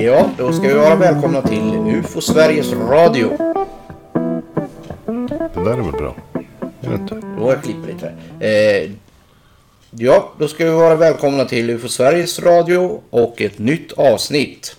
Ja, 0.00 0.30
då 0.38 0.52
ska 0.52 0.68
vi 0.68 0.74
vara 0.74 0.96
välkomna 0.96 1.42
till 1.42 1.74
UFO 1.86 2.20
Sveriges 2.20 2.72
Radio. 2.72 3.36
Det 5.54 5.64
där 5.64 5.72
är 5.72 5.76
väl 5.76 5.92
bra? 5.92 6.16
Är 6.80 6.88
det 6.88 6.94
inte? 6.94 7.14
Har 7.14 7.52
jag 7.52 7.62
klippt 7.62 7.86
lite. 7.86 8.14
Eh, 8.46 8.90
ja, 9.90 10.32
då 10.38 10.48
ska 10.48 10.64
vi 10.64 10.70
vara 10.70 10.96
välkomna 10.96 11.44
till 11.44 11.70
UFO 11.70 11.88
Sveriges 11.88 12.38
Radio 12.38 13.02
och 13.10 13.40
ett 13.40 13.58
nytt 13.58 13.92
avsnitt. 13.92 14.76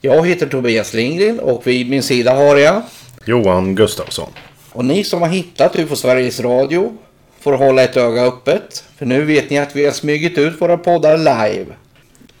Jag 0.00 0.26
heter 0.26 0.46
Tobias 0.46 0.94
Lindgren 0.94 1.40
och 1.40 1.66
vid 1.66 1.90
min 1.90 2.02
sida 2.02 2.34
har 2.34 2.56
jag 2.56 2.82
Johan 3.24 3.74
Gustafsson. 3.74 4.30
Och 4.72 4.84
ni 4.84 5.04
som 5.04 5.22
har 5.22 5.28
hittat 5.28 5.78
UFO 5.78 5.96
Sveriges 5.96 6.40
Radio 6.40 6.96
får 7.44 7.52
hålla 7.52 7.82
ett 7.82 7.96
öga 7.96 8.22
öppet. 8.22 8.84
För 8.98 9.06
nu 9.06 9.24
vet 9.24 9.50
ni 9.50 9.58
att 9.58 9.76
vi 9.76 9.84
har 9.84 9.92
smugit 9.92 10.38
ut 10.38 10.60
våra 10.60 10.76
poddar 10.76 11.18
live. 11.18 11.66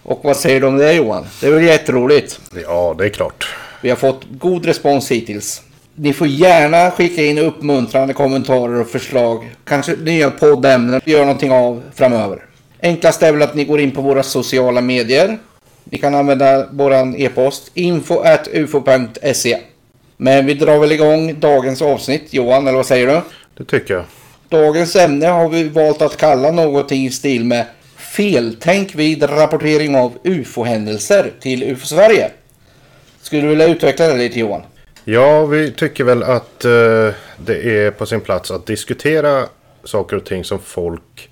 Och 0.02 0.20
vad 0.22 0.36
säger 0.36 0.60
du 0.60 0.66
om 0.66 0.76
det 0.76 0.92
Johan? 0.92 1.26
Det 1.40 1.46
är 1.46 1.50
väl 1.50 1.64
jätteroligt? 1.64 2.40
Ja, 2.62 2.94
det 2.98 3.04
är 3.04 3.08
klart. 3.08 3.54
Vi 3.80 3.88
har 3.88 3.96
fått 3.96 4.22
god 4.30 4.66
respons 4.66 5.10
hittills. 5.10 5.62
Ni 5.94 6.12
får 6.12 6.26
gärna 6.26 6.90
skicka 6.90 7.22
in 7.22 7.38
uppmuntrande 7.38 8.14
kommentarer 8.14 8.80
och 8.80 8.88
förslag. 8.88 9.50
Kanske 9.64 9.96
nya 9.96 10.30
poddämnen 10.30 10.94
att 10.94 11.06
göra 11.06 11.24
någonting 11.24 11.52
av 11.52 11.82
framöver. 11.94 12.44
Enklast 12.82 13.22
är 13.22 13.32
väl 13.32 13.42
att 13.42 13.54
ni 13.54 13.64
går 13.64 13.80
in 13.80 13.90
på 13.90 14.02
våra 14.02 14.22
sociala 14.22 14.80
medier. 14.80 15.38
Ni 15.84 15.98
kan 15.98 16.14
använda 16.14 16.66
våran 16.70 17.16
e-post 17.16 17.70
info 17.74 18.22
ufo.se. 18.52 19.58
Men 20.16 20.46
vi 20.46 20.54
drar 20.54 20.78
väl 20.78 20.92
igång 20.92 21.40
dagens 21.40 21.82
avsnitt 21.82 22.24
Johan, 22.30 22.66
eller 22.66 22.76
vad 22.76 22.86
säger 22.86 23.06
du? 23.06 23.20
Det 23.56 23.64
tycker 23.64 23.94
jag. 23.94 24.04
Dagens 24.54 24.96
ämne 24.96 25.26
har 25.26 25.48
vi 25.48 25.68
valt 25.68 26.02
att 26.02 26.16
kalla 26.16 26.50
någonting 26.50 27.06
i 27.06 27.10
stil 27.10 27.44
med 27.44 27.66
Feltänk 27.96 28.94
vid 28.94 29.22
rapportering 29.22 29.96
av 29.96 30.18
UFO-händelser 30.24 31.32
till 31.40 31.62
UFO-Sverige. 31.62 32.30
Skulle 33.22 33.42
du 33.42 33.48
vilja 33.48 33.68
utveckla 33.68 34.06
det 34.06 34.14
lite 34.14 34.40
Johan? 34.40 34.62
Ja, 35.04 35.46
vi 35.46 35.72
tycker 35.72 36.04
väl 36.04 36.22
att 36.22 36.64
eh, 36.64 36.70
det 37.36 37.84
är 37.84 37.90
på 37.90 38.06
sin 38.06 38.20
plats 38.20 38.50
att 38.50 38.66
diskutera 38.66 39.46
saker 39.84 40.16
och 40.16 40.24
ting 40.24 40.44
som 40.44 40.58
folk 40.58 41.30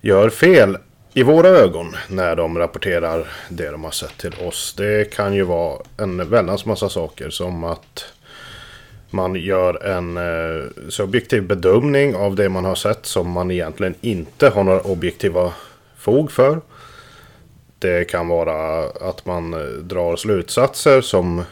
gör 0.00 0.30
fel 0.30 0.78
i 1.14 1.22
våra 1.22 1.48
ögon 1.48 1.96
när 2.08 2.36
de 2.36 2.58
rapporterar 2.58 3.26
det 3.48 3.70
de 3.70 3.84
har 3.84 3.90
sett 3.90 4.18
till 4.18 4.34
oss. 4.46 4.74
Det 4.76 5.14
kan 5.14 5.34
ju 5.34 5.42
vara 5.42 5.78
en 5.96 6.30
väldans 6.30 6.64
massa 6.64 6.88
saker 6.88 7.30
som 7.30 7.64
att 7.64 8.04
man 9.10 9.34
gör 9.34 9.86
en 9.86 10.16
eh, 10.16 10.64
subjektiv 10.88 11.42
bedömning 11.42 12.16
av 12.16 12.36
det 12.36 12.48
man 12.48 12.64
har 12.64 12.74
sett 12.74 13.06
som 13.06 13.30
man 13.30 13.50
egentligen 13.50 13.94
inte 14.00 14.48
har 14.48 14.64
några 14.64 14.80
objektiva 14.80 15.52
fog 15.98 16.32
för. 16.32 16.60
Det 17.78 18.10
kan 18.10 18.28
vara 18.28 18.84
att 18.88 19.26
man 19.26 19.54
eh, 19.54 19.60
drar 19.60 20.16
slutsatser 20.16 21.00
som 21.00 21.42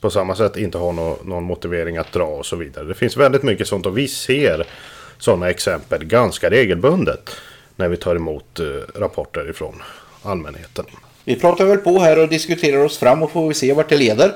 på 0.00 0.10
samma 0.10 0.36
sätt 0.36 0.56
inte 0.56 0.78
har 0.78 0.92
någon 1.24 1.44
motivering 1.44 1.96
att 1.96 2.12
dra 2.12 2.24
och 2.24 2.46
så 2.46 2.56
vidare. 2.56 2.84
Det 2.84 2.94
finns 2.94 3.16
väldigt 3.16 3.42
mycket 3.42 3.68
sånt 3.68 3.86
och 3.86 3.98
vi 3.98 4.08
ser 4.08 4.66
sådana 5.18 5.50
exempel 5.50 6.04
ganska 6.04 6.50
regelbundet 6.50 7.30
när 7.76 7.88
vi 7.88 7.96
tar 7.96 8.16
emot 8.16 8.60
eh, 8.60 8.66
rapporter 9.00 9.50
ifrån 9.50 9.82
allmänheten. 10.22 10.84
Vi 11.24 11.40
pratar 11.40 11.64
väl 11.64 11.78
på 11.78 11.98
här 11.98 12.18
och 12.18 12.28
diskuterar 12.28 12.84
oss 12.84 12.98
fram 12.98 13.22
och 13.22 13.30
får 13.30 13.48
vi 13.48 13.54
se 13.54 13.72
vart 13.72 13.88
det 13.88 13.96
leder. 13.96 14.32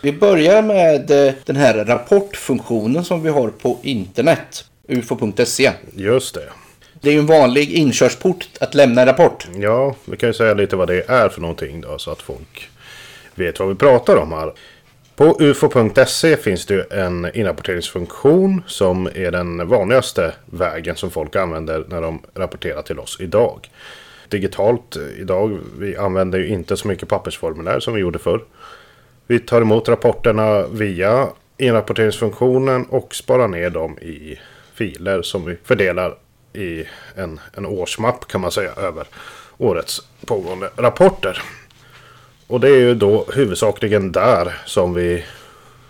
Vi 0.00 0.12
börjar 0.12 0.62
med 0.62 1.10
eh, 1.10 1.34
den 1.44 1.56
här 1.56 1.84
rapportfunktionen 1.84 3.04
som 3.04 3.22
vi 3.22 3.28
har 3.28 3.48
på 3.48 3.78
internet. 3.82 4.64
ufo.se. 4.88 5.72
Just 5.94 6.34
det. 6.34 6.48
Det 7.00 7.08
är 7.08 7.12
ju 7.12 7.18
en 7.18 7.26
vanlig 7.26 7.72
inkörsport 7.72 8.48
att 8.60 8.74
lämna 8.74 9.00
en 9.00 9.06
rapport. 9.06 9.48
Ja, 9.56 9.94
vi 10.04 10.16
kan 10.16 10.28
ju 10.28 10.32
säga 10.32 10.54
lite 10.54 10.76
vad 10.76 10.88
det 10.88 11.10
är 11.10 11.28
för 11.28 11.40
någonting 11.40 11.80
då 11.80 11.98
så 11.98 12.10
att 12.10 12.22
folk 12.22 12.70
vet 13.34 13.58
vad 13.58 13.68
vi 13.68 13.74
pratar 13.74 14.16
om 14.16 14.32
här. 14.32 14.52
På 15.16 15.36
ufo.se 15.40 16.36
finns 16.36 16.66
det 16.66 16.92
en 16.92 17.30
inrapporteringsfunktion 17.34 18.62
som 18.66 19.06
är 19.06 19.30
den 19.30 19.68
vanligaste 19.68 20.32
vägen 20.46 20.96
som 20.96 21.10
folk 21.10 21.36
använder 21.36 21.84
när 21.88 22.02
de 22.02 22.22
rapporterar 22.34 22.82
till 22.82 22.98
oss 22.98 23.16
idag. 23.20 23.70
Digitalt 24.28 24.96
idag, 25.18 25.58
vi 25.78 25.96
använder 25.96 26.38
ju 26.38 26.48
inte 26.48 26.76
så 26.76 26.88
mycket 26.88 27.08
pappersformulär 27.08 27.80
som 27.80 27.94
vi 27.94 28.00
gjorde 28.00 28.18
förr. 28.18 28.40
Vi 29.30 29.38
tar 29.38 29.60
emot 29.60 29.88
rapporterna 29.88 30.66
via 30.66 31.28
inrapporteringsfunktionen 31.56 32.84
och 32.84 33.14
sparar 33.14 33.48
ner 33.48 33.70
dem 33.70 33.98
i 33.98 34.38
filer 34.74 35.22
som 35.22 35.44
vi 35.44 35.56
fördelar 35.64 36.14
i 36.52 36.84
en, 37.14 37.40
en 37.56 37.66
årsmapp 37.66 38.28
kan 38.28 38.40
man 38.40 38.52
säga 38.52 38.72
över 38.72 39.06
årets 39.58 40.00
pågående 40.26 40.70
rapporter. 40.76 41.42
Och 42.46 42.60
det 42.60 42.68
är 42.68 42.76
ju 42.76 42.94
då 42.94 43.26
huvudsakligen 43.34 44.12
där 44.12 44.62
som 44.66 44.94
vi 44.94 45.24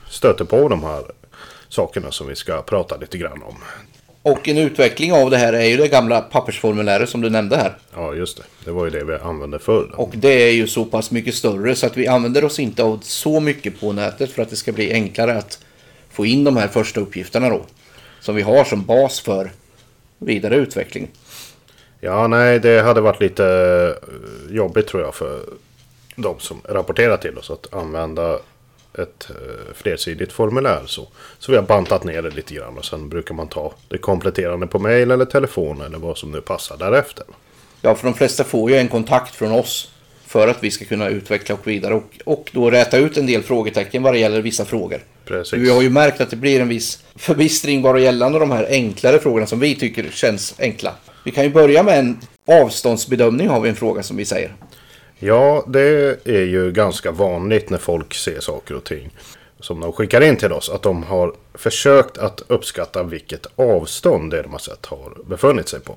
stöter 0.08 0.44
på 0.44 0.68
de 0.68 0.82
här 0.84 1.02
sakerna 1.68 2.10
som 2.10 2.26
vi 2.26 2.36
ska 2.36 2.62
prata 2.62 2.96
lite 2.96 3.18
grann 3.18 3.42
om. 3.42 3.56
Och 4.30 4.48
en 4.48 4.58
utveckling 4.58 5.12
av 5.12 5.30
det 5.30 5.36
här 5.36 5.52
är 5.52 5.64
ju 5.64 5.76
det 5.76 5.88
gamla 5.88 6.20
pappersformuläret 6.20 7.08
som 7.08 7.20
du 7.20 7.30
nämnde 7.30 7.56
här. 7.56 7.76
Ja, 7.94 8.14
just 8.14 8.36
det. 8.36 8.42
Det 8.64 8.70
var 8.70 8.84
ju 8.84 8.90
det 8.90 9.04
vi 9.04 9.14
använde 9.14 9.58
förr. 9.58 9.90
Och 9.94 10.12
det 10.14 10.28
är 10.28 10.52
ju 10.52 10.66
så 10.66 10.84
pass 10.84 11.10
mycket 11.10 11.34
större 11.34 11.74
så 11.74 11.86
att 11.86 11.96
vi 11.96 12.06
använder 12.06 12.44
oss 12.44 12.58
inte 12.58 12.82
av 12.82 12.98
så 13.02 13.40
mycket 13.40 13.80
på 13.80 13.92
nätet 13.92 14.30
för 14.30 14.42
att 14.42 14.50
det 14.50 14.56
ska 14.56 14.72
bli 14.72 14.92
enklare 14.92 15.38
att 15.38 15.58
få 16.10 16.26
in 16.26 16.44
de 16.44 16.56
här 16.56 16.68
första 16.68 17.00
uppgifterna 17.00 17.48
då. 17.48 17.62
Som 18.20 18.34
vi 18.34 18.42
har 18.42 18.64
som 18.64 18.84
bas 18.84 19.20
för 19.20 19.50
vidare 20.18 20.56
utveckling. 20.56 21.08
Ja, 22.00 22.26
nej, 22.26 22.60
det 22.60 22.82
hade 22.82 23.00
varit 23.00 23.20
lite 23.20 23.44
eh, 24.48 24.54
jobbigt 24.56 24.86
tror 24.86 25.02
jag 25.02 25.14
för 25.14 25.40
de 26.16 26.38
som 26.38 26.60
rapporterar 26.64 27.16
till 27.16 27.38
oss 27.38 27.50
att 27.50 27.74
använda 27.74 28.38
ett 28.98 29.30
eh, 29.30 29.74
flersidigt 29.74 30.32
formulär. 30.32 30.82
Så. 30.86 31.08
så 31.38 31.52
vi 31.52 31.58
har 31.58 31.64
bantat 31.64 32.04
ner 32.04 32.22
det 32.22 32.30
lite 32.30 32.54
grann 32.54 32.78
och 32.78 32.84
sen 32.84 33.08
brukar 33.08 33.34
man 33.34 33.48
ta 33.48 33.72
det 33.88 33.98
kompletterande 33.98 34.66
på 34.66 34.78
mail 34.78 35.10
eller 35.10 35.24
telefon 35.24 35.80
eller 35.80 35.98
vad 35.98 36.18
som 36.18 36.32
nu 36.32 36.40
passar 36.40 36.76
därefter. 36.76 37.24
Ja, 37.82 37.94
för 37.94 38.04
de 38.04 38.14
flesta 38.14 38.44
får 38.44 38.70
ju 38.70 38.76
en 38.76 38.88
kontakt 38.88 39.34
från 39.34 39.52
oss 39.52 39.90
för 40.26 40.48
att 40.48 40.64
vi 40.64 40.70
ska 40.70 40.84
kunna 40.84 41.08
utveckla 41.08 41.54
och 41.54 41.66
vidare 41.66 41.94
och, 41.94 42.18
och 42.24 42.50
då 42.52 42.70
räta 42.70 42.98
ut 42.98 43.16
en 43.16 43.26
del 43.26 43.42
frågetecken 43.42 44.02
vad 44.02 44.14
det 44.14 44.18
gäller 44.18 44.42
vissa 44.42 44.64
frågor. 44.64 45.00
Precis. 45.24 45.58
Vi 45.58 45.70
har 45.70 45.82
ju 45.82 45.90
märkt 45.90 46.20
att 46.20 46.30
det 46.30 46.36
blir 46.36 46.60
en 46.60 46.68
viss 46.68 47.02
förbistring 47.16 47.82
bara 47.82 48.00
gällande 48.00 48.38
de 48.38 48.50
här 48.50 48.66
enklare 48.70 49.18
frågorna 49.18 49.46
som 49.46 49.60
vi 49.60 49.74
tycker 49.74 50.10
känns 50.10 50.54
enkla. 50.58 50.94
Vi 51.24 51.30
kan 51.30 51.44
ju 51.44 51.50
börja 51.50 51.82
med 51.82 51.98
en 51.98 52.18
avståndsbedömning 52.62 53.48
har 53.48 53.60
vi 53.60 53.68
en 53.68 53.76
fråga 53.76 54.02
som 54.02 54.16
vi 54.16 54.24
säger. 54.24 54.54
Ja, 55.18 55.64
det 55.66 56.18
är 56.24 56.44
ju 56.44 56.72
ganska 56.72 57.10
vanligt 57.10 57.70
när 57.70 57.78
folk 57.78 58.14
ser 58.14 58.40
saker 58.40 58.74
och 58.74 58.84
ting 58.84 59.10
som 59.60 59.80
de 59.80 59.92
skickar 59.92 60.20
in 60.20 60.36
till 60.36 60.52
oss. 60.52 60.70
Att 60.70 60.82
de 60.82 61.02
har 61.02 61.34
försökt 61.54 62.18
att 62.18 62.42
uppskatta 62.46 63.02
vilket 63.02 63.46
avstånd 63.56 64.30
det 64.30 64.42
de 64.42 64.52
har 64.52 64.58
sett 64.58 64.86
har 64.86 65.12
befunnit 65.26 65.68
sig 65.68 65.80
på. 65.80 65.96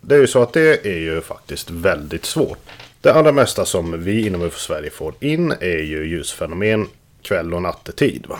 Det 0.00 0.14
är 0.14 0.18
ju 0.18 0.26
så 0.26 0.42
att 0.42 0.52
det 0.52 0.86
är 0.86 0.98
ju 0.98 1.20
faktiskt 1.20 1.70
väldigt 1.70 2.24
svårt. 2.24 2.58
Det 3.00 3.12
allra 3.12 3.32
mesta 3.32 3.64
som 3.64 4.04
vi 4.04 4.26
inom 4.26 4.42
UFO 4.42 4.58
Sverige 4.58 4.90
får 4.90 5.14
in 5.20 5.52
är 5.60 5.78
ju 5.78 6.06
ljusfenomen 6.06 6.88
kväll 7.22 7.54
och 7.54 7.62
nattetid. 7.62 8.26
Va? 8.28 8.38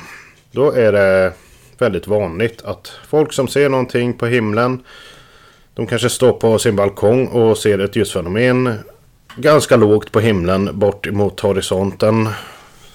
Då 0.50 0.70
är 0.70 0.92
det 0.92 1.32
väldigt 1.78 2.06
vanligt 2.06 2.62
att 2.62 2.92
folk 3.08 3.32
som 3.32 3.48
ser 3.48 3.68
någonting 3.68 4.12
på 4.12 4.26
himlen 4.26 4.84
de 5.74 5.86
kanske 5.86 6.10
står 6.10 6.32
på 6.32 6.58
sin 6.58 6.76
balkong 6.76 7.26
och 7.26 7.58
ser 7.58 7.78
ett 7.78 7.96
ljusfenomen 7.96 8.78
ganska 9.36 9.76
lågt 9.76 10.12
på 10.12 10.20
himlen 10.20 10.78
bort 10.78 11.10
mot 11.10 11.40
horisonten. 11.40 12.28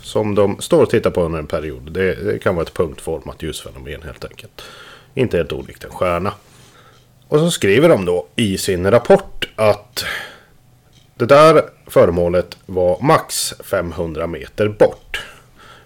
Som 0.02 0.36
de 0.36 0.62
står 0.62 0.82
och 0.84 0.90
tittar 0.90 1.10
på 1.10 1.24
under 1.24 1.40
en 1.40 1.48
period. 1.48 1.92
Det, 1.92 2.16
det 2.16 2.40
kan 2.40 2.56
vara 2.56 2.66
ett 2.66 2.74
punktformat 2.74 3.44
ljusfenomen 3.44 4.02
helt 4.02 4.26
enkelt. 4.26 4.62
Inte 5.14 5.38
helt 5.38 5.52
olikt 5.54 5.84
en 5.84 5.90
stjärna. 5.90 6.34
Och 7.28 7.40
så 7.40 7.52
skriver 7.52 7.90
de 7.90 8.06
då 8.06 8.28
i 8.36 8.58
sin 8.58 8.92
rapport 8.92 9.50
att 9.56 10.06
det 11.16 11.26
där 11.26 11.62
föremålet 11.88 12.58
var 12.66 13.02
max 13.02 13.54
500 13.60 14.28
meter 14.28 14.68
bort. 14.68 15.26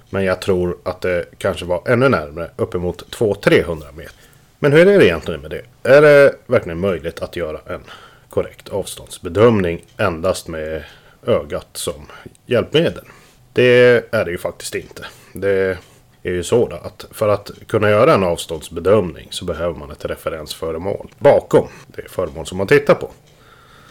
Men 0.09 0.23
jag 0.23 0.41
tror 0.41 0.77
att 0.83 1.01
det 1.01 1.25
kanske 1.37 1.65
var 1.65 1.81
ännu 1.87 2.09
närmare, 2.09 2.49
uppemot 2.55 3.15
200-300 3.15 3.83
meter. 3.95 4.13
Men 4.59 4.71
hur 4.71 4.87
är 4.87 4.99
det 4.99 5.05
egentligen 5.05 5.41
med 5.41 5.51
det? 5.51 5.89
Är 5.89 6.01
det 6.01 6.35
verkligen 6.45 6.79
möjligt 6.79 7.19
att 7.19 7.35
göra 7.35 7.59
en 7.65 7.81
korrekt 8.35 8.69
avståndsbedömning 8.69 9.81
endast 9.97 10.47
med 10.47 10.83
ögat 11.27 11.67
som 11.73 12.07
hjälpmedel? 12.45 13.03
Det 13.53 14.03
är 14.11 14.25
det 14.25 14.31
ju 14.31 14.37
faktiskt 14.37 14.75
inte. 14.75 15.05
Det 15.33 15.77
är 16.23 16.31
ju 16.31 16.43
så 16.43 16.69
att 16.83 17.05
för 17.11 17.27
att 17.29 17.51
kunna 17.67 17.89
göra 17.89 18.13
en 18.13 18.23
avståndsbedömning 18.23 19.27
så 19.31 19.45
behöver 19.45 19.79
man 19.79 19.91
ett 19.91 20.05
referensföremål 20.05 21.07
bakom 21.17 21.67
det 21.87 22.11
föremål 22.11 22.45
som 22.45 22.57
man 22.57 22.67
tittar 22.67 22.93
på. 22.95 23.09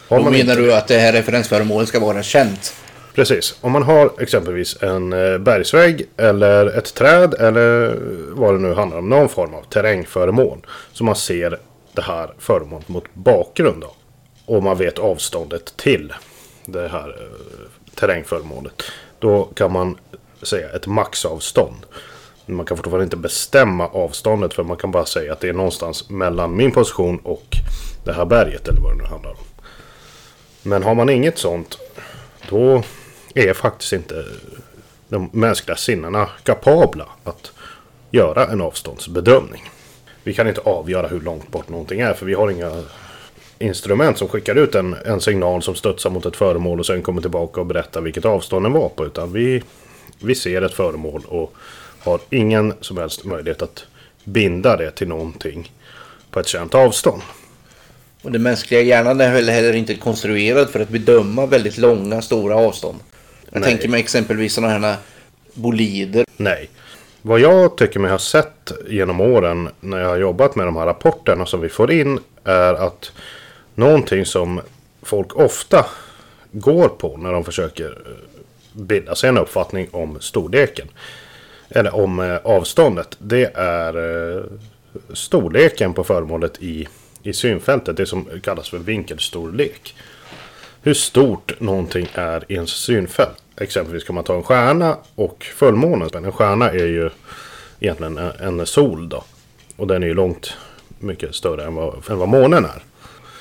Har 0.09 0.17
Då 0.17 0.23
menar 0.23 0.37
inte- 0.39 0.55
du 0.55 0.73
att 0.73 0.87
det 0.87 0.97
här 0.97 1.13
referensföremålet 1.13 1.89
ska 1.89 1.99
vara 1.99 2.23
känt? 2.23 2.73
Precis. 3.15 3.57
Om 3.61 3.71
man 3.71 3.83
har 3.83 4.11
exempelvis 4.19 4.83
en 4.83 5.13
eh, 5.13 5.37
bergsvägg 5.37 6.05
eller 6.17 6.77
ett 6.77 6.93
träd 6.93 7.33
eller 7.33 7.95
vad 8.31 8.53
det 8.53 8.59
nu 8.59 8.73
handlar 8.73 8.97
om. 8.97 9.09
Någon 9.09 9.29
form 9.29 9.53
av 9.53 9.61
terrängföremål. 9.63 10.57
Som 10.93 11.05
man 11.05 11.15
ser 11.15 11.59
det 11.93 12.01
här 12.01 12.29
föremålet 12.39 12.87
mot 12.87 13.03
bakgrund 13.13 13.83
av. 13.83 13.91
Och 14.45 14.63
man 14.63 14.77
vet 14.77 14.99
avståndet 14.99 15.77
till 15.77 16.13
det 16.65 16.87
här 16.87 17.09
eh, 17.09 17.95
terrängföremålet. 17.95 18.83
Då 19.19 19.43
kan 19.43 19.71
man 19.71 19.97
säga 20.41 20.69
ett 20.69 20.87
maxavstånd. 20.87 21.85
Man 22.45 22.65
kan 22.65 22.77
fortfarande 22.77 23.03
inte 23.03 23.17
bestämma 23.17 23.87
avståndet 23.87 24.53
för 24.53 24.63
man 24.63 24.77
kan 24.77 24.91
bara 24.91 25.05
säga 25.05 25.33
att 25.33 25.39
det 25.39 25.49
är 25.49 25.53
någonstans 25.53 26.09
mellan 26.09 26.55
min 26.55 26.71
position 26.71 27.19
och 27.19 27.45
det 28.03 28.13
här 28.13 28.25
berget 28.25 28.67
eller 28.67 28.81
vad 28.81 28.91
det 28.91 29.03
nu 29.03 29.09
handlar 29.09 29.31
om. 29.31 29.37
Men 30.61 30.83
har 30.83 30.95
man 30.95 31.09
inget 31.09 31.37
sånt 31.37 31.77
då 32.49 32.83
är 33.35 33.53
faktiskt 33.53 33.93
inte 33.93 34.25
de 35.09 35.29
mänskliga 35.33 35.77
sinnena 35.77 36.29
kapabla 36.43 37.07
att 37.23 37.51
göra 38.11 38.47
en 38.47 38.61
avståndsbedömning. 38.61 39.69
Vi 40.23 40.33
kan 40.33 40.47
inte 40.47 40.61
avgöra 40.61 41.07
hur 41.07 41.21
långt 41.21 41.51
bort 41.51 41.69
någonting 41.69 41.99
är 41.99 42.13
för 42.13 42.25
vi 42.25 42.33
har 42.33 42.49
inga 42.49 42.83
instrument 43.59 44.17
som 44.17 44.27
skickar 44.27 44.55
ut 44.55 44.75
en, 44.75 44.95
en 45.05 45.21
signal 45.21 45.61
som 45.61 45.75
studsar 45.75 46.09
mot 46.09 46.25
ett 46.25 46.35
föremål 46.35 46.79
och 46.79 46.85
sen 46.85 47.01
kommer 47.01 47.21
tillbaka 47.21 47.59
och 47.59 47.65
berättar 47.65 48.01
vilket 48.01 48.25
avstånd 48.25 48.65
den 48.65 48.73
var 48.73 48.89
på. 48.89 49.05
Utan 49.05 49.33
vi, 49.33 49.63
vi 50.19 50.35
ser 50.35 50.61
ett 50.61 50.73
föremål 50.73 51.21
och 51.27 51.53
har 51.99 52.19
ingen 52.29 52.73
som 52.81 52.97
helst 52.97 53.25
möjlighet 53.25 53.61
att 53.61 53.85
binda 54.23 54.77
det 54.77 54.91
till 54.91 55.07
någonting 55.07 55.71
på 56.31 56.39
ett 56.39 56.47
känt 56.47 56.75
avstånd. 56.75 57.21
Och 58.21 58.31
den 58.31 58.43
mänskliga 58.43 58.81
hjärnan 58.81 59.21
är 59.21 59.33
väl 59.33 59.49
heller 59.49 59.73
inte 59.73 59.95
konstruerad 59.95 60.69
för 60.69 60.79
att 60.79 60.89
bedöma 60.89 61.45
väldigt 61.45 61.77
långa, 61.77 62.21
stora 62.21 62.55
avstånd. 62.55 62.99
Jag 63.51 63.59
Nej. 63.59 63.69
tänker 63.69 63.89
mig 63.89 63.99
exempelvis 63.99 64.53
sådana 64.53 64.73
här 64.87 64.95
bolider. 65.53 66.25
Nej. 66.37 66.69
Vad 67.21 67.39
jag 67.39 67.77
tycker 67.77 67.99
mig 67.99 68.11
ha 68.11 68.19
sett 68.19 68.71
genom 68.87 69.21
åren 69.21 69.69
när 69.79 69.99
jag 69.99 70.07
har 70.07 70.17
jobbat 70.17 70.55
med 70.55 70.67
de 70.67 70.75
här 70.75 70.85
rapporterna 70.85 71.45
som 71.45 71.61
vi 71.61 71.69
får 71.69 71.91
in 71.91 72.19
är 72.43 72.73
att 72.73 73.11
någonting 73.75 74.25
som 74.25 74.61
folk 75.01 75.35
ofta 75.35 75.85
går 76.51 76.87
på 76.87 77.17
när 77.17 77.33
de 77.33 77.43
försöker 77.43 77.89
eh, 77.89 78.41
bilda 78.73 79.15
sig 79.15 79.29
en 79.29 79.37
uppfattning 79.37 79.87
om 79.91 80.17
storleken 80.19 80.87
eller 81.69 81.95
om 81.95 82.19
eh, 82.19 82.35
avståndet. 82.35 83.17
Det 83.19 83.51
är 83.55 83.95
eh, 84.37 84.43
storleken 85.13 85.93
på 85.93 86.03
föremålet 86.03 86.63
i, 86.63 86.87
i 87.23 87.33
synfältet. 87.33 87.97
Det 87.97 88.05
som 88.05 88.29
kallas 88.43 88.69
för 88.69 88.77
vinkelstorlek. 88.77 89.95
Hur 90.81 90.93
stort 90.93 91.59
någonting 91.59 92.07
är 92.13 92.43
i 92.47 92.53
ens 92.53 92.69
synfält. 92.69 93.43
Exempelvis 93.57 94.03
kan 94.03 94.15
man 94.15 94.23
ta 94.23 94.35
en 94.35 94.43
stjärna 94.43 94.97
och 95.15 95.43
fullmånen. 95.43 96.09
En 96.13 96.31
stjärna 96.31 96.69
är 96.69 96.85
ju 96.85 97.09
egentligen 97.79 98.17
en, 98.17 98.59
en 98.59 98.65
sol 98.65 99.09
då. 99.09 99.23
Och 99.75 99.87
den 99.87 100.03
är 100.03 100.07
ju 100.07 100.13
långt 100.13 100.57
mycket 100.99 101.35
större 101.35 101.63
än 101.63 101.75
vad, 101.75 102.09
än 102.09 102.17
vad 102.17 102.29
månen 102.29 102.65
är. 102.65 102.83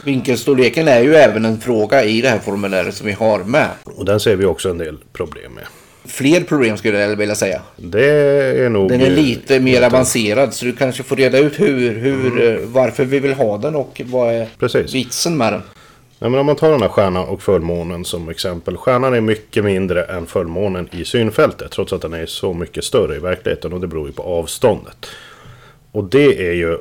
Vinkelstorleken 0.04 0.88
är 0.88 1.00
ju 1.00 1.14
även 1.14 1.44
en 1.44 1.60
fråga 1.60 2.04
i 2.04 2.20
det 2.20 2.28
här 2.28 2.38
formuläret 2.38 2.94
som 2.94 3.06
vi 3.06 3.12
har 3.12 3.38
med. 3.44 3.68
Och 3.84 4.04
den 4.04 4.20
ser 4.20 4.36
vi 4.36 4.44
också 4.44 4.70
en 4.70 4.78
del 4.78 4.98
problem 5.12 5.52
med. 5.52 5.64
Fler 6.04 6.40
problem 6.40 6.76
skulle 6.76 6.98
jag 6.98 7.16
vilja 7.16 7.34
säga. 7.34 7.62
Det 7.76 8.10
är 8.64 8.68
nog... 8.68 8.88
Den 8.88 9.00
är 9.00 9.10
lite 9.10 9.60
mer 9.60 9.82
avancerad 9.82 10.54
så 10.54 10.64
du 10.64 10.72
kanske 10.72 11.02
får 11.02 11.16
reda 11.16 11.38
ut 11.38 11.60
hur, 11.60 11.98
hur, 11.98 12.50
eh, 12.50 12.58
varför 12.66 13.04
vi 13.04 13.18
vill 13.18 13.34
ha 13.34 13.58
den 13.58 13.74
och 13.76 14.00
vad 14.04 14.34
är 14.34 14.48
Precis. 14.58 14.94
vitsen 14.94 15.36
med 15.36 15.52
den. 15.52 15.62
Ja, 16.18 16.28
men 16.28 16.40
om 16.40 16.46
man 16.46 16.56
tar 16.56 16.70
den 16.70 16.82
här 16.82 16.88
stjärnan 16.88 17.24
och 17.28 17.42
fullmånen 17.42 18.04
som 18.04 18.28
exempel. 18.28 18.76
Stjärnan 18.76 19.14
är 19.14 19.20
mycket 19.20 19.64
mindre 19.64 20.04
än 20.04 20.26
fullmånen 20.26 20.88
i 20.92 21.04
synfältet. 21.04 21.70
Trots 21.70 21.92
att 21.92 22.02
den 22.02 22.12
är 22.12 22.26
så 22.26 22.52
mycket 22.52 22.84
större 22.84 23.16
i 23.16 23.18
verkligheten. 23.18 23.72
Och 23.72 23.80
det 23.80 23.86
beror 23.86 24.06
ju 24.06 24.12
på 24.12 24.22
avståndet. 24.22 25.06
Och 25.92 26.04
det 26.04 26.48
är 26.48 26.52
ju 26.52 26.78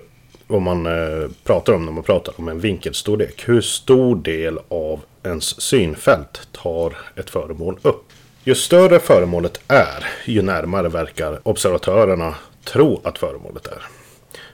vad 0.53 0.61
man 0.61 0.85
eh, 0.85 1.29
pratar 1.43 1.73
om 1.73 1.85
när 1.85 1.91
man 1.91 2.03
pratar 2.03 2.33
om 2.37 2.47
en 2.47 2.59
vinkelstorlek. 2.59 3.43
Hur 3.47 3.61
stor 3.61 4.15
del 4.15 4.59
av 4.67 4.99
ens 5.23 5.61
synfält 5.61 6.47
tar 6.51 6.97
ett 7.15 7.29
föremål 7.29 7.79
upp? 7.81 8.03
Ju 8.43 8.55
större 8.55 8.99
föremålet 8.99 9.61
är, 9.67 10.05
ju 10.25 10.41
närmare 10.41 10.89
verkar 10.89 11.39
observatörerna 11.43 12.35
tro 12.63 13.01
att 13.03 13.17
föremålet 13.17 13.67
är. 13.67 13.81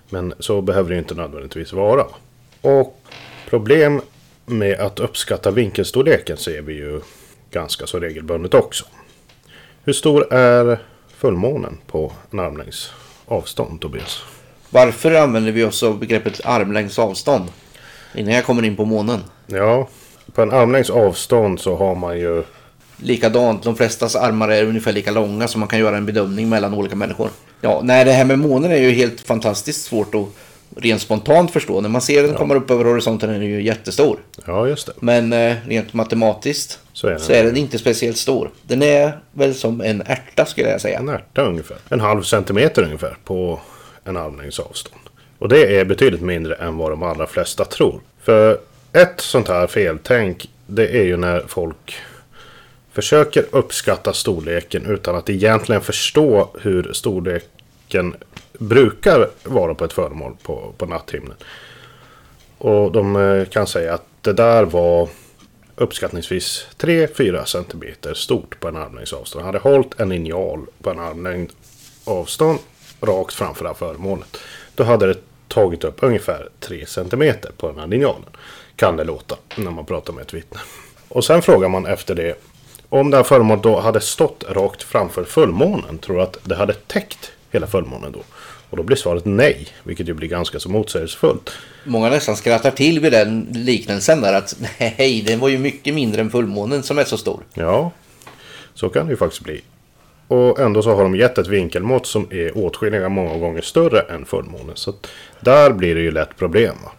Men 0.09 0.33
så 0.39 0.61
behöver 0.61 0.89
det 0.89 0.95
ju 0.95 0.99
inte 0.99 1.15
nödvändigtvis 1.15 1.73
vara. 1.73 2.05
Och 2.61 3.01
problem 3.49 4.01
med 4.45 4.79
att 4.79 4.99
uppskatta 4.99 5.51
vinkelstorleken 5.51 6.37
ser 6.37 6.61
vi 6.61 6.73
ju 6.73 7.01
ganska 7.51 7.87
så 7.87 7.99
regelbundet 7.99 8.53
också. 8.53 8.85
Hur 9.83 9.93
stor 9.93 10.33
är 10.33 10.79
fullmånen 11.17 11.77
på 11.87 12.11
en 12.31 12.39
armlängds 12.39 12.93
avstånd, 13.25 13.81
Tobias? 13.81 14.38
Varför 14.69 15.13
använder 15.13 15.51
vi 15.51 15.63
oss 15.63 15.83
av 15.83 15.99
begreppet 15.99 16.41
armlängds 16.43 16.99
avstånd? 16.99 17.45
Innan 18.15 18.33
jag 18.33 18.45
kommer 18.45 18.65
in 18.65 18.75
på 18.75 18.85
månen. 18.85 19.19
Ja, 19.47 19.89
på 20.33 20.41
en 20.41 20.51
armlängds 20.51 20.89
avstånd 20.89 21.59
så 21.59 21.75
har 21.75 21.95
man 21.95 22.19
ju... 22.19 22.43
Likadant, 23.01 23.63
de 23.63 23.75
flestas 23.75 24.15
armar 24.15 24.49
är 24.49 24.63
ungefär 24.63 24.93
lika 24.93 25.11
långa 25.11 25.47
så 25.47 25.59
man 25.59 25.67
kan 25.67 25.79
göra 25.79 25.97
en 25.97 26.05
bedömning 26.05 26.49
mellan 26.49 26.73
olika 26.73 26.95
människor. 26.95 27.29
Ja, 27.61 27.79
nej 27.83 28.05
det 28.05 28.11
här 28.11 28.25
med 28.25 28.39
månen 28.39 28.71
är 28.71 28.77
ju 28.77 28.91
helt 28.91 29.21
fantastiskt 29.21 29.85
svårt 29.85 30.15
att 30.15 30.25
rent 30.77 31.01
spontant 31.01 31.51
förstå. 31.51 31.81
När 31.81 31.89
man 31.89 32.01
ser 32.01 32.23
den 32.23 32.33
komma 32.35 32.55
upp 32.55 32.71
över 32.71 32.85
horisonten 32.85 33.29
är 33.29 33.33
den 33.33 33.43
ju 33.49 33.61
jättestor. 33.63 34.19
Ja, 34.45 34.67
just 34.67 34.85
det. 34.87 34.93
Men 34.99 35.33
eh, 35.33 35.55
rent 35.67 35.93
matematiskt 35.93 36.79
Så 36.93 37.07
är 37.07 37.11
den. 37.11 37.19
så 37.19 37.33
är 37.33 37.43
den 37.43 37.57
inte 37.57 37.77
speciellt 37.79 38.17
stor. 38.17 38.51
Den 38.63 38.83
är 38.83 39.19
väl 39.31 39.55
som 39.55 39.81
en 39.81 40.01
ärta 40.05 40.45
skulle 40.45 40.69
jag 40.69 40.81
säga. 40.81 40.99
En 40.99 41.09
ärta 41.09 41.41
ungefär. 41.41 41.77
En 41.89 41.99
halv 41.99 42.23
centimeter 42.23 42.83
ungefär 42.83 43.17
på 43.23 43.59
en 44.09 44.17
armlängds 44.17 44.59
avstånd. 44.59 45.01
Och 45.37 45.49
det 45.49 45.79
är 45.79 45.85
betydligt 45.85 46.21
mindre 46.21 46.55
än 46.55 46.77
vad 46.77 46.91
de 46.91 47.03
allra 47.03 47.27
flesta 47.27 47.65
tror. 47.65 47.99
För 48.21 48.59
ett 48.93 49.21
sånt 49.21 49.47
här 49.47 49.67
feltänk 49.67 50.49
det 50.65 50.87
är 50.87 51.03
ju 51.03 51.17
när 51.17 51.43
folk 51.47 51.95
försöker 52.91 53.45
uppskatta 53.51 54.13
storleken 54.13 54.85
utan 54.85 55.15
att 55.15 55.29
egentligen 55.29 55.81
förstå 55.81 56.49
hur 56.61 56.93
storleken 56.93 58.15
brukar 58.53 59.29
vara 59.43 59.75
på 59.75 59.85
ett 59.85 59.93
föremål 59.93 60.35
på, 60.43 60.73
på 60.77 60.85
natthimlen. 60.85 61.37
Och 62.57 62.91
de 62.91 63.15
eh, 63.15 63.45
kan 63.45 63.67
säga 63.67 63.93
att 63.93 64.05
det 64.21 64.33
där 64.33 64.63
var 64.63 65.09
uppskattningsvis 65.75 66.67
3-4 66.77 67.45
cm 67.45 68.15
stort 68.15 68.59
på 68.59 68.67
en 68.67 68.75
armlängds 68.75 69.13
avstånd. 69.13 69.45
Han 69.45 69.55
hade 69.55 69.69
hållit 69.69 69.99
en 69.99 70.09
linjal 70.09 70.65
på 70.81 70.89
en 70.89 70.99
armlängd 70.99 71.49
avstånd 72.05 72.59
rakt 73.01 73.33
framför 73.33 73.63
det 73.63 73.69
här 73.69 73.75
föremålet. 73.75 74.37
Då 74.75 74.83
hade 74.83 75.07
det 75.07 75.17
tagit 75.47 75.83
upp 75.83 76.03
ungefär 76.03 76.49
3 76.59 76.85
cm 76.85 77.35
på 77.57 77.67
den 77.67 77.79
här 77.79 77.87
linjalen. 77.87 78.29
Kan 78.75 78.97
det 78.97 79.03
låta 79.03 79.35
när 79.55 79.71
man 79.71 79.85
pratar 79.85 80.13
med 80.13 80.21
ett 80.21 80.33
vittne. 80.33 80.59
Och 81.09 81.25
sen 81.25 81.41
frågar 81.41 81.69
man 81.69 81.85
efter 81.85 82.15
det. 82.15 82.35
Om 82.89 83.11
det 83.11 83.17
här 83.17 83.23
föremålet 83.23 83.63
då 83.63 83.79
hade 83.79 84.01
stått 84.01 84.43
rakt 84.49 84.83
framför 84.83 85.23
fullmånen. 85.23 85.97
Tror 85.97 86.15
du 86.15 86.21
att 86.21 86.37
det 86.43 86.55
hade 86.55 86.73
täckt 86.73 87.31
hela 87.51 87.67
fullmånen 87.67 88.11
då? 88.11 88.19
Och 88.69 88.77
då 88.77 88.83
blir 88.83 88.97
svaret 88.97 89.25
nej. 89.25 89.67
Vilket 89.83 90.07
ju 90.07 90.13
blir 90.13 90.27
ganska 90.27 90.59
så 90.59 90.69
motsägelsefullt. 90.69 91.51
Många 91.83 92.09
nästan 92.09 92.35
skrattar 92.35 92.71
till 92.71 92.99
vid 92.99 93.11
den 93.11 93.47
liknelsen 93.51 94.21
där 94.21 94.33
att 94.33 94.55
nej, 94.79 95.23
den 95.27 95.39
var 95.39 95.49
ju 95.49 95.57
mycket 95.57 95.93
mindre 95.93 96.21
än 96.21 96.31
fullmånen 96.31 96.83
som 96.83 96.97
är 96.97 97.03
så 97.03 97.17
stor. 97.17 97.43
Ja, 97.53 97.91
så 98.73 98.89
kan 98.89 99.05
det 99.05 99.11
ju 99.11 99.17
faktiskt 99.17 99.43
bli. 99.43 99.61
Och 100.29 100.59
ändå 100.59 100.81
så 100.81 100.95
har 100.95 101.03
de 101.03 101.15
gett 101.15 101.37
ett 101.37 101.47
vinkelmått 101.47 102.05
som 102.05 102.27
är 102.31 102.57
åtskilliga 102.57 103.09
många 103.09 103.37
gånger 103.37 103.61
större 103.61 103.99
än 103.99 104.25
fullmånen. 104.25 104.75
Så 104.75 104.89
att 104.89 105.07
där 105.39 105.71
blir 105.71 105.95
det 105.95 106.01
ju 106.01 106.11
lätt 106.11 106.37
problem. 106.37 106.75
Va? 106.83 106.91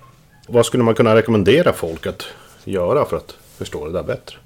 Vad 0.49 0.67
skulle 0.67 0.83
man 0.83 0.95
kunna 0.95 1.17
rekommendera 1.17 1.73
folk 1.73 2.07
att 2.07 2.27
göra 2.65 3.05
för 3.05 3.17
att 3.17 3.37
förstå 3.59 3.87
det 3.87 3.93
där 3.93 4.03
bättre? 4.03 4.37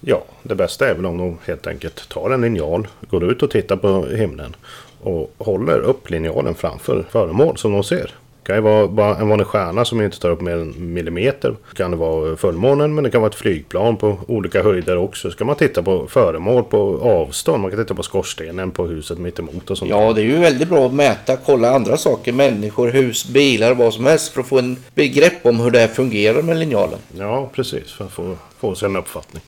Ja, 0.00 0.24
det 0.42 0.54
bästa 0.54 0.88
är 0.88 0.94
väl 0.94 1.06
om 1.06 1.18
de 1.18 1.38
helt 1.44 1.66
enkelt 1.66 2.08
tar 2.08 2.30
en 2.30 2.40
linjal, 2.40 2.88
går 3.10 3.24
ut 3.24 3.42
och 3.42 3.50
tittar 3.50 3.76
på 3.76 4.06
himlen 4.06 4.56
och 5.02 5.34
håller 5.38 5.78
upp 5.78 6.10
linjalen 6.10 6.54
framför 6.54 7.04
föremål 7.10 7.56
som 7.56 7.72
de 7.72 7.84
ser. 7.84 8.14
Kan 8.48 8.62
vara 8.62 8.88
bara 8.88 9.16
en 9.16 9.28
vanlig 9.28 9.46
stjärna 9.46 9.84
som 9.84 10.00
inte 10.00 10.20
tar 10.20 10.30
upp 10.30 10.40
mer 10.40 10.52
än 10.52 10.94
millimeter. 10.94 11.56
Kan 11.74 11.90
det 11.90 11.96
vara 11.96 12.36
fullmånen 12.36 12.94
men 12.94 13.04
det 13.04 13.10
kan 13.10 13.20
vara 13.20 13.30
ett 13.30 13.36
flygplan 13.36 13.96
på 13.96 14.18
olika 14.26 14.62
höjder 14.62 14.96
också. 14.96 15.30
Ska 15.30 15.44
man 15.44 15.56
titta 15.56 15.82
på 15.82 16.06
föremål 16.06 16.64
på 16.64 17.00
avstånd. 17.02 17.62
Man 17.62 17.70
kan 17.70 17.80
titta 17.80 17.94
på 17.94 18.02
skorstenen 18.02 18.70
på 18.70 18.86
huset 18.86 19.18
mitt 19.18 19.38
emot 19.38 19.70
och 19.70 19.78
sånt. 19.78 19.90
Ja, 19.90 20.12
det 20.12 20.20
är 20.20 20.24
ju 20.24 20.38
väldigt 20.38 20.68
bra 20.68 20.86
att 20.86 20.94
mäta, 20.94 21.36
kolla 21.36 21.70
andra 21.70 21.96
saker, 21.96 22.32
människor, 22.32 22.88
hus, 22.88 23.28
bilar, 23.28 23.74
vad 23.74 23.94
som 23.94 24.06
helst 24.06 24.32
för 24.32 24.40
att 24.40 24.46
få 24.46 24.58
en 24.58 24.76
begrepp 24.94 25.46
om 25.46 25.60
hur 25.60 25.70
det 25.70 25.78
här 25.78 25.88
fungerar 25.88 26.42
med 26.42 26.56
linjalen. 26.56 26.98
Ja, 27.18 27.50
precis. 27.54 27.92
För 27.92 28.04
att 28.04 28.12
få, 28.12 28.36
få 28.58 28.74
sig 28.74 28.86
en 28.86 28.96
uppfattning. 28.96 29.42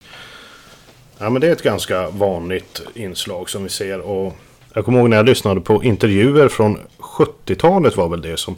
Ja, 1.18 1.30
men 1.30 1.40
det 1.40 1.48
är 1.48 1.52
ett 1.52 1.62
ganska 1.62 2.10
vanligt 2.10 2.82
inslag 2.94 3.50
som 3.50 3.62
vi 3.62 3.68
ser. 3.68 4.00
Och 4.00 4.36
jag 4.74 4.84
kommer 4.84 4.98
ihåg 4.98 5.10
när 5.10 5.16
jag 5.16 5.26
lyssnade 5.26 5.60
på 5.60 5.84
intervjuer 5.84 6.48
från 6.48 6.78
70-talet 6.98 7.96
var 7.96 8.08
väl 8.08 8.20
det 8.20 8.36
som 8.36 8.56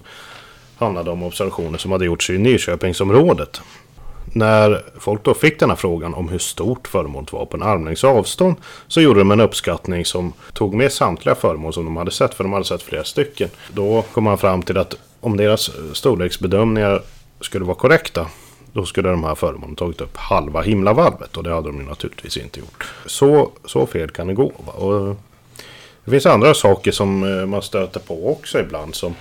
handlade 0.83 1.11
om 1.11 1.23
observationer 1.23 1.79
som 1.79 1.93
hade 1.93 2.05
gjorts 2.05 2.31
i 2.31 2.39
Nyköpingsområdet. 2.39 3.61
När 4.35 4.83
folk 4.99 5.25
då 5.25 5.35
fick 5.35 5.61
den 5.61 5.71
här 5.71 5.77
frågan 5.77 6.15
om 6.15 6.29
hur 6.29 6.39
stort 6.39 6.89
föremålet 6.89 7.33
var 7.33 7.47
på 7.47 7.57
en 7.57 7.63
armlängds 7.63 8.05
avstånd 8.05 8.57
så 8.89 9.01
gjorde 9.01 9.21
de 9.21 9.31
en 9.31 9.41
uppskattning 9.41 10.05
som 10.05 10.33
tog 10.53 10.75
med 10.75 10.93
samtliga 10.93 11.35
föremål 11.35 11.73
som 11.73 11.85
de 11.85 11.97
hade 11.97 12.11
sett, 12.11 12.35
för 12.35 12.45
de 12.45 12.53
hade 12.53 12.65
sett 12.65 12.83
flera 12.83 13.05
stycken. 13.05 13.49
Då 13.73 14.05
kom 14.13 14.25
man 14.25 14.39
fram 14.39 14.63
till 14.63 14.79
att 14.79 14.95
om 15.21 15.37
deras 15.37 15.71
storleksbedömningar 15.93 17.03
skulle 17.41 17.65
vara 17.65 17.77
korrekta 17.77 18.27
då 18.73 18.85
skulle 18.85 19.09
de 19.09 19.25
här 19.25 19.35
föremålen 19.35 19.77
tagit 19.77 20.01
upp 20.01 20.17
halva 20.17 20.63
himlavalvet 20.63 21.37
och 21.37 21.43
det 21.43 21.55
hade 21.55 21.69
de 21.69 21.81
ju 21.81 21.87
naturligtvis 21.87 22.37
inte 22.37 22.61
gjort. 22.61 22.93
Så, 23.07 23.51
så 23.65 23.87
fel 23.87 24.11
kan 24.11 24.27
det 24.27 24.35
gå. 24.35 24.53
Va? 24.67 24.73
Och 24.73 25.17
det 26.05 26.11
finns 26.11 26.27
andra 26.27 26.55
saker 26.55 26.93
som 26.93 27.39
eh, 27.39 27.47
man 27.47 27.63
stöter 27.63 28.01
på 28.01 28.33
också 28.33 28.61
ibland. 28.61 28.95
Som 28.95 29.15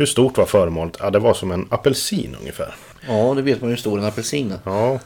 hur 0.00 0.06
stort 0.06 0.38
var 0.38 0.46
föremålet? 0.46 0.96
Ja, 1.00 1.10
det 1.10 1.18
var 1.18 1.34
som 1.34 1.50
en 1.50 1.66
apelsin 1.70 2.36
ungefär. 2.40 2.74
Ja, 3.08 3.34
det 3.36 3.42
vet 3.42 3.60
man 3.60 3.70
hur 3.70 3.76
stor 3.76 3.98
en 3.98 4.04
apelsin 4.04 4.52
är. 4.52 4.58
Ja. 4.64 4.98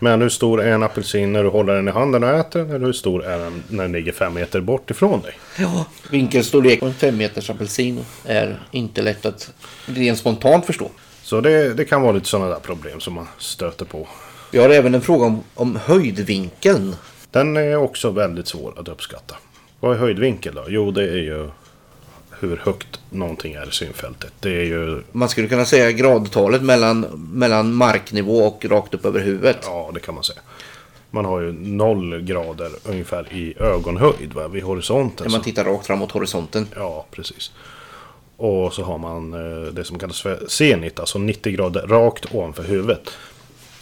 Men 0.00 0.22
hur 0.22 0.28
stor 0.28 0.62
är 0.62 0.72
en 0.72 0.82
apelsin 0.82 1.32
när 1.32 1.42
du 1.42 1.48
håller 1.48 1.74
den 1.74 1.88
i 1.88 1.90
handen 1.90 2.24
och 2.24 2.30
äter 2.30 2.60
den? 2.60 2.70
Eller 2.70 2.86
hur 2.86 2.92
stor 2.92 3.24
är 3.24 3.38
den 3.38 3.62
när 3.68 3.82
den 3.82 3.92
ligger 3.92 4.12
fem 4.12 4.34
meter 4.34 4.60
bort 4.60 4.90
ifrån 4.90 5.20
dig? 5.22 5.38
Ja, 5.58 5.86
vinkelstorlek 6.10 6.80
på 6.80 6.86
en 6.86 6.94
fem 6.94 7.16
meters 7.16 7.50
apelsin 7.50 8.04
är 8.24 8.60
inte 8.70 9.02
lätt 9.02 9.26
att 9.26 9.52
rent 9.86 10.18
spontant 10.18 10.66
förstå. 10.66 10.90
Så 11.22 11.40
det, 11.40 11.74
det 11.74 11.84
kan 11.84 12.02
vara 12.02 12.12
lite 12.12 12.28
sådana 12.28 12.50
där 12.50 12.60
problem 12.60 13.00
som 13.00 13.14
man 13.14 13.28
stöter 13.38 13.84
på. 13.84 14.08
Vi 14.50 14.58
har 14.58 14.70
även 14.70 14.94
en 14.94 15.02
fråga 15.02 15.26
om, 15.26 15.44
om 15.54 15.78
höjdvinkeln. 15.84 16.96
Den 17.30 17.56
är 17.56 17.76
också 17.76 18.10
väldigt 18.10 18.48
svår 18.48 18.74
att 18.80 18.88
uppskatta. 18.88 19.34
Vad 19.80 19.94
är 19.94 19.98
höjdvinkel 19.98 20.54
då? 20.54 20.64
Jo, 20.68 20.90
det 20.90 21.02
är 21.02 21.22
ju 21.22 21.48
hur 22.42 22.56
högt 22.56 23.00
någonting 23.10 23.54
är 23.54 23.68
i 23.68 23.72
synfältet. 23.72 24.32
Det 24.40 24.50
är 24.50 24.64
ju... 24.64 25.02
Man 25.12 25.28
skulle 25.28 25.48
kunna 25.48 25.64
säga 25.64 25.92
gradtalet 25.92 26.62
mellan, 26.62 27.00
mellan 27.32 27.74
marknivå 27.74 28.38
och 28.38 28.64
rakt 28.64 28.94
upp 28.94 29.04
över 29.04 29.20
huvudet. 29.20 29.58
Ja, 29.62 29.90
det 29.94 30.00
kan 30.00 30.14
man 30.14 30.24
säga. 30.24 30.40
Man 31.10 31.24
har 31.24 31.40
ju 31.40 31.52
noll 31.52 32.20
grader 32.20 32.70
ungefär 32.84 33.32
i 33.32 33.54
ögonhöjd 33.58 34.32
va? 34.32 34.48
vid 34.48 34.62
horisonten. 34.62 35.24
När 35.24 35.32
man 35.32 35.42
tittar 35.42 35.64
rakt 35.64 35.86
fram 35.86 35.98
mot 35.98 36.12
horisonten. 36.12 36.66
Ja, 36.76 37.06
precis. 37.10 37.52
Och 38.36 38.72
så 38.72 38.82
har 38.82 38.98
man 38.98 39.34
eh, 39.34 39.72
det 39.72 39.84
som 39.84 39.98
kallas 39.98 40.22
för 40.22 40.46
zenit, 40.48 41.00
alltså 41.00 41.18
90 41.18 41.52
grader 41.52 41.86
rakt 41.86 42.34
ovanför 42.34 42.62
huvudet. 42.62 43.10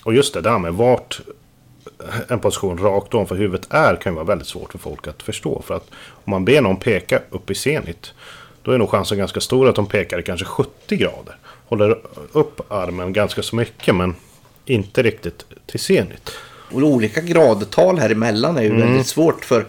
Och 0.04 0.14
just 0.14 0.34
det 0.34 0.40
där 0.40 0.58
med 0.58 0.74
vart 0.74 1.20
en 2.28 2.40
position 2.40 2.78
rakt 2.78 3.14
ovanför 3.14 3.36
huvudet 3.36 3.66
är 3.70 3.96
kan 3.96 4.12
ju 4.12 4.14
vara 4.14 4.26
väldigt 4.26 4.48
svårt 4.48 4.72
för 4.72 4.78
folk 4.78 5.06
att 5.06 5.22
förstå. 5.22 5.62
För 5.66 5.74
att 5.74 5.90
om 6.24 6.30
man 6.30 6.44
ber 6.44 6.60
någon 6.60 6.76
peka 6.76 7.20
upp 7.30 7.50
i 7.50 7.54
zenit 7.54 8.12
då 8.62 8.72
är 8.72 8.78
nog 8.78 8.90
chansen 8.90 9.18
ganska 9.18 9.40
stor 9.40 9.68
att 9.68 9.74
de 9.74 9.86
pekar 9.86 10.18
i 10.18 10.22
kanske 10.22 10.46
70 10.46 10.96
grader. 10.96 11.36
Håller 11.68 11.98
upp 12.32 12.72
armen 12.72 13.12
ganska 13.12 13.42
så 13.42 13.56
mycket 13.56 13.94
men 13.94 14.14
inte 14.64 15.02
riktigt 15.02 15.44
till 15.66 15.80
zenit. 15.80 16.30
Och 16.72 16.82
olika 16.82 17.20
gradtal 17.20 17.98
här 17.98 18.10
emellan 18.10 18.56
är 18.56 18.62
ju 18.62 18.70
mm. 18.70 18.80
väldigt 18.80 19.06
svårt 19.06 19.44
för 19.44 19.66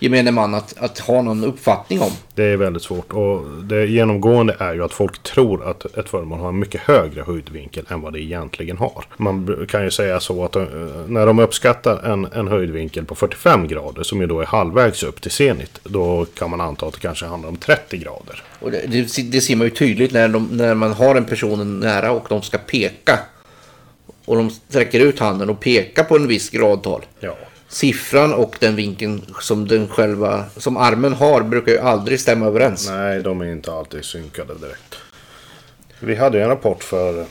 gemene 0.00 0.30
man 0.30 0.54
att, 0.54 0.78
att 0.78 0.98
ha 0.98 1.22
någon 1.22 1.44
uppfattning 1.44 2.00
om. 2.00 2.10
Det 2.34 2.44
är 2.44 2.56
väldigt 2.56 2.82
svårt 2.82 3.12
och 3.12 3.44
det 3.62 3.86
genomgående 3.86 4.56
är 4.58 4.74
ju 4.74 4.84
att 4.84 4.92
folk 4.92 5.22
tror 5.22 5.70
att 5.70 5.96
ett 5.98 6.08
föremål 6.08 6.38
har 6.38 6.48
en 6.48 6.58
mycket 6.58 6.80
högre 6.80 7.22
höjdvinkel 7.22 7.84
än 7.88 8.00
vad 8.00 8.12
det 8.12 8.20
egentligen 8.20 8.76
har. 8.76 9.04
Man 9.16 9.66
kan 9.68 9.84
ju 9.84 9.90
säga 9.90 10.20
så 10.20 10.44
att 10.44 10.56
eh, 10.56 10.64
när 11.06 11.26
de 11.26 11.38
uppskattar 11.38 12.12
en, 12.12 12.24
en 12.24 12.48
höjdvinkel 12.48 13.04
på 13.04 13.14
45 13.14 13.68
grader 13.68 14.02
som 14.02 14.20
ju 14.20 14.26
då 14.26 14.40
är 14.40 14.46
halvvägs 14.46 15.02
upp 15.02 15.20
till 15.20 15.30
zenit. 15.30 15.80
Då 15.84 16.26
kan 16.34 16.50
man 16.50 16.60
anta 16.60 16.86
att 16.86 16.94
det 16.94 17.00
kanske 17.00 17.26
handlar 17.26 17.48
om 17.48 17.56
30 17.56 17.96
grader. 17.96 18.42
Och 18.60 18.70
det, 18.70 18.86
det, 18.86 19.22
det 19.22 19.40
ser 19.40 19.56
man 19.56 19.66
ju 19.66 19.70
tydligt 19.70 20.12
när, 20.12 20.28
de, 20.28 20.48
när 20.52 20.74
man 20.74 20.92
har 20.92 21.14
en 21.14 21.24
person 21.24 21.80
nära 21.80 22.12
och 22.12 22.26
de 22.28 22.42
ska 22.42 22.58
peka. 22.58 23.18
Och 24.24 24.36
de 24.36 24.50
sträcker 24.50 25.00
ut 25.00 25.18
handen 25.18 25.50
och 25.50 25.60
pekar 25.60 26.04
på 26.04 26.16
en 26.16 26.28
viss 26.28 26.50
gradtal. 26.50 27.02
Ja 27.20 27.36
siffran 27.70 28.34
och 28.34 28.56
den 28.58 28.76
vinkeln 28.76 29.34
som 29.40 29.68
den 29.68 29.88
själva, 29.88 30.44
som 30.56 30.76
armen 30.76 31.12
har 31.12 31.42
brukar 31.42 31.72
ju 31.72 31.78
aldrig 31.78 32.20
stämma 32.20 32.46
överens. 32.46 32.88
Nej, 32.88 33.22
de 33.22 33.40
är 33.40 33.52
inte 33.52 33.72
alltid 33.72 34.04
synkade 34.04 34.54
direkt. 34.54 34.96
Vi 36.00 36.14
hade 36.14 36.42
en 36.42 36.48
rapport 36.48 36.84
för 36.84 37.26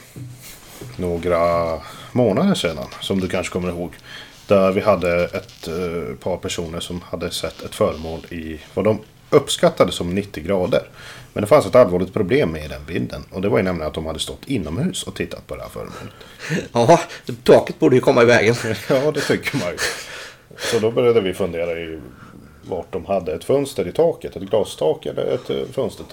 några 0.95 1.73
månader 2.11 2.55
sedan, 2.55 2.85
som 3.01 3.19
du 3.19 3.27
kanske 3.27 3.53
kommer 3.53 3.69
ihåg. 3.69 3.93
Där 4.47 4.71
vi 4.71 4.81
hade 4.81 5.23
ett 5.25 5.67
eh, 5.67 6.15
par 6.19 6.37
personer 6.37 6.79
som 6.79 7.01
hade 7.01 7.31
sett 7.31 7.61
ett 7.61 7.75
föremål 7.75 8.19
i 8.29 8.59
vad 8.73 8.85
de 8.85 8.99
uppskattade 9.29 9.91
som 9.91 10.15
90 10.15 10.43
grader. 10.43 10.81
Men 11.33 11.41
det 11.41 11.47
fanns 11.47 11.65
ett 11.65 11.75
allvarligt 11.75 12.13
problem 12.13 12.51
med 12.51 12.69
den 12.69 12.85
bilden. 12.85 13.23
Och 13.31 13.41
det 13.41 13.49
var 13.49 13.57
ju 13.57 13.63
nämligen 13.63 13.87
att 13.87 13.93
de 13.93 14.05
hade 14.05 14.19
stått 14.19 14.47
inomhus 14.47 15.03
och 15.03 15.15
tittat 15.15 15.47
på 15.47 15.55
det 15.55 15.61
här 15.61 15.69
föremålet. 15.69 16.13
Ja, 16.73 16.99
taket 17.43 17.79
borde 17.79 17.95
ju 17.95 18.01
komma 18.01 18.21
i 18.21 18.25
vägen. 18.25 18.55
ja, 18.89 19.11
det 19.11 19.21
tycker 19.21 19.57
man 19.57 19.69
ju. 19.69 19.77
Så 20.57 20.79
då 20.79 20.91
började 20.91 21.21
vi 21.21 21.33
fundera 21.33 21.79
i 21.79 21.99
vart 22.69 22.93
de 22.93 23.05
hade 23.05 23.33
ett 23.33 23.43
fönster 23.43 23.87
i 23.87 23.91
taket. 23.91 24.35
Ett 24.35 24.43
glastak 24.43 25.05
eller 25.05 25.25
ett 25.25 25.49
eh, 25.49 25.57
fönster, 25.71 26.05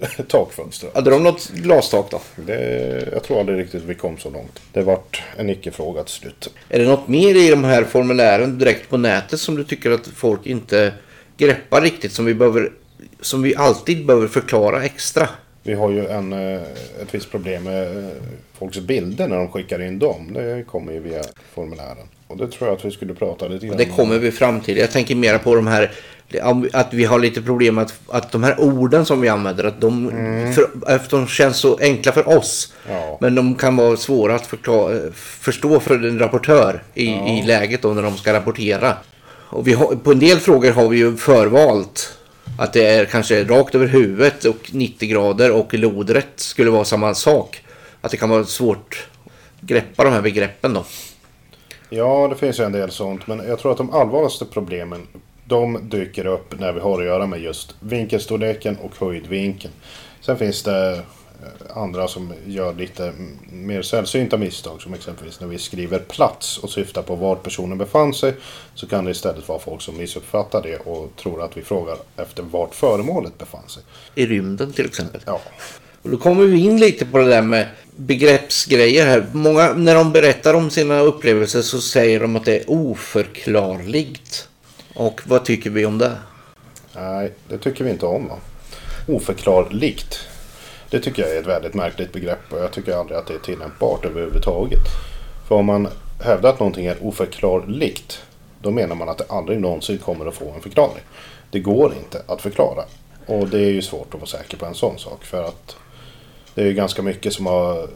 ett 0.00 0.18
eh, 0.18 0.24
takfönster. 0.24 0.90
Hade 0.94 1.10
de 1.10 1.22
något 1.22 1.48
glastak 1.48 2.10
då? 2.10 2.20
Det, 2.36 3.08
jag 3.12 3.22
tror 3.22 3.40
aldrig 3.40 3.58
riktigt 3.58 3.82
vi 3.82 3.94
kom 3.94 4.18
så 4.18 4.30
långt. 4.30 4.62
Det 4.72 4.82
vart 4.82 5.22
en 5.36 5.50
icke-fråga 5.50 6.04
till 6.04 6.14
slut. 6.14 6.54
Är 6.68 6.78
det 6.78 6.84
något 6.84 7.08
mer 7.08 7.34
i 7.34 7.50
de 7.50 7.64
här 7.64 7.84
formulären 7.84 8.58
direkt 8.58 8.90
på 8.90 8.96
nätet 8.96 9.40
som 9.40 9.56
du 9.56 9.64
tycker 9.64 9.90
att 9.90 10.06
folk 10.06 10.46
inte 10.46 10.92
greppar 11.36 11.80
riktigt 11.80 12.12
som 12.12 12.24
vi, 12.24 12.34
behöver, 12.34 12.72
som 13.20 13.42
vi 13.42 13.56
alltid 13.56 14.06
behöver 14.06 14.28
förklara 14.28 14.84
extra? 14.84 15.28
Vi 15.62 15.74
har 15.74 15.90
ju 15.90 16.06
en, 16.06 16.32
eh, 16.32 16.62
ett 17.02 17.14
visst 17.14 17.30
problem 17.30 17.64
med 17.64 18.10
folks 18.58 18.78
bilder 18.78 19.28
när 19.28 19.36
de 19.36 19.48
skickar 19.48 19.82
in 19.82 19.98
dem. 19.98 20.32
Det 20.32 20.64
kommer 20.66 20.92
ju 20.92 21.00
via 21.00 21.22
formulären. 21.54 22.08
Och 22.32 22.38
det 22.38 22.48
tror 22.48 22.68
jag 22.68 22.76
att 22.76 22.84
vi 22.84 22.90
skulle 22.90 23.14
prata 23.14 23.48
lite 23.48 23.66
grann 23.66 23.72
om. 23.72 23.78
Det 23.78 23.84
kommer 23.84 24.18
vi 24.18 24.32
fram 24.32 24.60
till. 24.60 24.76
Jag 24.76 24.90
tänker 24.90 25.14
mer 25.14 25.38
på 25.38 25.54
de 25.54 25.66
här 25.66 25.92
att 26.72 26.94
vi 26.94 27.04
har 27.04 27.18
lite 27.18 27.42
problem 27.42 27.78
att, 27.78 28.00
att 28.08 28.32
de 28.32 28.42
här 28.42 28.60
orden 28.60 29.06
som 29.06 29.20
vi 29.20 29.28
använder 29.28 29.64
att 29.64 29.80
de, 29.80 30.08
mm. 30.08 30.52
för, 30.52 30.66
efter 30.88 31.16
de 31.16 31.26
känns 31.26 31.56
så 31.56 31.78
enkla 31.80 32.12
för 32.12 32.28
oss. 32.28 32.72
Ja. 32.88 33.18
Men 33.20 33.34
de 33.34 33.54
kan 33.54 33.76
vara 33.76 33.96
svåra 33.96 34.34
att 34.34 34.46
förklara, 34.46 35.12
förstå 35.14 35.80
för 35.80 35.94
en 35.94 36.18
rapportör 36.18 36.82
i, 36.94 37.06
ja. 37.06 37.28
i 37.28 37.42
läget 37.46 37.82
då 37.82 37.88
när 37.88 38.02
de 38.02 38.16
ska 38.16 38.32
rapportera. 38.32 38.96
Och 39.48 39.68
vi 39.68 39.72
har, 39.72 39.96
på 39.96 40.12
en 40.12 40.18
del 40.18 40.38
frågor 40.38 40.70
har 40.70 40.88
vi 40.88 40.96
ju 40.96 41.16
förvalt 41.16 42.18
att 42.58 42.72
det 42.72 42.86
är 42.86 43.04
kanske 43.04 43.44
rakt 43.44 43.74
över 43.74 43.86
huvudet 43.86 44.44
och 44.44 44.70
90 44.72 45.08
grader 45.08 45.50
och 45.50 45.74
lodrätt 45.74 46.32
skulle 46.36 46.70
vara 46.70 46.84
samma 46.84 47.14
sak. 47.14 47.64
Att 48.00 48.10
det 48.10 48.16
kan 48.16 48.28
vara 48.28 48.44
svårt 48.44 49.08
att 49.60 49.68
greppa 49.68 50.04
de 50.04 50.12
här 50.12 50.22
begreppen 50.22 50.74
då. 50.74 50.84
Ja, 51.94 52.28
det 52.28 52.36
finns 52.36 52.60
ju 52.60 52.64
en 52.64 52.72
del 52.72 52.90
sånt. 52.90 53.26
Men 53.26 53.48
jag 53.48 53.58
tror 53.58 53.72
att 53.72 53.78
de 53.78 53.90
allvarligaste 53.90 54.44
problemen 54.44 55.06
de 55.44 55.88
dyker 55.88 56.26
upp 56.26 56.60
när 56.60 56.72
vi 56.72 56.80
har 56.80 57.00
att 57.00 57.06
göra 57.06 57.26
med 57.26 57.40
just 57.40 57.74
vinkelstorleken 57.80 58.76
och 58.76 58.92
höjdvinkeln. 58.98 59.74
Sen 60.20 60.38
finns 60.38 60.62
det 60.62 60.92
eh, 60.92 61.76
andra 61.76 62.08
som 62.08 62.32
gör 62.46 62.74
lite 62.74 63.12
mer 63.52 63.82
sällsynta 63.82 64.36
misstag. 64.38 64.82
Som 64.82 64.94
exempelvis 64.94 65.40
när 65.40 65.48
vi 65.48 65.58
skriver 65.58 65.98
plats 65.98 66.58
och 66.58 66.70
syftar 66.70 67.02
på 67.02 67.14
var 67.14 67.36
personen 67.36 67.78
befann 67.78 68.14
sig. 68.14 68.34
Så 68.74 68.86
kan 68.86 69.04
det 69.04 69.10
istället 69.10 69.48
vara 69.48 69.58
folk 69.58 69.82
som 69.82 69.96
missuppfattar 69.96 70.62
det 70.62 70.76
och 70.76 71.16
tror 71.16 71.42
att 71.42 71.56
vi 71.56 71.62
frågar 71.62 71.96
efter 72.16 72.42
vart 72.42 72.74
föremålet 72.74 73.38
befann 73.38 73.68
sig. 73.68 73.82
I 74.14 74.26
rymden 74.26 74.72
till 74.72 74.86
exempel. 74.86 75.20
Ja. 75.26 75.40
Och 76.02 76.10
då 76.10 76.16
kommer 76.16 76.44
vi 76.44 76.58
in 76.58 76.80
lite 76.80 77.06
på 77.06 77.18
det 77.18 77.28
där 77.28 77.42
med 77.42 77.66
begreppsgrejer 77.96 79.06
här. 79.06 79.26
Många, 79.32 79.72
när 79.72 79.94
de 79.94 80.12
berättar 80.12 80.54
om 80.54 80.70
sina 80.70 81.00
upplevelser 81.00 81.62
så 81.62 81.80
säger 81.80 82.20
de 82.20 82.36
att 82.36 82.44
det 82.44 82.56
är 82.56 82.70
oförklarligt. 82.70 84.48
Och 84.94 85.20
vad 85.24 85.44
tycker 85.44 85.70
vi 85.70 85.86
om 85.86 85.98
det? 85.98 86.12
Nej, 86.94 87.32
det 87.48 87.58
tycker 87.58 87.84
vi 87.84 87.90
inte 87.90 88.06
om. 88.06 88.28
Va? 88.28 88.38
Oförklarligt. 89.08 90.28
Det 90.90 91.00
tycker 91.00 91.22
jag 91.22 91.36
är 91.36 91.40
ett 91.40 91.46
väldigt 91.46 91.74
märkligt 91.74 92.12
begrepp 92.12 92.52
och 92.52 92.58
jag 92.58 92.72
tycker 92.72 92.96
aldrig 92.96 93.18
att 93.18 93.26
det 93.26 93.34
är 93.34 93.38
tillämpbart 93.38 94.04
överhuvudtaget. 94.04 94.84
För 95.48 95.54
om 95.54 95.66
man 95.66 95.88
hävdar 96.20 96.50
att 96.50 96.60
någonting 96.60 96.86
är 96.86 96.96
oförklarligt 97.00 98.22
då 98.62 98.70
menar 98.70 98.94
man 98.96 99.08
att 99.08 99.18
det 99.18 99.24
aldrig 99.28 99.60
någonsin 99.60 99.98
kommer 99.98 100.26
att 100.26 100.34
få 100.34 100.52
en 100.52 100.60
förklaring. 100.60 101.02
Det 101.50 101.60
går 101.60 101.94
inte 101.94 102.22
att 102.26 102.42
förklara. 102.42 102.84
Och 103.26 103.48
det 103.48 103.58
är 103.58 103.70
ju 103.70 103.82
svårt 103.82 104.14
att 104.14 104.20
vara 104.20 104.26
säker 104.26 104.56
på 104.56 104.66
en 104.66 104.74
sån 104.74 104.98
sak 104.98 105.24
för 105.24 105.44
att 105.44 105.76
det 106.54 106.62
är 106.62 106.66
ju 106.66 106.72
ganska 106.72 107.02
mycket 107.02 107.32
som 107.32 107.46
har 107.46 107.88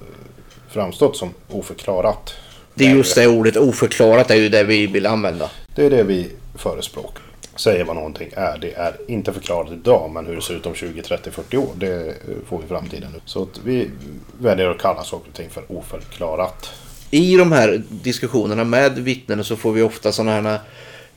framstått 0.69 1.17
som 1.17 1.35
oförklarat. 1.49 2.35
Det 2.75 2.87
är 2.87 2.91
just 2.91 3.15
det 3.15 3.27
ordet 3.27 3.57
oförklarat 3.57 4.31
är 4.31 4.35
ju 4.35 4.49
det 4.49 4.65
vi 4.65 4.87
vill 4.87 5.07
använda. 5.07 5.51
Det 5.75 5.87
är 5.87 5.91
det 5.91 6.03
vi 6.03 6.29
förespråkar. 6.55 7.23
Säger 7.57 7.85
vad 7.85 7.97
någonting 7.97 8.31
är. 8.37 8.59
Det 8.59 8.73
är 8.73 8.97
inte 9.09 9.33
förklarat 9.33 9.73
idag 9.73 10.11
men 10.11 10.27
hur 10.27 10.37
det 10.37 10.43
ser 10.43 10.55
ut 10.55 10.67
om 10.67 10.75
20, 10.75 11.03
30, 11.03 11.31
40 11.31 11.57
år. 11.57 11.71
Det 11.77 12.15
får 12.47 12.59
vi 12.59 12.65
i 12.65 12.69
framtiden. 12.69 13.21
Så 13.25 13.43
att 13.43 13.61
vi 13.65 13.91
väljer 14.39 14.71
att 14.71 14.79
kalla 14.79 15.05
saker 15.05 15.29
och 15.29 15.37
ting 15.37 15.51
för 15.51 15.65
oförklarat. 15.69 16.71
I 17.11 17.37
de 17.37 17.53
här 17.53 17.83
diskussionerna 17.89 18.65
med 18.65 18.99
vittnen 18.99 19.45
så 19.45 19.57
får 19.57 19.73
vi 19.73 19.83
ofta 19.83 20.13
sådana 20.13 20.33
här 20.33 20.59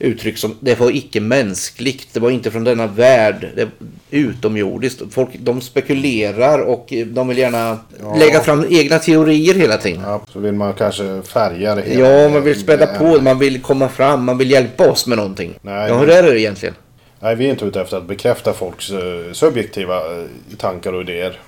uttryck 0.00 0.38
som 0.38 0.56
det 0.60 0.80
var 0.80 0.90
icke 0.90 1.20
mänskligt, 1.20 2.08
det 2.14 2.20
var 2.20 2.30
inte 2.30 2.50
från 2.50 2.64
denna 2.64 2.86
värld, 2.86 3.48
det 3.56 3.64
var 3.64 3.72
utomjordiskt. 4.10 5.02
Folk 5.10 5.28
de 5.38 5.60
spekulerar 5.60 6.58
och 6.58 6.92
de 7.06 7.28
vill 7.28 7.38
gärna 7.38 7.78
ja. 8.00 8.14
lägga 8.14 8.40
fram 8.40 8.66
egna 8.70 8.98
teorier 8.98 9.54
hela 9.54 9.76
tiden. 9.76 10.02
Ja, 10.02 10.22
så 10.32 10.38
vill 10.38 10.52
man 10.52 10.74
kanske 10.74 11.22
färga 11.22 11.74
det 11.74 11.82
hela. 11.82 12.08
Ja, 12.08 12.28
man 12.28 12.42
vill 12.42 12.60
späda 12.60 12.86
på, 12.86 13.20
man 13.20 13.38
vill 13.38 13.62
komma 13.62 13.88
fram, 13.88 14.24
man 14.24 14.38
vill 14.38 14.50
hjälpa 14.50 14.90
oss 14.90 15.06
med 15.06 15.18
någonting. 15.18 15.54
Nej, 15.62 15.88
ja, 15.88 15.98
hur 15.98 16.10
är 16.10 16.22
det 16.22 16.40
egentligen? 16.40 16.74
Nej, 17.20 17.36
vi 17.36 17.46
är 17.46 17.50
inte 17.50 17.64
ute 17.64 17.80
efter 17.80 17.96
att 17.96 18.06
bekräfta 18.06 18.52
folks 18.52 18.90
uh, 18.90 19.32
subjektiva 19.32 19.96
uh, 19.96 20.24
tankar 20.58 20.92
och 20.92 21.00
idéer. 21.00 21.38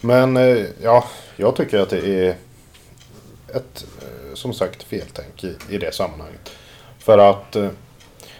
Men 0.00 0.36
eh, 0.36 0.64
ja, 0.82 1.04
jag 1.36 1.56
tycker 1.56 1.78
att 1.78 1.90
det 1.90 2.26
är 2.26 2.34
ett, 3.54 3.84
eh, 4.02 4.34
som 4.34 4.52
sagt, 4.52 4.82
feltänk 4.82 5.44
i, 5.44 5.56
i 5.70 5.78
det 5.78 5.94
sammanhanget. 5.94 6.50
För 7.00 7.18
att 7.18 7.56
eh, 7.56 7.68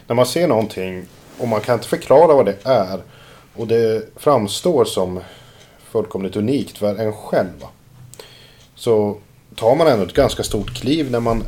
när 0.07 0.15
man 0.15 0.27
ser 0.27 0.49
någonting 0.49 1.05
och 1.39 1.49
man 1.49 1.61
kan 1.61 1.75
inte 1.75 1.89
förklara 1.89 2.35
vad 2.35 2.47
det 2.47 2.57
är 2.65 3.01
och 3.55 3.67
det 3.67 4.09
framstår 4.17 4.85
som 4.85 5.21
fullkomligt 5.85 6.37
unikt 6.37 6.79
för 6.79 6.97
en 6.97 7.13
själv. 7.13 7.65
Så 8.75 9.17
tar 9.55 9.77
man 9.77 9.87
ändå 9.87 10.05
ett 10.05 10.15
ganska 10.15 10.43
stort 10.43 10.75
kliv 10.75 11.11
när 11.11 11.21
man 11.21 11.45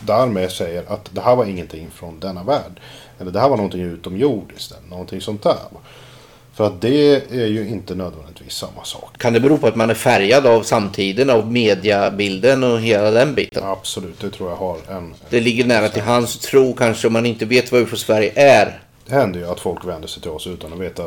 därmed 0.00 0.52
säger 0.52 0.84
att 0.88 1.10
det 1.14 1.20
här 1.20 1.36
var 1.36 1.44
ingenting 1.44 1.90
från 1.90 2.20
denna 2.20 2.42
värld. 2.42 2.80
Eller 3.18 3.30
det 3.30 3.40
här 3.40 3.48
var 3.48 3.56
någonting 3.56 3.82
utomjordiskt. 3.82 4.72
eller 4.72 4.88
Någonting 4.88 5.20
sånt 5.20 5.42
där. 5.42 5.58
För 6.56 6.66
att 6.66 6.80
det 6.80 7.32
är 7.32 7.46
ju 7.46 7.68
inte 7.68 7.94
nödvändigtvis 7.94 8.52
samma 8.52 8.84
sak. 8.84 9.18
Kan 9.18 9.32
det 9.32 9.40
bero 9.40 9.58
på 9.58 9.66
att 9.66 9.76
man 9.76 9.90
är 9.90 9.94
färgad 9.94 10.46
av 10.46 10.62
samtiden, 10.62 11.30
av 11.30 11.52
mediabilden 11.52 12.64
och 12.64 12.80
hela 12.80 13.10
den 13.10 13.34
biten? 13.34 13.64
Absolut, 13.64 14.20
det 14.20 14.30
tror 14.30 14.50
jag 14.50 14.56
har 14.56 14.78
en... 14.88 15.14
Det 15.30 15.40
ligger 15.40 15.64
nära 15.64 15.88
till 15.88 16.02
hans 16.02 16.38
tro 16.38 16.74
kanske 16.74 17.06
om 17.06 17.12
man 17.12 17.26
inte 17.26 17.44
vet 17.44 17.72
vad 17.72 17.80
UFO 17.80 17.96
Sverige 17.96 18.32
är. 18.34 18.78
Det 19.06 19.14
händer 19.14 19.40
ju 19.40 19.46
att 19.46 19.60
folk 19.60 19.84
vänder 19.84 20.08
sig 20.08 20.22
till 20.22 20.30
oss 20.30 20.46
utan 20.46 20.72
att 20.72 20.78
veta 20.78 21.02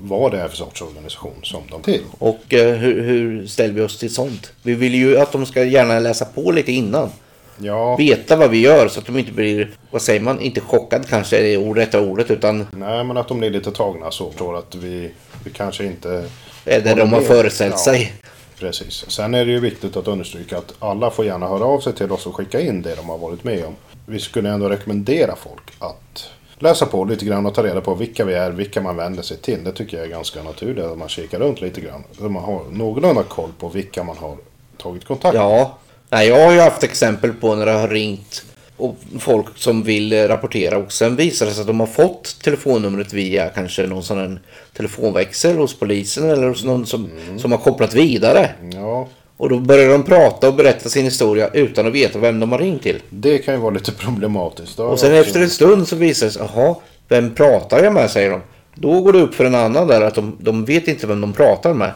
vad 0.00 0.32
det 0.32 0.40
är 0.40 0.48
för 0.48 0.56
sorts 0.56 0.82
organisation 0.82 1.40
som 1.42 1.62
de 1.70 1.82
till. 1.82 2.02
Och 2.18 2.54
eh, 2.54 2.74
hur, 2.74 3.02
hur 3.02 3.46
ställer 3.46 3.74
vi 3.74 3.80
oss 3.80 3.98
till 3.98 4.14
sånt? 4.14 4.52
Vi 4.62 4.74
vill 4.74 4.94
ju 4.94 5.18
att 5.18 5.32
de 5.32 5.46
ska 5.46 5.64
gärna 5.64 5.98
läsa 5.98 6.24
på 6.24 6.52
lite 6.52 6.72
innan. 6.72 7.10
Ja, 7.58 7.96
Veta 7.96 8.36
vad 8.36 8.50
vi 8.50 8.60
gör 8.60 8.88
så 8.88 9.00
att 9.00 9.06
de 9.06 9.18
inte 9.18 9.32
blir, 9.32 9.70
vad 9.90 10.02
säger 10.02 10.20
man, 10.20 10.40
inte 10.40 10.60
chockad 10.60 11.08
kanske 11.08 11.38
är 11.38 11.58
det 11.74 11.80
rätta 11.80 12.00
ordet 12.00 12.30
utan 12.30 12.66
nej 12.72 13.04
men 13.04 13.16
att 13.16 13.28
de 13.28 13.38
blir 13.38 13.50
lite 13.50 13.70
tagna 13.72 14.10
så. 14.10 14.32
Tror 14.32 14.58
att 14.58 14.74
vi, 14.74 15.10
vi 15.44 15.50
kanske 15.50 15.84
inte... 15.84 16.28
är 16.64 16.80
det 16.80 16.94
de 16.94 17.12
har 17.12 17.20
föreställt 17.20 17.74
Ja. 17.74 17.78
sig. 17.92 18.12
Precis. 18.58 19.04
Sen 19.10 19.34
är 19.34 19.44
det 19.44 19.52
ju 19.52 19.60
viktigt 19.60 19.96
att 19.96 20.08
understryka 20.08 20.58
att 20.58 20.74
alla 20.78 21.10
får 21.10 21.24
gärna 21.24 21.48
höra 21.48 21.64
av 21.64 21.80
sig 21.80 21.92
till 21.92 22.12
oss 22.12 22.26
och 22.26 22.36
skicka 22.36 22.60
in 22.60 22.82
det 22.82 22.94
de 22.94 23.08
har 23.08 23.18
varit 23.18 23.44
med 23.44 23.64
om. 23.64 23.74
Vi 24.06 24.18
skulle 24.18 24.50
ändå 24.50 24.68
rekommendera 24.68 25.36
folk 25.36 25.62
att 25.78 26.30
läsa 26.58 26.86
på 26.86 27.04
lite 27.04 27.24
grann 27.24 27.46
och 27.46 27.54
ta 27.54 27.62
reda 27.62 27.80
på 27.80 27.94
vilka 27.94 28.24
vi 28.24 28.34
är, 28.34 28.50
vilka 28.50 28.80
man 28.80 28.96
vänder 28.96 29.22
sig 29.22 29.36
till. 29.36 29.64
Det 29.64 29.72
tycker 29.72 29.96
jag 29.96 30.06
är 30.06 30.10
ganska 30.10 30.42
naturligt 30.42 30.84
att 30.84 30.98
man 30.98 31.08
kikar 31.08 31.38
runt 31.38 31.60
lite 31.60 31.80
grann. 31.80 32.04
Så 32.18 32.22
man 32.22 32.44
har 32.44 32.60
någorlunda 32.70 33.22
koll 33.22 33.50
på 33.58 33.68
vilka 33.68 34.04
man 34.04 34.16
har 34.16 34.36
tagit 34.82 35.04
kontakt 35.04 35.34
med. 35.34 35.42
Ja, 35.42 35.78
nej, 36.10 36.28
jag 36.28 36.46
har 36.46 36.52
ju 36.52 36.60
haft 36.60 36.82
exempel 36.82 37.32
på 37.32 37.54
när 37.54 37.66
det 37.66 37.72
har 37.72 37.88
ringt 37.88 38.44
och 38.76 38.96
folk 39.18 39.46
som 39.54 39.82
vill 39.82 40.28
rapportera 40.28 40.78
och 40.78 40.92
sen 40.92 41.16
visar 41.16 41.46
det 41.46 41.52
sig 41.52 41.60
att 41.60 41.66
de 41.66 41.80
har 41.80 41.86
fått 41.86 42.36
telefonnumret 42.42 43.12
via 43.12 43.48
kanske 43.48 43.86
någon 43.86 44.02
sån 44.02 44.18
här 44.18 44.40
telefonväxel 44.76 45.56
hos 45.56 45.78
polisen 45.78 46.30
eller 46.30 46.48
hos 46.48 46.64
någon 46.64 46.86
som, 46.86 47.08
som 47.38 47.52
har 47.52 47.58
kopplat 47.58 47.94
vidare. 47.94 48.50
Ja, 48.74 49.08
Och 49.36 49.48
då 49.48 49.58
börjar 49.58 49.88
de 49.88 50.02
prata 50.02 50.48
och 50.48 50.54
berätta 50.54 50.88
sin 50.88 51.04
historia 51.04 51.48
utan 51.52 51.86
att 51.86 51.92
veta 51.92 52.18
vem 52.18 52.40
de 52.40 52.52
har 52.52 52.58
ringt 52.58 52.82
till. 52.82 53.02
det 53.10 53.38
kan 53.38 53.54
ju 53.54 53.60
vara 53.60 53.74
lite 53.74 53.92
problematiskt. 53.92 54.78
Och 54.78 55.00
sen 55.00 55.14
efter 55.14 55.40
en 55.40 55.50
stund 55.50 55.88
så 55.88 55.96
visar 55.96 56.26
det 56.26 56.32
sig, 56.32 56.42
jaha, 56.54 56.74
vem 57.08 57.34
pratar 57.34 57.84
jag 57.84 57.92
med 57.92 58.10
säger 58.10 58.30
de. 58.30 58.40
Då 58.74 59.00
går 59.00 59.12
det 59.12 59.18
upp 59.18 59.34
för 59.34 59.44
en 59.44 59.54
annan 59.54 59.86
där 59.86 60.00
att 60.00 60.14
de, 60.14 60.36
de 60.40 60.64
vet 60.64 60.88
inte 60.88 61.06
vem 61.06 61.20
de 61.20 61.32
pratar 61.32 61.74
med. 61.74 61.92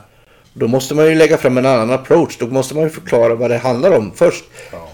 Då 0.54 0.68
måste 0.68 0.94
man 0.94 1.06
ju 1.06 1.14
lägga 1.14 1.36
fram 1.36 1.58
en 1.58 1.66
annan 1.66 1.90
approach. 1.90 2.36
Då 2.38 2.46
måste 2.46 2.74
man 2.74 2.84
ju 2.84 2.90
förklara 2.90 3.34
vad 3.34 3.50
det 3.50 3.58
handlar 3.58 3.96
om 3.98 4.12
först. 4.14 4.44
Ja, 4.72 4.88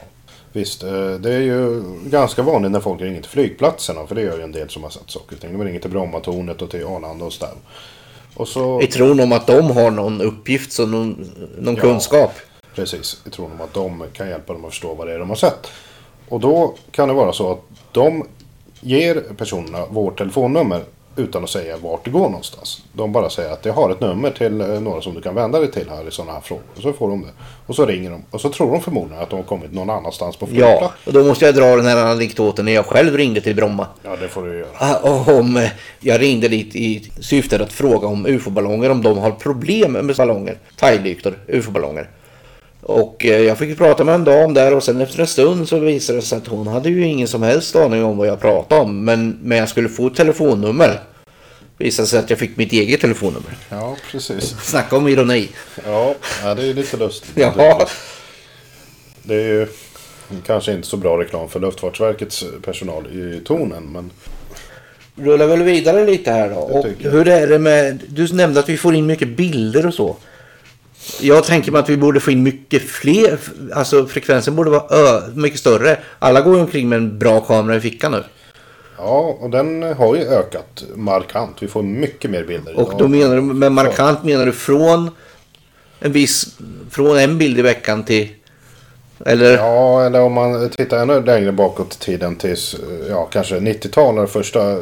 visst, 0.53 0.83
eh, 0.83 1.11
det 1.11 1.33
är 1.35 1.41
ju 1.41 1.83
ganska 2.07 2.43
vanligt 2.43 2.71
när 2.73 2.81
folk 2.81 3.01
ringer 3.01 3.21
till 3.21 3.31
flygplatserna. 3.31 4.07
För 4.07 4.15
det 4.15 4.23
gör 4.23 4.37
ju 4.37 4.43
en 4.43 4.53
del 4.53 4.69
som 4.71 4.83
har 4.83 4.91
sett 4.91 5.11
saker 5.11 5.37
och 5.37 5.41
ting. 5.43 5.59
De 5.59 5.65
ringer 5.65 5.81
till 5.81 5.91
Brommatornet 5.91 6.63
och 6.63 6.71
till 6.71 6.85
Arlanda 6.85 7.25
och 7.25 7.33
ställ. 7.33 7.57
Och 8.35 8.49
så, 8.49 8.83
I 8.83 8.87
tron 8.87 9.21
om 9.21 9.33
att 9.33 9.47
de 9.47 9.71
har 9.71 9.91
någon 9.91 10.21
uppgift, 10.21 10.73
så 10.73 10.87
någon, 10.87 11.31
någon 11.59 11.75
Ja. 11.75 11.81
kunskap. 11.81 12.31
precis, 12.75 13.21
i 13.27 13.31
tron 13.31 13.53
om 13.53 13.61
att 13.61 13.75
de 13.75 14.05
kan 14.13 14.29
hjälpa 14.29 14.53
dem 14.53 14.65
att 14.65 14.71
förstå 14.71 14.95
vad 14.95 15.07
det 15.07 15.15
är 15.15 15.19
de 15.19 15.29
har 15.29 15.37
sett. 15.37 15.67
Och 16.29 16.41
då 16.41 16.75
kan 16.91 17.09
det 17.09 17.15
vara 17.15 17.33
så 17.33 17.53
att 17.53 17.61
de 17.93 18.27
ger 18.81 19.15
personerna 19.37 19.87
vårt 19.87 20.19
telefonnummer 20.19 20.81
utan 21.19 21.45
att 21.45 21.51
säga 21.51 21.77
vart 21.77 22.05
det 22.05 22.11
går 22.11 22.29
någonstans. 22.29 22.83
De 22.93 23.13
bara 23.13 23.31
säger 23.31 23.53
att 23.53 23.65
jag 23.65 23.73
har 23.73 23.91
ett 23.91 24.01
nummer 24.01 24.31
till 24.31 24.61
eh, 24.61 24.67
några 24.67 25.01
som 25.01 25.15
du 25.15 25.21
kan 25.21 25.35
vända 25.35 25.61
dig 25.61 25.71
till 25.71 25.89
här 25.91 26.09
i 26.09 26.11
sådana 26.11 26.33
här 26.33 26.41
frågor. 26.41 26.65
Och 26.77 26.83
så 26.83 26.93
får 26.93 27.09
de 27.09 27.23
det. 27.23 27.29
Och 27.67 27.75
så 27.75 27.87
ringer 27.87 28.11
de. 28.11 28.23
Och 28.31 28.41
så 28.41 28.49
tror 28.49 28.73
de 28.73 28.81
förmodligen 28.81 29.23
att 29.23 29.31
de 29.31 29.37
har 29.37 29.43
kommit 29.43 29.73
någon 29.73 29.91
annanstans 29.91 30.37
på 30.37 30.47
flygplatsen. 30.47 30.83
Ja, 30.83 30.93
och 31.05 31.13
då 31.13 31.25
måste 31.25 31.45
jag 31.45 31.55
dra 31.55 31.77
den 31.77 31.87
här 31.87 31.97
anekdoten 31.97 32.65
när 32.65 32.73
jag 32.73 32.87
själv 32.87 33.17
ringde 33.17 33.41
till 33.41 33.57
Bromma. 33.57 33.87
ja, 34.03 34.17
det 34.21 34.29
får 34.29 34.43
du 34.47 34.59
göra. 34.59 34.69
Ah, 34.79 35.33
Om, 35.39 35.57
eh, 35.57 35.71
jag 36.01 36.21
ringde 36.21 36.49
dit 36.49 36.77
i 36.77 37.13
syfte 37.21 37.63
att 37.63 37.73
fråga 37.73 38.07
om 38.09 38.27
ufo-ballonger, 38.27 38.91
om 38.91 39.03
de 39.03 39.19
har 39.19 39.31
problem 39.31 39.93
med 39.93 40.17
ballonger. 40.17 40.59
Thailyktor, 40.77 41.39
ufo-ballonger. 41.49 42.09
Och 42.81 43.25
eh, 43.25 43.41
jag 43.41 43.59
fick 43.59 43.79
prata 43.79 44.05
med 44.05 44.15
en 44.15 44.25
dam 44.25 44.55
där 44.55 44.75
och 44.75 44.83
sen 44.83 45.01
efter 45.01 45.21
en 45.21 45.27
stund 45.27 45.69
så 45.69 45.79
visade 45.79 46.19
det 46.19 46.23
sig 46.23 46.39
att 46.39 46.47
hon 46.47 46.67
hade 46.67 46.89
ju 46.89 47.05
ingen 47.05 47.29
som 47.29 47.43
helst 47.43 47.77
aning 47.77 48.05
om 48.05 48.17
vad 48.17 48.29
jag 48.29 48.41
pratade 48.41 48.81
om. 48.81 49.05
Men, 49.05 49.39
men 49.43 49.59
jag 49.59 49.69
skulle 49.69 49.89
få 49.89 50.07
ett 50.07 50.15
telefonnummer. 50.15 51.01
Visade 51.79 52.09
sig 52.09 52.19
att 52.19 52.31
jag 52.31 52.39
fick 52.39 52.57
mitt 52.57 52.73
eget 52.73 53.01
telefonnummer. 53.01 53.57
Ja, 53.69 53.97
precis. 54.11 54.57
Snacka 54.63 54.97
om 54.97 55.09
ironi. 55.09 55.49
Ja, 55.87 56.15
det 56.43 56.69
är 56.69 56.75
lite 56.75 56.97
lustigt. 56.97 57.31
Ja. 57.35 57.89
Det 59.23 59.35
är 59.35 59.49
ju 59.49 59.67
kanske 60.47 60.73
inte 60.73 60.89
så 60.89 60.97
bra 60.97 61.19
reklam 61.19 61.49
för 61.49 61.61
Luftfartsverkets 61.61 62.45
personal 62.63 63.07
i 63.07 63.41
tonen. 63.45 63.85
Men 63.93 64.11
Rullar 65.15 65.47
väl 65.47 65.63
vidare 65.63 66.07
lite 66.07 66.31
här 66.31 66.51
då. 66.51 66.57
Och 66.57 66.87
hur 66.99 67.29
är 67.29 67.47
det 67.47 67.59
med... 67.59 68.03
Du 68.09 68.33
nämnde 68.33 68.61
att 68.61 68.69
vi 68.69 68.77
får 68.77 68.95
in 68.95 69.07
mycket 69.07 69.29
bilder 69.29 69.87
och 69.87 69.95
så. 69.95 70.17
Jag 71.21 71.45
tänker 71.45 71.73
mig 71.73 71.81
att 71.81 71.89
vi 71.89 71.97
borde 71.97 72.21
få 72.21 72.31
in 72.31 72.43
mycket 72.43 72.83
fler. 72.83 73.39
Alltså 73.73 74.07
frekvensen 74.07 74.57
borde 74.57 74.71
vara 74.71 75.23
mycket 75.35 75.61
större. 75.61 75.99
Alla 76.19 76.41
går 76.41 76.55
ju 76.55 76.61
omkring 76.61 76.89
med 76.89 76.97
en 76.97 77.19
bra 77.19 77.41
kamera 77.41 77.77
i 77.77 77.81
fickan 77.81 78.13
nu. 78.13 78.25
ja, 78.97 79.37
och 79.41 79.51
den 79.51 79.83
har 79.83 80.17
ju 80.17 80.23
ökat 80.23 80.85
markant. 80.95 81.57
Vi 81.61 81.69
får 81.69 81.83
mycket 81.83 82.31
mer 82.31 82.45
bilder 82.45 82.79
Och 82.81 82.93
då 82.99 83.09
menar 83.09 83.37
du 83.37 83.43
med 83.43 83.73
markant 83.73 84.25
menar 84.25 84.47
du 84.47 84.53
från 84.53 85.11
en 86.01 86.13
viss... 86.13 86.57
Från 86.91 87.19
en 87.19 87.39
bild 87.39 87.59
i 87.59 87.63
veckan 87.63 88.05
till... 88.05 88.29
Eller? 89.27 89.57
Ja, 89.57 90.07
eller 90.07 90.21
om 90.21 90.33
man 90.33 90.71
tittar 90.71 90.99
ännu 90.99 91.23
längre 91.23 91.53
bakåt 91.53 91.95
i 91.95 91.99
tiden 91.99 92.37
tills 92.37 92.77
ja, 93.09 93.25
kanske 93.33 93.59
90-talet, 93.59 94.31
första 94.31 94.77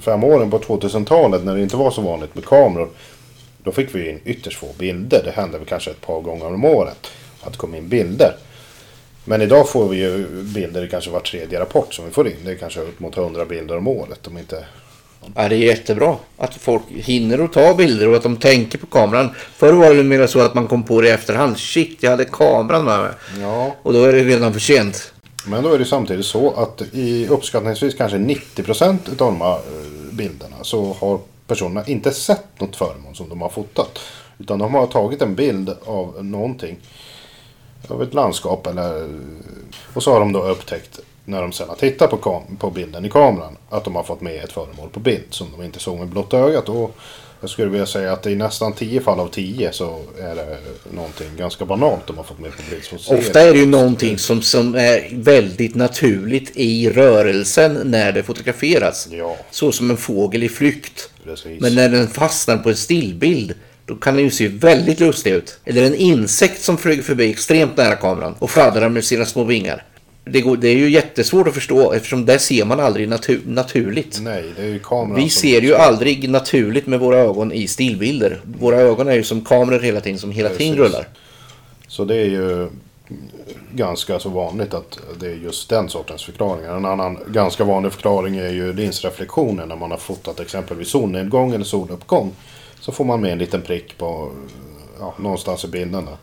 fem 0.00 0.24
åren 0.24 0.50
på 0.50 0.58
2000-talet 0.58 1.44
när 1.44 1.54
det 1.54 1.62
inte 1.62 1.76
var 1.76 1.90
så 1.90 2.00
vanligt 2.00 2.34
med 2.34 2.44
kameror. 2.44 2.88
Då 3.64 3.72
fick 3.72 3.94
vi 3.94 4.10
in 4.10 4.20
ytterst 4.24 4.58
få 4.58 4.66
bilder. 4.78 5.22
Det 5.24 5.30
hände 5.30 5.58
väl 5.58 5.66
kanske 5.66 5.90
ett 5.90 6.00
par 6.00 6.20
gånger 6.20 6.46
om 6.46 6.64
året 6.64 7.06
att 7.42 7.52
det 7.52 7.58
kom 7.58 7.74
in 7.74 7.88
bilder. 7.88 8.36
Men 9.24 9.42
idag 9.42 9.68
får 9.68 9.88
vi 9.88 9.96
ju 9.96 10.26
bilder 10.42 10.84
i 10.84 10.88
kanske 10.88 11.10
var 11.10 11.20
tredje 11.20 11.60
rapport 11.60 11.94
som 11.94 12.04
vi 12.04 12.10
får 12.10 12.28
in. 12.28 12.36
Det 12.44 12.50
är 12.50 12.54
kanske 12.56 12.80
upp 12.80 13.00
mot 13.00 13.16
100 13.16 13.44
bilder 13.44 13.76
om 13.76 13.88
året. 13.88 14.26
Om 14.26 14.38
inte... 14.38 14.64
Ja, 15.34 15.48
det 15.48 15.54
är 15.54 15.58
jättebra 15.58 16.16
att 16.36 16.54
folk 16.54 16.82
hinner 16.90 17.38
att 17.44 17.52
ta 17.52 17.74
bilder 17.74 18.08
och 18.08 18.16
att 18.16 18.22
de 18.22 18.36
tänker 18.36 18.78
på 18.78 18.86
kameran. 18.86 19.30
Förr 19.56 19.72
var 19.72 19.94
det 19.94 20.02
mer 20.02 20.26
så 20.26 20.40
att 20.40 20.54
man 20.54 20.66
kom 20.68 20.82
på 20.82 21.00
det 21.00 21.08
i 21.08 21.10
efterhand. 21.10 21.58
Shit, 21.58 22.02
jag 22.02 22.10
hade 22.10 22.24
kameran 22.24 22.84
med 22.84 22.98
mig. 23.00 23.10
Ja, 23.40 23.76
Och 23.82 23.92
då 23.92 24.04
är 24.04 24.12
det 24.12 24.24
redan 24.24 24.52
för 24.52 24.60
sent. 24.60 25.12
men 25.46 25.62
då 25.62 25.74
är 25.74 25.78
det 25.78 25.84
samtidigt 25.84 26.26
så 26.26 26.50
att 26.54 26.82
i 26.92 27.26
uppskattningsvis 27.28 27.94
kanske 27.94 28.16
90% 28.18 29.08
av 29.08 29.16
de 29.16 29.40
här 29.40 29.54
eh, 29.54 29.60
bilderna 30.12 30.56
så 30.62 30.96
har 31.00 31.18
personerna 31.52 31.86
inte 31.86 32.10
sett 32.10 32.60
något 32.60 32.76
föremål 32.76 33.14
som 33.14 33.28
de 33.28 33.42
har 33.42 33.48
fotat. 33.48 33.98
Utan 34.38 34.58
de 34.58 34.74
har 34.74 34.86
tagit 34.86 35.22
en 35.22 35.34
bild 35.34 35.70
av 35.84 36.24
någonting. 36.24 36.76
Av 37.88 38.02
ett 38.02 38.14
landskap 38.14 38.66
eller... 38.66 39.08
Och 39.94 40.02
så 40.02 40.12
har 40.12 40.20
de 40.20 40.32
då 40.32 40.42
upptäckt 40.48 41.00
när 41.24 41.42
de 41.42 41.52
sedan 41.52 41.68
har 41.68 41.76
tittat 41.76 42.10
på, 42.10 42.16
kam- 42.16 42.56
på 42.58 42.70
bilden 42.70 43.04
i 43.04 43.10
kameran 43.10 43.56
att 43.70 43.84
de 43.84 43.94
har 43.96 44.02
fått 44.02 44.20
med 44.20 44.44
ett 44.44 44.52
föremål 44.52 44.88
på 44.92 45.00
bild 45.00 45.24
som 45.30 45.46
de 45.56 45.64
inte 45.64 45.78
såg 45.78 45.98
med 45.98 46.08
blotta 46.08 46.38
ögat. 46.38 46.68
Och 46.68 46.96
jag 47.40 47.50
skulle 47.50 47.68
vilja 47.68 47.86
säga 47.86 48.12
att 48.12 48.26
i 48.26 48.34
nästan 48.34 48.72
10 48.72 49.00
fall 49.00 49.20
av 49.20 49.28
10 49.28 49.72
så 49.72 50.00
är 50.20 50.34
det 50.34 50.58
någonting 50.90 51.26
ganska 51.36 51.64
banalt 51.64 52.06
de 52.06 52.16
har 52.16 52.24
fått 52.24 52.38
med 52.38 52.50
på 52.56 52.62
bild. 52.70 52.82
Ofta 53.20 53.40
är 53.40 53.52
det 53.52 53.58
ju 53.58 53.66
någonting 53.66 54.18
som, 54.18 54.42
som 54.42 54.74
är 54.74 55.08
väldigt 55.12 55.74
naturligt 55.74 56.52
i 56.56 56.90
rörelsen 56.90 57.80
när 57.84 58.12
det 58.12 58.22
fotograferas. 58.22 59.08
Ja, 59.10 59.36
Så 59.50 59.72
som 59.72 59.90
en 59.90 59.96
fågel 59.96 60.42
i 60.42 60.48
flykt. 60.48 61.10
Men 61.60 61.74
när 61.74 61.88
den 61.88 62.08
fastnar 62.08 62.56
på 62.56 62.68
en 62.68 62.76
stillbild 62.76 63.54
då 63.86 63.94
kan 63.94 64.14
den 64.14 64.24
ju 64.24 64.30
se 64.30 64.48
väldigt 64.48 65.00
lustig 65.00 65.30
ut. 65.32 65.58
Eller 65.64 65.82
en 65.82 65.94
insekt 65.94 66.62
som 66.62 66.78
flyger 66.78 67.02
förbi 67.02 67.30
extremt 67.30 67.76
nära 67.76 67.96
kameran 67.96 68.34
och 68.38 68.50
fladdrar 68.50 68.88
med 68.88 69.04
sina 69.04 69.24
små 69.24 69.44
vingar. 69.44 69.84
Det, 70.24 70.40
går, 70.40 70.56
det 70.56 70.68
är 70.68 70.76
ju 70.76 70.90
jättesvårt 70.90 71.48
att 71.48 71.54
förstå 71.54 71.92
eftersom 71.92 72.26
det 72.26 72.38
ser 72.38 72.64
man 72.64 72.80
aldrig 72.80 73.08
natu- 73.08 73.40
naturligt. 73.46 74.18
Nej, 74.22 74.44
det 74.56 74.62
är 74.62 74.66
ju 74.66 74.78
kameran 74.78 75.22
Vi 75.22 75.30
ser 75.30 75.60
ju 75.60 75.74
aldrig 75.74 76.30
naturligt 76.30 76.86
med 76.86 77.00
våra 77.00 77.18
ögon 77.18 77.52
i 77.52 77.68
stillbilder. 77.68 78.40
Våra 78.58 78.76
ögon 78.76 79.08
är 79.08 79.14
ju 79.14 79.24
som 79.24 79.44
kameror 79.44 79.80
hela 79.80 80.00
tiden 80.00 80.18
som 80.18 80.30
hela 80.30 80.48
tiden 80.48 80.76
rullar. 80.76 81.08
Så 81.88 82.04
det 82.04 82.16
är 82.16 82.24
ju 82.26 82.68
ganska 83.72 84.18
så 84.18 84.28
vanligt 84.28 84.74
att 84.74 84.98
det 85.20 85.26
är 85.26 85.34
just 85.34 85.68
den 85.68 85.88
sortens 85.88 86.24
förklaringar. 86.24 86.76
En 86.76 86.84
annan 86.84 87.18
ganska 87.26 87.64
vanlig 87.64 87.92
förklaring 87.92 88.36
är 88.36 88.50
ju 88.50 88.72
linsreflektioner 88.72 89.66
när 89.66 89.76
man 89.76 89.90
har 89.90 89.98
fotat 89.98 90.40
exempelvis 90.40 90.88
solnedgång 90.88 91.54
eller 91.54 91.64
soluppgång. 91.64 92.32
Så 92.80 92.92
får 92.92 93.04
man 93.04 93.20
med 93.20 93.32
en 93.32 93.38
liten 93.38 93.62
prick 93.62 93.98
på 93.98 94.32
ja, 95.00 95.14
någonstans 95.18 95.64
i 95.64 95.68
bilden. 95.68 96.04
Där. 96.04 96.16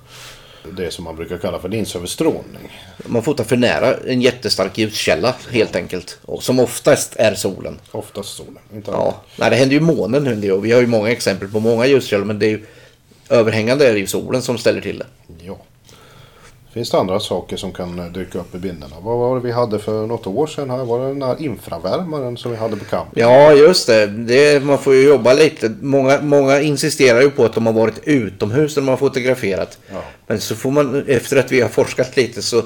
Det 0.71 0.91
som 0.91 1.03
man 1.03 1.15
brukar 1.15 1.37
kalla 1.37 1.59
för 1.59 1.69
linsöverstrålning. 1.69 2.79
Man 3.05 3.23
fotar 3.23 3.43
för 3.43 3.57
nära 3.57 3.93
en 3.95 4.21
jättestark 4.21 4.77
ljuskälla 4.77 5.35
helt 5.51 5.75
enkelt. 5.75 6.19
Och 6.25 6.43
som 6.43 6.59
oftast 6.59 7.15
är 7.15 7.35
solen. 7.35 7.79
Oftast 7.91 8.37
solen. 8.37 8.59
Inte 8.73 8.91
Ja, 8.91 9.21
nej, 9.35 9.49
det 9.49 9.55
händer 9.55 9.75
ju 9.75 9.81
månen. 9.81 10.41
Vi 10.41 10.71
har 10.71 10.81
ju 10.81 10.87
många 10.87 11.11
exempel 11.11 11.47
på 11.47 11.59
många 11.59 11.85
ljuskällor. 11.85 12.25
Men 12.25 12.39
det 12.39 12.45
är 12.45 12.49
ju, 12.49 12.65
överhängande 13.29 13.89
är 13.89 13.93
det 13.93 13.99
ju 13.99 14.07
solen 14.07 14.41
som 14.41 14.57
ställer 14.57 14.81
till 14.81 14.99
det. 14.99 15.05
Finns 16.73 16.91
det 16.91 16.97
andra 16.97 17.19
saker 17.19 17.57
som 17.57 17.71
kan 17.71 17.99
eh, 17.99 18.05
dyka 18.05 18.39
upp 18.39 18.55
i 18.55 18.57
bilderna? 18.57 18.95
Vad 19.01 19.17
var 19.17 19.35
det 19.35 19.41
vi 19.41 19.51
hade 19.51 19.79
för 19.79 20.07
något 20.07 20.27
år 20.27 20.47
sedan 20.47 20.69
här? 20.69 20.85
Var 20.85 20.99
det 20.99 21.07
den 21.07 21.21
här 21.21 21.41
infravärmaren 21.41 22.37
som 22.37 22.51
vi 22.51 22.57
hade 22.57 22.75
på 22.75 22.85
camping? 22.85 23.23
Ja, 23.23 23.53
just 23.53 23.87
det. 23.87 24.07
det. 24.07 24.63
Man 24.63 24.77
får 24.77 24.93
ju 24.93 25.07
jobba 25.07 25.33
lite. 25.33 25.75
Många, 25.81 26.21
många 26.21 26.61
insisterar 26.61 27.21
ju 27.21 27.29
på 27.29 27.45
att 27.45 27.53
de 27.53 27.65
har 27.65 27.73
varit 27.73 27.99
utomhus 28.03 28.75
när 28.75 28.83
de 28.83 28.89
har 28.89 28.97
fotograferat. 28.97 29.77
Ja. 29.91 30.01
Men 30.27 30.39
så 30.39 30.55
får 30.55 30.71
man, 30.71 31.05
efter 31.07 31.37
att 31.37 31.51
vi 31.51 31.61
har 31.61 31.69
forskat 31.69 32.17
lite 32.17 32.41
så 32.41 32.63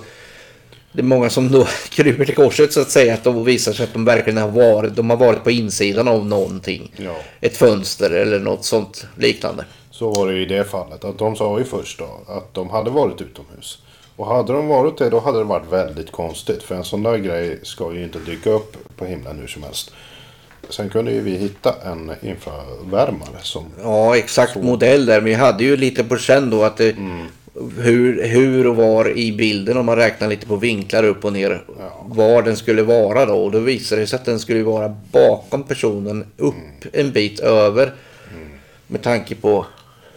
det 0.93 1.01
är 1.01 1.03
många 1.03 1.29
som 1.29 1.51
då 1.51 1.67
kryper 1.89 2.25
till 2.25 2.35
korset 2.35 2.73
så 2.73 2.81
att 2.81 2.91
säga. 2.91 3.13
Att 3.13 3.23
de 3.23 3.43
visar 3.43 3.73
sig 3.73 3.83
att 3.83 3.93
de 3.93 4.05
verkligen 4.05 4.37
har 4.37 4.49
varit, 4.49 4.95
de 4.95 5.09
har 5.09 5.17
varit 5.17 5.43
på 5.43 5.51
insidan 5.51 6.07
av 6.07 6.25
någonting. 6.25 6.91
Ja. 6.97 7.15
Ett 7.41 7.57
fönster 7.57 8.11
eller 8.11 8.39
något 8.39 8.65
sånt 8.65 9.07
liknande. 9.17 9.65
Så 9.91 10.09
var 10.11 10.27
det 10.27 10.39
i 10.39 10.45
det 10.45 10.63
fallet. 10.63 11.03
Att 11.03 11.17
de 11.17 11.35
sa 11.35 11.59
ju 11.59 11.65
först 11.65 11.99
då 11.99 12.21
att 12.27 12.53
de 12.53 12.69
hade 12.69 12.89
varit 12.89 13.21
utomhus. 13.21 13.79
Och 14.15 14.27
hade 14.27 14.53
de 14.53 14.67
varit 14.67 14.97
det 14.97 15.09
då 15.09 15.19
hade 15.19 15.37
det 15.37 15.43
varit 15.43 15.71
väldigt 15.71 16.11
konstigt. 16.11 16.63
För 16.63 16.75
en 16.75 16.83
sån 16.83 17.03
där 17.03 17.17
grej 17.17 17.59
ska 17.63 17.93
ju 17.93 18.03
inte 18.03 18.19
dyka 18.19 18.49
upp 18.49 18.77
på 18.97 19.05
himlen 19.05 19.39
hur 19.39 19.47
som 19.47 19.63
helst. 19.63 19.91
Sen 20.69 20.89
kunde 20.89 21.11
ju 21.11 21.21
vi 21.21 21.37
hitta 21.37 21.75
en 21.85 22.11
infravärmare 22.21 23.41
som... 23.41 23.65
Ja, 23.83 24.17
exakt 24.17 24.55
modell 24.55 25.05
där. 25.05 25.21
Vi 25.21 25.33
hade 25.33 25.63
ju 25.63 25.77
lite 25.77 26.03
på 26.03 26.17
känn 26.17 26.49
då 26.49 26.63
att 26.63 26.77
det, 26.77 26.95
hur, 27.77 28.23
hur 28.27 28.67
och 28.67 28.75
var 28.75 29.17
i 29.17 29.31
bilden 29.31 29.77
om 29.77 29.85
man 29.85 29.95
räknar 29.95 30.27
lite 30.27 30.47
på 30.47 30.55
vinklar 30.55 31.03
upp 31.03 31.25
och 31.25 31.33
ner. 31.33 31.63
Var 32.05 32.41
den 32.41 32.57
skulle 32.57 32.83
vara 32.83 33.25
då. 33.25 33.35
Och 33.35 33.51
då 33.51 33.59
visade 33.59 34.01
det 34.01 34.07
sig 34.07 34.19
att 34.19 34.25
den 34.25 34.39
skulle 34.39 34.63
vara 34.63 34.95
bakom 35.11 35.63
personen 35.63 36.25
upp 36.37 36.55
en 36.93 37.11
bit 37.11 37.39
över. 37.39 37.93
Med 38.87 39.01
tanke 39.01 39.35
på 39.35 39.65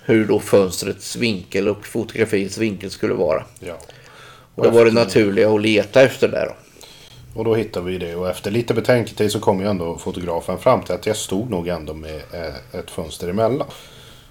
hur 0.07 0.27
då 0.27 0.41
fönstrets 0.41 1.17
vinkel 1.17 1.69
och 1.69 1.87
fotografiets 1.87 2.59
vinkel 2.59 2.91
skulle 2.91 3.15
vara. 3.15 3.45
Ja. 3.61 3.79
Och 4.55 4.65
då 4.65 4.71
var 4.71 4.85
det 4.85 4.93
naturliga 4.93 5.51
att 5.51 5.61
leta 5.61 6.03
efter 6.03 6.29
där 6.29 6.47
då. 6.47 6.55
Och 7.35 7.45
då 7.45 7.55
hittade 7.55 7.87
vi 7.87 7.99
det 7.99 8.15
och 8.15 8.31
efter 8.31 8.51
lite 8.51 8.75
betänketid 8.75 9.33
så 9.33 9.41
kom 9.41 9.61
ju 9.61 9.67
ändå 9.67 9.99
fotografen 9.99 10.59
fram 10.59 10.83
till 10.83 10.95
att 10.95 11.07
jag 11.07 11.17
stod 11.17 11.51
nog 11.51 11.69
ändå 11.69 11.95
med 11.95 12.15
eh, 12.33 12.81
ett 12.81 12.91
fönster 12.91 13.29
emellan. 13.29 13.67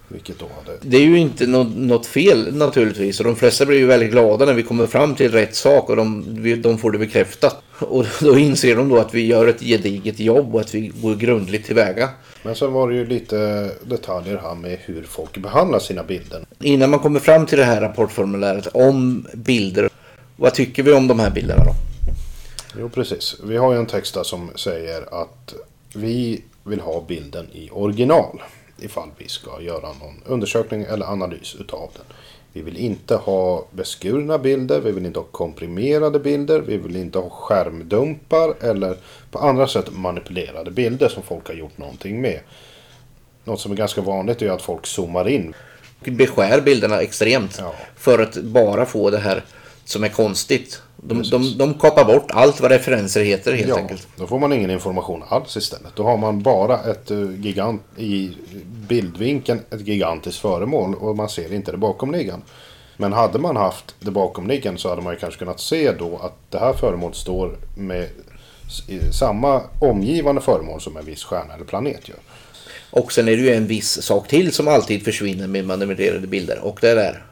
Vilket 0.08 0.40
då 0.40 0.46
hade... 0.46 0.78
Det 0.82 0.98
är 0.98 1.02
ju 1.02 1.20
inte 1.20 1.48
något, 1.48 2.06
fel 2.06 2.56
naturligtvis. 2.56 3.20
Och 3.20 3.26
de 3.26 3.36
flesta 3.36 3.66
blir 3.66 3.78
ju 3.78 3.86
väldigt 3.86 4.12
glada 4.12 4.46
när 4.46 4.54
vi 4.54 4.64
kommer 4.64 4.88
fram 4.88 5.16
till 5.16 5.32
rätt 5.32 5.56
sak 5.56 5.90
och 5.90 5.96
de, 5.96 6.62
de 6.62 6.78
får 6.78 6.92
det 6.92 6.98
bekräftat. 6.98 7.64
Och 7.80 8.06
då 8.22 8.38
inser 8.38 8.76
de 8.76 8.90
då 8.90 8.98
att 8.98 9.14
vi 9.14 9.26
gör 9.26 9.48
ett 9.48 9.60
gediget 9.60 10.20
jobb 10.20 10.56
och 10.56 10.62
att 10.62 10.76
vi 10.76 10.88
går 10.88 11.16
grundligt 11.16 11.66
tillväga. 11.66 12.10
Men 12.44 12.56
sen 12.56 12.74
var 12.74 12.90
det 12.90 12.96
ju 12.96 13.06
lite 13.06 13.70
detaljer 13.84 14.38
här 14.38 14.56
med 14.56 14.78
hur 14.82 15.04
folk 15.04 15.38
behandlar 15.38 15.80
sina 15.80 16.04
bilder. 16.04 16.46
Innan 16.60 16.90
man 16.90 17.00
kommer 17.00 17.20
fram 17.20 17.46
till 17.46 17.58
det 17.58 17.64
här 17.64 17.82
rapportformuläret 17.82 18.68
om 18.68 19.28
bilder. 19.34 19.90
Vad 20.36 20.54
tycker 20.54 20.84
vi 20.84 20.94
om 20.94 21.08
de 21.08 21.20
här 21.20 21.30
bilderna 21.30 21.64
då? 21.64 21.74
Jo 22.80 22.90
precis. 22.90 23.36
Vi 23.44 23.58
har 23.58 23.74
ju 23.74 23.80
en 23.80 23.86
text 23.86 24.14
där 24.14 24.24
som 24.24 24.50
säger 24.56 25.22
att 25.22 25.54
vi 25.96 26.42
vill 26.64 26.80
ha 26.80 27.06
bilden 27.08 27.48
i 27.52 27.70
original. 27.72 28.42
Ifall 28.80 29.10
vi 29.18 29.28
ska 29.28 29.62
göra 29.62 29.88
någon 29.88 30.22
undersökning 30.26 30.82
eller 30.82 31.06
analys 31.06 31.56
utav 31.60 31.90
den. 31.94 32.06
Vi 32.56 32.62
vill 32.62 32.78
inte 32.78 33.16
ha 33.16 33.66
beskurna 33.72 34.38
bilder, 34.38 34.82
vi 34.82 34.92
vill 34.92 35.06
inte 35.06 35.20
ha 35.20 35.28
komprimerade 35.32 36.20
bilder, 36.20 36.60
vi 36.60 36.78
vill 36.78 36.96
inte 36.96 37.20
ha 37.20 37.30
skärmdumpar 37.30 38.54
eller 38.62 38.98
på 39.32 39.40
andra 39.40 39.68
sätt 39.68 39.92
manipulerade 39.92 40.72
bilder 40.72 41.10
som 41.10 41.24
folk 41.24 41.48
har 41.48 41.54
gjort 41.54 41.78
någonting 41.78 42.22
med. 42.22 42.40
Något 43.44 43.60
som 43.60 43.72
är 43.72 43.76
ganska 43.76 44.02
vanligt 44.02 44.42
är 44.42 44.50
att 44.50 44.62
folk 44.62 44.86
zoomar 44.86 45.28
in. 45.28 45.54
Beskär 46.00 46.62
bilderna 46.62 47.02
extremt. 47.02 47.58
Ja. 47.60 47.74
För 47.96 48.20
att 48.20 48.36
bara 48.36 48.86
få 48.86 49.10
det 49.10 49.20
här 49.20 49.44
som 49.86 50.04
är 50.04 50.10
konstigt. 50.10 50.82
De, 51.08 51.24
de, 51.24 51.58
de 51.58 51.74
kapar 51.74 52.06
bort 52.06 52.32
allt 52.32 52.60
vad 52.62 52.72
referenser 52.72 53.24
heter 53.24 53.54
helt 53.54 53.70
Ja, 53.70 53.78
enkelt. 53.78 54.08
då 54.16 54.28
får 54.28 54.40
man 54.40 54.54
ingen 54.54 54.72
information 54.72 55.24
alls 55.30 55.58
istället. 55.58 55.96
Då 55.96 56.04
har 56.04 56.18
man 56.18 56.42
bara 56.42 56.80
ett 56.92 57.12
eh, 57.12 57.32
gigant 57.40 57.82
i 57.98 58.32
bildvinkeln 58.88 59.60
ett 59.72 59.88
gigantiskt 59.88 60.40
föremål 60.42 60.96
och 60.96 61.16
man 61.16 61.30
ser 61.30 61.54
inte 61.54 61.72
det 61.72 61.78
bakomliggande. 61.78 62.46
Men 62.98 63.14
hade 63.14 63.40
man 63.40 63.56
haft 63.56 63.96
det 64.00 64.12
bakomliggande 64.12 64.80
så 64.80 64.90
hade 64.90 65.02
man 65.02 65.14
ju 65.14 65.20
kanske 65.20 65.40
kunnat 65.40 65.60
se 65.60 65.92
då 65.92 66.18
att 66.18 66.52
det 66.52 66.60
här 66.60 66.74
föremålet 66.74 67.18
står 67.18 67.58
med 67.78 68.08
samma 69.12 69.62
omgivande 69.80 70.42
föremål 70.42 70.82
som 70.82 70.98
en 70.98 71.06
viss 71.06 71.24
stjärna 71.24 71.54
eller 71.54 71.66
planet 71.66 72.10
gör. 72.10 72.18
Och 72.92 73.12
sen 73.12 73.28
är 73.28 73.32
det 73.38 73.44
ju 73.44 73.54
en 73.56 73.68
viss 73.68 74.02
sak 74.02 74.28
till 74.28 74.52
som 74.54 74.68
alltid 74.68 75.04
försvinner 75.04 75.48
med 75.48 75.66
manipulerade 75.66 76.28
bilder. 76.28 76.60
Och 76.62 76.78
det 76.82 76.90
är 76.90 76.96
där. 76.96 77.24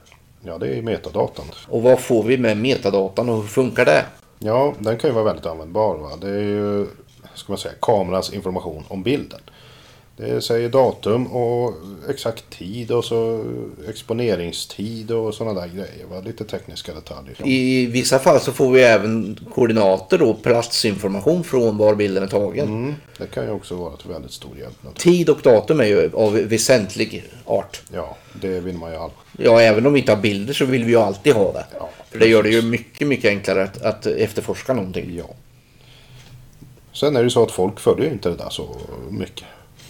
Ja, 0.45 0.57
det 0.57 0.77
är 0.77 0.81
metadatan. 0.81 1.45
Och 1.67 1.81
vad 1.81 1.99
får 1.99 2.23
vi 2.23 2.37
med 2.37 2.57
metadatan 2.57 3.29
och 3.29 3.35
hur 3.35 3.47
funkar 3.47 3.85
det? 3.85 4.05
Ja, 4.39 4.73
den 4.79 4.97
kan 4.97 5.09
ju 5.09 5.13
vara 5.13 5.25
väldigt 5.25 5.45
användbar. 5.45 5.95
Va? 5.95 6.09
Det 6.21 6.29
är 6.29 6.41
ju, 6.41 6.87
ska 7.33 7.51
man 7.51 7.57
säga, 7.57 7.73
kamerans 7.81 8.33
information 8.33 8.83
om 8.87 9.03
bilden. 9.03 9.39
Det 10.17 10.41
säger 10.41 10.69
datum 10.69 11.27
och 11.27 11.73
exakt 12.09 12.49
tid 12.49 12.91
och 12.91 13.05
så 13.05 13.45
exponeringstid 13.89 15.11
och 15.11 15.33
sådana 15.33 15.61
där 15.61 15.67
grejer. 15.67 16.05
Va? 16.09 16.21
Lite 16.25 16.43
tekniska 16.43 16.93
detaljer. 16.93 17.47
I 17.47 17.85
vissa 17.85 18.19
fall 18.19 18.39
så 18.39 18.51
får 18.51 18.71
vi 18.71 18.81
även 18.81 19.39
koordinater 19.53 20.17
då, 20.17 20.33
platsinformation 20.33 21.43
från 21.43 21.77
var 21.77 21.95
bilden 21.95 22.23
är 22.23 22.27
tagen. 22.27 22.67
Mm, 22.67 22.95
det 23.17 23.27
kan 23.27 23.45
ju 23.45 23.51
också 23.51 23.75
vara 23.75 23.97
till 23.97 24.09
väldigt 24.09 24.31
stor 24.31 24.57
hjälp. 24.57 24.95
Tid 24.95 25.29
och 25.29 25.39
datum 25.43 25.79
är 25.79 25.85
ju 25.85 26.11
av 26.13 26.33
väsentlig 26.33 27.23
art. 27.45 27.81
Ja, 27.93 28.17
det 28.41 28.59
vill 28.59 28.77
man 28.77 28.91
ju 28.91 28.97
aldrig. 28.97 29.19
Ja, 29.37 29.61
även 29.61 29.85
om 29.85 29.93
vi 29.93 29.99
inte 29.99 30.11
har 30.11 30.21
bilder 30.21 30.53
så 30.53 30.65
vill 30.65 30.83
vi 30.83 30.91
ju 30.91 30.97
alltid 30.97 31.33
ha 31.33 31.53
det. 31.53 31.65
Ja, 31.79 31.89
För 32.11 32.19
det 32.19 32.27
gör 32.27 32.43
det 32.43 32.49
ju 32.49 32.61
mycket, 32.61 33.07
mycket 33.07 33.29
enklare 33.29 33.63
att, 33.63 33.81
att 33.81 34.05
efterforska 34.05 34.73
någonting. 34.73 35.15
Ja. 35.17 35.29
Sen 36.93 37.15
är 37.15 37.19
det 37.19 37.23
ju 37.23 37.29
så 37.29 37.43
att 37.43 37.51
folk 37.51 37.79
följer 37.79 38.11
inte 38.11 38.29
det 38.29 38.35
där 38.35 38.49
så 38.49 38.75
mycket. 39.09 39.45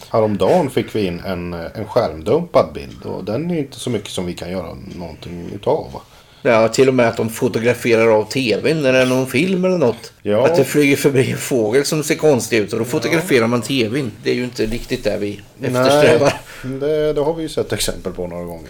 Häromdagen 0.10 0.70
fick 0.70 0.96
vi 0.96 1.06
in 1.06 1.22
en, 1.26 1.54
en 1.54 1.86
skärmdumpad 1.88 2.74
bild 2.74 3.06
och 3.06 3.24
den 3.24 3.52
är 3.52 3.60
inte 3.60 3.80
så 3.80 3.90
mycket 3.90 4.10
som 4.10 4.26
vi 4.26 4.34
kan 4.34 4.52
göra 4.52 4.78
någonting 4.96 5.50
utav. 5.56 6.02
Ja, 6.46 6.68
till 6.68 6.88
och 6.88 6.94
med 6.94 7.08
att 7.08 7.18
de 7.18 7.30
fotograferar 7.30 8.08
av 8.08 8.24
tvn 8.24 8.82
när 8.82 8.94
det 8.94 9.00
är 9.00 9.06
någon 9.06 9.28
film 9.28 9.66
eller 9.66 9.78
något. 9.78 10.14
Ja. 10.22 10.46
Att 10.46 10.56
det 10.56 10.64
flyger 10.64 10.96
förbi 10.96 11.32
en 11.32 11.38
fågel 11.38 11.86
som 11.86 12.04
ser 12.04 12.16
konstig 12.16 12.58
ut 12.58 12.74
och 12.74 12.80
då 12.80 12.86
fotograferar 12.86 13.48
man 13.48 13.62
tvn. 13.62 14.12
Det 14.24 14.32
är 14.32 14.36
ju 14.36 14.44
inte 14.44 14.66
riktigt 14.66 15.04
det 15.04 15.18
vi 15.18 15.42
eftersträvar. 15.62 16.34
Nej, 16.64 16.80
det, 16.80 17.14
det 17.14 17.22
har 17.22 17.34
vi 17.34 17.42
ju 17.42 17.50
sett 17.50 17.74
exempel 17.74 18.14
på 18.14 18.28
några 18.28 18.44
gånger. 18.44 18.70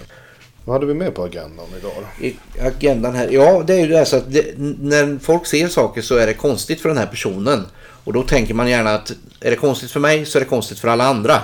Vad 0.65 0.75
hade 0.75 0.85
vi 0.85 0.93
med 0.93 1.15
på 1.15 1.23
agendan 1.23 1.65
idag? 1.79 1.91
I 2.21 2.35
agendan 2.59 3.15
här. 3.15 3.29
Ja, 3.31 3.63
det 3.67 3.73
är 3.73 3.79
ju 3.79 3.87
det 3.87 4.05
så 4.05 4.15
att 4.15 4.33
det, 4.33 4.57
när 4.57 5.19
folk 5.19 5.45
ser 5.45 5.67
saker 5.67 6.01
så 6.01 6.15
är 6.15 6.27
det 6.27 6.33
konstigt 6.33 6.81
för 6.81 6.89
den 6.89 6.97
här 6.97 7.05
personen. 7.05 7.65
Och 8.03 8.13
då 8.13 8.23
tänker 8.23 8.53
man 8.53 8.69
gärna 8.69 8.93
att 8.93 9.11
är 9.39 9.49
det 9.49 9.55
konstigt 9.55 9.91
för 9.91 9.99
mig 9.99 10.25
så 10.25 10.37
är 10.37 10.39
det 10.39 10.49
konstigt 10.49 10.79
för 10.79 10.87
alla 10.87 11.03
andra. 11.03 11.41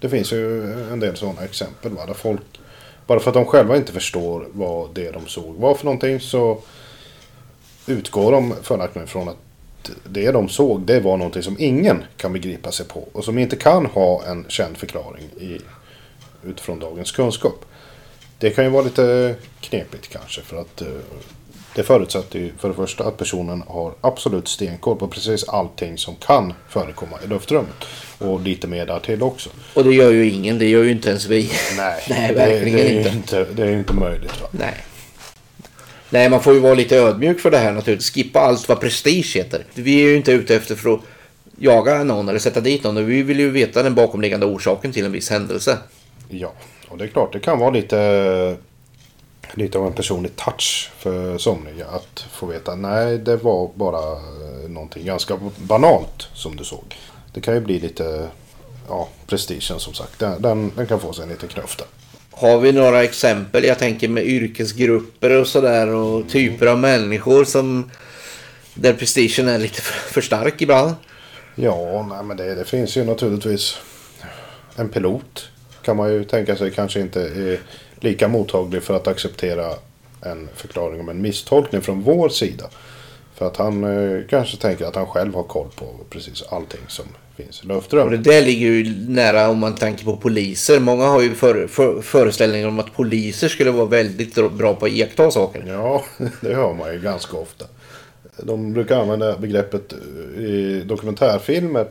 Det 0.00 0.08
finns 0.08 0.32
ju 0.32 0.72
en 0.92 1.00
del 1.00 1.16
sådana 1.16 1.42
exempel. 1.42 1.92
Va? 1.92 2.06
Där 2.06 2.14
folk, 2.14 2.40
bara 3.06 3.20
för 3.20 3.30
att 3.30 3.34
de 3.34 3.44
själva 3.44 3.76
inte 3.76 3.92
förstår 3.92 4.46
vad 4.52 4.94
det 4.94 5.10
de 5.10 5.26
såg 5.26 5.54
var 5.54 5.74
för 5.74 5.84
någonting 5.84 6.20
så 6.20 6.58
utgår 7.86 8.32
de 8.32 8.54
följaktligen 8.62 9.08
från 9.08 9.28
att 9.28 9.36
det 10.04 10.30
de 10.30 10.48
såg 10.48 10.80
det 10.80 11.00
var 11.00 11.16
någonting 11.16 11.42
som 11.42 11.56
ingen 11.58 12.04
kan 12.16 12.32
begripa 12.32 12.72
sig 12.72 12.86
på. 12.86 13.08
Och 13.12 13.24
som 13.24 13.38
inte 13.38 13.56
kan 13.56 13.86
ha 13.86 14.24
en 14.24 14.44
känd 14.48 14.76
förklaring 14.76 15.24
i, 15.40 15.58
utifrån 16.46 16.78
dagens 16.78 17.12
kunskap. 17.12 17.64
Det 18.38 18.50
kan 18.50 18.64
ju 18.64 18.70
vara 18.70 18.82
lite 18.82 19.34
knepigt 19.60 20.08
kanske 20.08 20.40
för 20.40 20.56
att 20.56 20.80
eh, 20.80 20.88
det 21.74 21.82
förutsätter 21.82 22.38
ju 22.38 22.52
för 22.58 22.68
det 22.68 22.74
första 22.74 23.04
att 23.04 23.16
personen 23.16 23.62
har 23.66 23.92
absolut 24.00 24.48
stenkoll 24.48 24.96
på 24.96 25.08
precis 25.08 25.44
allting 25.44 25.98
som 25.98 26.16
kan 26.16 26.52
förekomma 26.68 27.16
i 27.24 27.28
luftrummet. 27.28 27.84
Och 28.18 28.40
lite 28.40 28.66
mer 28.66 28.86
därtill 28.86 29.22
också. 29.22 29.50
Och 29.74 29.84
det 29.84 29.94
gör 29.94 30.10
ju 30.12 30.30
ingen. 30.30 30.58
Det 30.58 30.68
gör 30.68 30.82
ju 30.82 30.90
inte 30.90 31.08
ens 31.08 31.26
vi. 31.26 31.50
Nej, 31.76 32.02
Nej, 32.08 32.28
det, 32.28 32.34
verkligen 32.34 32.76
det 32.76 32.82
är 32.82 32.98
inte. 32.98 33.08
inte. 33.08 33.46
Det 33.52 33.62
är 33.62 33.70
ju 33.70 33.78
inte 33.78 33.94
möjligt. 33.94 34.40
Va? 34.40 34.48
Nej. 34.50 34.74
Nej, 36.10 36.30
man 36.30 36.42
får 36.42 36.54
ju 36.54 36.60
vara 36.60 36.74
lite 36.74 36.96
ödmjuk 36.96 37.40
för 37.40 37.50
det 37.50 37.58
här 37.58 37.72
naturligtvis. 37.72 38.10
Skippa 38.10 38.40
allt 38.40 38.68
vad 38.68 38.80
prestige 38.80 39.36
heter. 39.36 39.64
Vi 39.74 40.02
är 40.02 40.08
ju 40.08 40.16
inte 40.16 40.32
ute 40.32 40.56
efter 40.56 40.74
för 40.74 40.94
att 40.94 41.00
jaga 41.58 42.04
någon 42.04 42.28
eller 42.28 42.38
sätta 42.38 42.60
dit 42.60 42.84
någon. 42.84 43.06
Vi 43.06 43.22
vill 43.22 43.40
ju 43.40 43.50
veta 43.50 43.82
den 43.82 43.94
bakomliggande 43.94 44.46
orsaken 44.46 44.92
till 44.92 45.04
en 45.04 45.12
viss 45.12 45.30
händelse. 45.30 45.78
Ja, 46.32 46.52
och 46.88 46.98
det 46.98 47.04
är 47.04 47.08
klart 47.08 47.32
det 47.32 47.40
kan 47.40 47.58
vara 47.58 47.70
lite, 47.70 48.56
lite 49.54 49.78
av 49.78 49.86
en 49.86 49.92
personlig 49.92 50.36
touch 50.36 50.90
för 50.98 51.38
somliga. 51.38 51.86
Att 51.86 52.20
få 52.20 52.46
veta 52.46 52.74
nej 52.74 53.18
det 53.18 53.36
var 53.36 53.70
bara 53.74 54.12
eh, 54.12 54.68
någonting 54.68 55.06
ganska 55.06 55.38
banalt 55.56 56.28
som 56.34 56.56
du 56.56 56.64
såg. 56.64 56.96
Det 57.32 57.40
kan 57.40 57.54
ju 57.54 57.60
bli 57.60 57.78
lite, 57.78 58.28
ja 58.88 59.08
prestigen 59.26 59.80
som 59.80 59.94
sagt. 59.94 60.18
Den, 60.18 60.42
den, 60.42 60.72
den 60.76 60.86
kan 60.86 61.00
få 61.00 61.12
sig 61.12 61.22
en 61.22 61.28
liten 61.28 61.48
knuff 61.48 61.76
där. 61.76 61.86
Har 62.30 62.58
vi 62.58 62.72
några 62.72 63.02
exempel? 63.02 63.64
Jag 63.64 63.78
tänker 63.78 64.08
med 64.08 64.26
yrkesgrupper 64.26 65.40
och 65.40 65.46
sådär 65.46 65.88
och 65.88 66.28
typer 66.28 66.66
av 66.66 66.78
människor 66.78 67.44
som 67.44 67.90
där 68.74 68.92
prestigen 68.92 69.48
är 69.48 69.58
lite 69.58 69.80
för 69.82 70.20
stark 70.20 70.62
ibland. 70.62 70.94
Ja, 71.54 72.06
nej, 72.10 72.22
men 72.22 72.36
det, 72.36 72.54
det 72.54 72.64
finns 72.64 72.96
ju 72.96 73.04
naturligtvis 73.04 73.78
en 74.76 74.88
pilot. 74.88 75.48
Kan 75.82 75.96
man 75.96 76.12
ju 76.12 76.24
tänka 76.24 76.56
sig 76.56 76.70
kanske 76.70 77.00
inte 77.00 77.20
är 77.20 77.58
lika 78.00 78.28
mottaglig 78.28 78.82
för 78.82 78.96
att 78.96 79.06
acceptera 79.06 79.74
en 80.20 80.48
förklaring 80.54 81.00
om 81.00 81.08
en 81.08 81.22
misstolkning 81.22 81.80
från 81.82 82.02
vår 82.02 82.28
sida. 82.28 82.64
För 83.34 83.46
att 83.46 83.56
han 83.56 83.84
eh, 83.84 84.22
kanske 84.28 84.56
tänker 84.56 84.84
att 84.84 84.96
han 84.96 85.06
själv 85.06 85.34
har 85.34 85.42
koll 85.42 85.68
på 85.76 85.86
precis 86.10 86.42
allting 86.42 86.80
som 86.88 87.04
finns 87.36 87.60
i 87.60 87.62
Och 87.62 87.68
luftrummet. 87.68 88.24
det 88.24 88.30
där 88.30 88.42
ligger 88.42 88.66
ju 88.66 88.94
nära 89.08 89.48
om 89.48 89.58
man 89.58 89.74
tänker 89.74 90.04
på 90.04 90.16
poliser. 90.16 90.80
Många 90.80 91.04
har 91.04 91.22
ju 91.22 91.34
för, 91.34 91.66
för, 91.66 92.02
föreställningar 92.02 92.68
om 92.68 92.78
att 92.78 92.94
poliser 92.94 93.48
skulle 93.48 93.70
vara 93.70 93.86
väldigt 93.86 94.52
bra 94.52 94.74
på 94.74 94.86
att 94.86 94.92
iaktta 94.92 95.30
saker. 95.30 95.64
Ja, 95.66 96.04
det 96.40 96.54
hör 96.54 96.74
man 96.74 96.92
ju 96.92 97.00
ganska 97.00 97.36
ofta. 97.36 97.64
De 98.36 98.72
brukar 98.72 99.00
använda 99.00 99.38
begreppet 99.38 99.92
eh, 99.92 100.42
i 100.42 100.82
dokumentärfilmer 100.86 101.86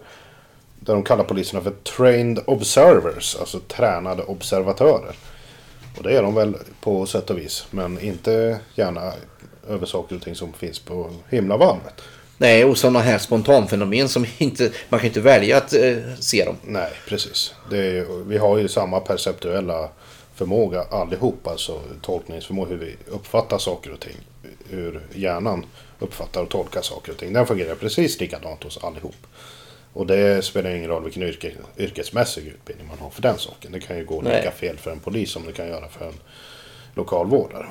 där 0.85 0.93
de 0.93 1.03
kallar 1.03 1.23
poliserna 1.23 1.61
för 1.61 1.71
trained 1.71 2.39
observers, 2.47 3.35
alltså 3.39 3.59
tränade 3.59 4.23
observatörer. 4.23 5.15
Och 5.97 6.03
det 6.03 6.17
är 6.17 6.21
de 6.21 6.35
väl 6.35 6.55
på 6.81 7.05
sätt 7.05 7.29
och 7.29 7.37
vis, 7.37 7.65
men 7.71 7.99
inte 7.99 8.59
gärna 8.75 9.13
över 9.69 9.85
saker 9.85 10.15
och 10.15 10.21
ting 10.21 10.35
som 10.35 10.53
finns 10.53 10.79
på 10.79 11.09
himlavalvet. 11.29 12.01
Nej, 12.37 12.65
och 12.65 12.77
sådana 12.77 12.99
här 12.99 13.17
spontanfenomen 13.17 14.09
som 14.09 14.25
inte, 14.37 14.71
man 14.89 14.99
kan 14.99 15.07
inte 15.07 15.21
välja 15.21 15.57
att 15.57 15.73
eh, 15.73 15.97
se 16.19 16.45
dem. 16.45 16.55
Nej, 16.63 16.91
precis. 17.07 17.53
Ju- 17.71 18.23
vi 18.27 18.37
har 18.37 18.57
ju 18.57 18.67
samma 18.67 18.99
perceptuella 18.99 19.89
förmåga 20.35 20.83
allihop, 20.91 21.47
alltså 21.47 21.81
tolkningsförmåga, 22.01 22.69
hur 22.69 22.77
vi 22.77 22.95
uppfattar 23.09 23.57
saker 23.57 23.93
och 23.93 23.99
ting. 23.99 24.15
Hur 24.69 25.01
hjärnan 25.13 25.65
uppfattar 25.99 26.41
och 26.41 26.49
tolkar 26.49 26.81
saker 26.81 27.11
och 27.11 27.17
ting. 27.17 27.33
Den 27.33 27.47
fungerar 27.47 27.75
precis 27.75 28.19
likadant 28.19 28.63
hos 28.63 28.83
allihop. 28.83 29.15
Och 29.93 30.07
det 30.07 30.45
spelar 30.45 30.69
ingen 30.69 30.89
roll 30.89 31.03
vilken 31.03 31.23
yrke, 31.23 31.51
yrkesmässig 31.77 32.47
utbildning 32.47 32.87
man 32.87 32.99
har 32.99 33.09
för 33.09 33.21
den 33.21 33.37
saken. 33.37 33.71
Det 33.71 33.79
kan 33.79 33.97
ju 33.97 34.05
gå 34.05 34.21
Nej. 34.21 34.37
lika 34.37 34.51
fel 34.51 34.77
för 34.77 34.91
en 34.91 34.99
polis 34.99 35.31
som 35.31 35.45
det 35.45 35.51
kan 35.51 35.67
göra 35.67 35.87
för 35.87 36.05
en 36.05 36.13
lokalvårdare. 36.95 37.65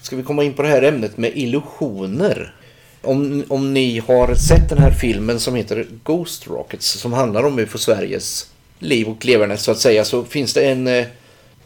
Ska 0.00 0.16
vi 0.16 0.22
komma 0.22 0.44
in 0.44 0.54
på 0.54 0.62
det 0.62 0.68
här 0.68 0.82
ämnet 0.82 1.16
med 1.16 1.30
illusioner? 1.34 2.54
Om, 3.02 3.44
om 3.48 3.74
ni 3.74 3.98
har 3.98 4.34
sett 4.34 4.68
den 4.68 4.78
här 4.78 4.90
filmen 4.90 5.40
som 5.40 5.54
heter 5.54 5.86
Ghost 6.04 6.46
Rockets 6.46 6.86
som 6.86 7.12
handlar 7.12 7.44
om 7.44 7.58
UFO 7.58 7.78
Sveriges 7.78 8.50
liv 8.78 9.08
och 9.08 9.24
leverne 9.24 9.56
så 9.56 9.70
att 9.70 9.78
säga 9.78 10.04
så 10.04 10.24
finns 10.24 10.54
det 10.54 10.70
en, 10.70 10.86
eh, 10.86 11.06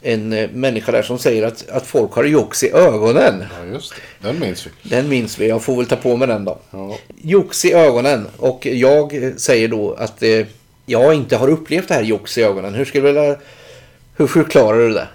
en 0.03 0.33
eh, 0.33 0.51
människa 0.51 0.93
där 0.93 1.03
som 1.03 1.19
säger 1.19 1.43
att, 1.43 1.69
att 1.69 1.87
folk 1.87 2.13
har 2.13 2.25
jox 2.25 2.65
i 2.65 2.71
ögonen. 2.71 3.45
Ja, 3.61 3.67
just 3.73 3.95
det. 3.95 4.29
Den 4.29 4.41
minns 4.41 4.67
vi. 4.67 4.91
Den 4.91 5.09
minns 5.09 5.39
vi, 5.39 5.49
jag 5.49 5.63
får 5.63 5.77
väl 5.77 5.87
ta 5.87 5.97
på 5.97 6.17
mig 6.17 6.29
den 6.29 6.45
då. 6.45 6.59
Ja. 6.71 6.99
Jox 7.23 7.65
i 7.65 7.73
ögonen 7.73 8.27
och 8.37 8.67
jag 8.67 9.25
eh, 9.25 9.35
säger 9.37 9.69
då 9.69 9.95
att 9.95 10.23
eh, 10.23 10.47
jag 10.87 11.15
inte 11.15 11.37
har 11.37 11.49
upplevt 11.49 11.89
det 11.89 11.95
här 11.95 12.03
jox 12.03 12.39
i 12.39 12.43
ögonen. 12.43 12.75
Hur 12.75 12.85
skulle 12.85 13.09
du 13.09 13.13
vilja, 13.13 13.37
hur 14.17 14.27
förklarar 14.27 14.79
du 14.79 14.93
det? 14.93 15.09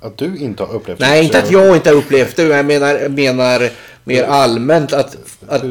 Att 0.00 0.16
du 0.16 0.36
inte 0.36 0.62
har 0.62 0.74
upplevt 0.74 0.98
Nej, 0.98 1.24
inte 1.24 1.38
att 1.38 1.50
jag 1.50 1.76
inte 1.76 1.90
har 1.90 1.96
upplevt 1.96 2.36
det. 2.36 2.42
Jag 2.42 2.66
menar, 2.66 3.08
menar 3.08 3.70
mer 4.04 4.24
allmänt 4.24 4.92
att, 4.92 5.16
att 5.48 5.62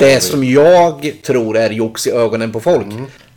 det 0.00 0.20
som 0.20 0.44
jag 0.44 1.12
tror 1.22 1.56
är 1.56 1.70
jox 1.70 2.06
i 2.06 2.10
ögonen 2.10 2.52
på 2.52 2.60
folk. 2.60 2.86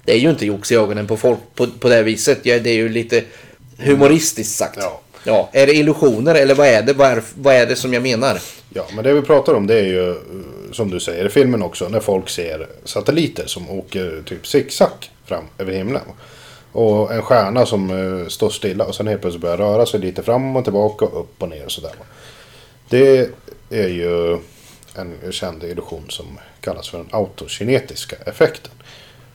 Det 0.05 0.11
är 0.11 0.17
ju 0.17 0.29
inte 0.29 0.45
jox 0.45 0.71
i 0.71 0.75
ögonen 0.75 1.07
på 1.07 1.17
folk 1.17 1.39
på, 1.55 1.67
på 1.67 1.89
det 1.89 2.03
viset. 2.03 2.39
Ja, 2.43 2.59
det 2.59 2.69
är 2.69 2.73
ju 2.75 2.89
lite 2.89 3.23
humoristiskt 3.79 4.57
sagt. 4.57 4.77
Ja. 4.81 5.01
Ja, 5.23 5.49
är 5.51 5.67
det 5.67 5.73
illusioner 5.73 6.35
eller 6.35 6.55
vad 6.55 6.67
är 6.67 6.81
det? 6.81 6.93
Vad 6.93 7.07
är, 7.07 7.23
vad 7.35 7.55
är 7.55 7.65
det 7.65 7.75
som 7.75 7.93
jag 7.93 8.03
menar? 8.03 8.41
Ja, 8.73 8.85
men 8.95 9.03
det 9.03 9.13
vi 9.13 9.21
pratar 9.21 9.53
om 9.53 9.67
det 9.67 9.79
är 9.79 9.83
ju, 9.83 10.09
eh, 10.09 10.15
som 10.71 10.89
du 10.89 10.99
säger 10.99 11.25
i 11.25 11.29
filmen 11.29 11.61
också, 11.61 11.89
när 11.89 11.99
folk 11.99 12.29
ser 12.29 12.67
satelliter 12.83 13.45
som 13.45 13.69
åker 13.69 14.23
typ 14.25 14.47
zigzag 14.47 15.11
fram 15.25 15.43
över 15.57 15.73
himlen. 15.73 16.01
Och 16.71 17.13
en 17.13 17.21
stjärna 17.21 17.65
som 17.65 17.91
eh, 17.91 18.27
står 18.27 18.49
stilla 18.49 18.85
och 18.85 18.95
sen 18.95 19.07
helt 19.07 19.21
plötsligt 19.21 19.41
börjar 19.41 19.57
röra 19.57 19.85
sig 19.85 19.99
lite 19.99 20.23
fram 20.23 20.55
och 20.55 20.63
tillbaka 20.63 21.05
och 21.05 21.21
upp 21.21 21.41
och 21.43 21.49
ner 21.49 21.65
och 21.65 21.71
sådär. 21.71 21.93
Det 22.89 23.29
är 23.69 23.87
ju 23.87 24.37
en 24.95 25.31
känd 25.31 25.63
illusion 25.63 26.05
som 26.09 26.39
kallas 26.61 26.89
för 26.89 26.97
den 26.97 27.09
autokinetiska 27.11 28.15
effekten. 28.25 28.71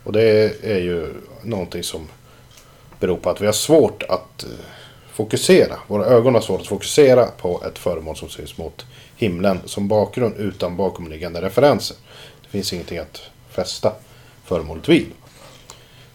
Och 0.05 0.13
det 0.13 0.53
är 0.65 0.79
ju 0.79 1.09
någonting 1.43 1.83
som 1.83 2.09
beror 3.07 3.17
på 3.17 3.31
att 3.31 3.41
vi 3.41 3.47
har 3.47 3.53
svårt 3.53 4.03
att 4.03 4.43
eh, 4.43 4.51
fokusera. 5.13 5.79
Våra 5.87 6.05
ögon 6.07 6.35
har 6.35 6.41
svårt 6.41 6.61
att 6.61 6.67
fokusera 6.67 7.27
på 7.27 7.63
ett 7.67 7.79
föremål 7.79 8.17
som 8.17 8.29
syns 8.29 8.59
mot 8.59 8.87
himlen 9.17 9.61
som 9.65 9.89
bakgrund 9.89 10.35
utan 10.37 10.77
bakomliggande 10.77 11.43
referenser. 11.43 11.97
Det 12.43 12.49
finns 12.49 12.73
ingenting 12.73 12.99
att 12.99 13.23
fästa 13.51 13.93
föremålet 14.45 14.89
vid. 14.89 15.07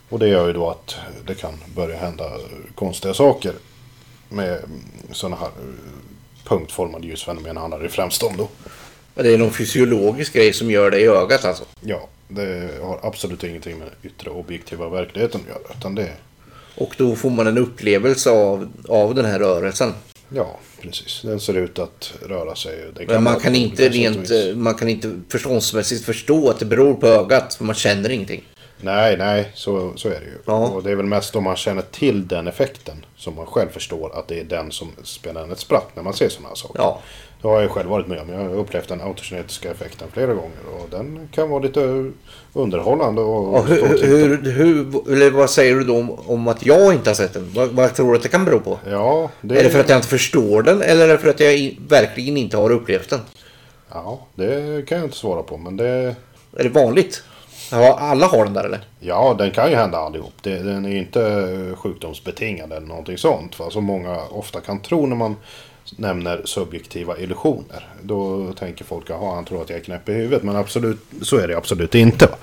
Och 0.10 0.20
det 0.20 0.28
gör 0.28 0.48
ju 0.48 0.54
då 0.54 0.70
att 0.70 0.96
det 1.26 1.36
kan 1.36 1.54
börja 1.76 1.98
hända 1.98 2.32
konstiga 2.76 3.14
saker 3.14 3.54
med 4.30 4.62
sådana 5.12 5.36
här 5.36 5.48
eh, 5.48 5.52
punktformade 6.44 7.08
ljusfenomen 7.08 7.58
handlar 7.58 7.80
det 7.80 7.90
främst 7.90 8.24
om 8.24 8.38
då. 8.38 8.48
Det 9.14 9.34
är 9.34 9.38
någon 9.38 9.52
fysiologisk 9.52 10.34
grej 10.34 10.54
som 10.54 10.72
gör 10.72 10.92
det 10.92 11.00
i 11.00 11.06
ögat 11.06 11.46
alltså. 11.46 11.64
Ja, 11.82 12.08
det 12.28 12.70
har 12.82 13.00
absolut 13.02 13.44
ingenting 13.44 13.80
med 13.80 13.90
yttre 14.04 14.30
objektiva 14.30 14.90
verkligheten 14.90 15.42
att 15.42 15.48
göra. 15.48 15.78
Utan 15.78 15.96
det, 15.96 16.12
Och 16.76 16.96
då 16.98 17.16
får 17.16 17.30
man 17.30 17.48
en 17.48 17.58
upplevelse 17.58 18.30
av, 18.30 18.70
av 18.88 19.16
den 19.16 19.26
här 19.26 19.40
rörelsen. 19.40 19.94
ja, 20.30 20.60
precis. 20.82 21.22
Den 21.22 21.40
ser 21.40 21.54
ut 21.54 21.80
att 21.80 22.14
röra 22.28 22.56
sig. 22.56 22.92
Men 23.08 23.24
man 23.24 23.40
kan 23.40 23.56
inte 23.56 23.90
rent, 23.90 24.58
man 24.58 24.76
kan 24.76 24.90
inte 24.90 25.20
förståndsmässigt 25.30 26.06
förstå 26.06 26.50
att 26.50 26.60
det 26.60 26.66
beror 26.66 26.94
på 26.94 27.08
ögat. 27.08 27.54
För 27.54 27.64
man 27.64 27.76
känner 27.76 28.10
ingenting. 28.10 28.44
Nej, 28.82 29.18
nej, 29.18 29.52
så, 29.54 29.94
så 29.96 30.08
är 30.08 30.20
det 30.20 30.26
ju. 30.26 30.38
Ja. 30.46 30.68
Och 30.68 30.84
det 30.84 30.92
är 30.92 30.96
väl 30.96 31.06
mest 31.06 31.36
om 31.36 31.44
man 31.44 31.56
känner 31.56 31.82
till 31.82 32.28
den 32.28 32.48
effekten 32.48 33.06
som 33.18 33.36
man 33.36 33.46
själv 33.46 33.70
förstår 33.70 34.20
att 34.20 34.28
det 34.28 34.40
är 34.40 34.44
den 34.44 34.72
som 34.72 34.92
spelar 35.04 35.44
en 35.44 35.52
ett 35.52 35.60
spratt 35.60 35.96
när 35.96 36.04
man 36.04 36.14
ser 36.14 36.30
sådana 36.30 36.48
här 36.48 36.56
saker. 36.56 36.80
Ja. 36.80 37.02
Det 37.42 37.48
har 37.48 37.62
jag 37.62 37.72
själv 37.72 37.90
varit 37.90 38.08
med 38.08 38.20
om. 38.20 38.30
Jag 38.30 38.38
har 38.40 38.56
upplevt 38.56 38.88
den 38.88 39.02
autokinetiska 39.02 39.72
effekten 39.72 40.08
flera 40.14 40.34
gånger 40.34 40.60
och 40.80 40.90
den 40.90 41.30
kan 41.32 41.50
vara 41.50 41.60
lite 41.64 42.12
underhållande 42.54 43.22
och, 43.22 43.56
Och 43.56 43.66
hur, 43.68 44.04
hur, 44.08 44.52
hur, 44.52 45.12
eller 45.14 45.32
vad 45.32 45.50
säger 45.50 45.76
du 45.76 45.84
då 45.84 45.98
om, 45.98 46.12
om 46.26 46.48
att 46.48 46.66
jag 46.66 46.94
inte 46.94 47.10
har 47.10 47.16
sett 47.16 47.34
den? 47.34 47.52
Vad, 47.56 47.70
vad 47.70 47.96
tror 47.96 48.12
du 48.12 48.18
att 48.18 48.24
det 48.24 48.30
kan 48.30 48.46
bero 48.46 48.60
på? 48.60 48.80
Ja, 48.90 49.30
det, 49.42 49.60
Är 49.60 49.64
det 49.64 49.70
för 49.70 49.80
att 49.80 49.90
jag 49.90 49.98
inte 49.98 50.08
förstår 50.08 50.62
den 50.64 50.82
eller 50.82 51.04
är 51.04 51.08
det 51.08 51.18
för 51.18 51.30
att 51.30 51.40
jag 51.40 51.54
i, 51.58 51.78
verkligen 51.88 52.38
inte 52.38 52.58
har 52.58 52.72
upplevt 52.72 53.10
den? 53.10 53.20
Ja, 53.92 54.20
det 54.36 54.86
kan 54.88 54.98
jag 54.98 55.08
inte 55.08 55.18
svara 55.18 55.44
på. 55.44 55.58
Men 55.58 55.78
det, 55.78 56.16
Är 56.58 56.64
det 56.64 56.70
vanligt? 56.70 57.24
Alla 57.98 58.26
har 58.26 58.46
den 58.46 58.54
där 58.54 58.64
eller? 58.64 58.80
ja, 59.00 59.36
den 59.38 59.52
kan 59.52 59.70
ju 59.70 59.76
hända 59.76 59.98
allihop. 59.98 60.34
Den 60.42 60.86
är 60.86 60.96
inte 60.96 61.74
sjukdomsbetingad 61.76 62.72
eller 62.72 62.88
någonting 62.88 63.18
sånt. 63.18 63.60
Va? 63.60 63.70
Som 63.70 63.84
många 63.84 64.18
ofta 64.32 64.62
kan 64.62 64.82
tro 64.82 65.06
när 65.06 65.16
man 65.16 65.36
nämner 65.98 66.42
subjektiva 66.46 67.18
illusioner. 67.18 67.88
Då 68.02 68.54
tänker 68.54 68.86
folk, 68.86 69.10
att 69.10 69.22
han 69.22 69.46
tror 69.46 69.62
att 69.62 69.70
jag 69.70 69.80
är 69.80 69.84
knäpp 69.84 70.10
i 70.10 70.14
huvudet. 70.14 70.44
Men 70.44 70.56
absolut, 70.56 71.00
så 71.22 71.38
är 71.38 71.48
det 71.48 71.58
absolut 71.58 71.96
inte. 71.96 72.26
Va? 72.26 72.38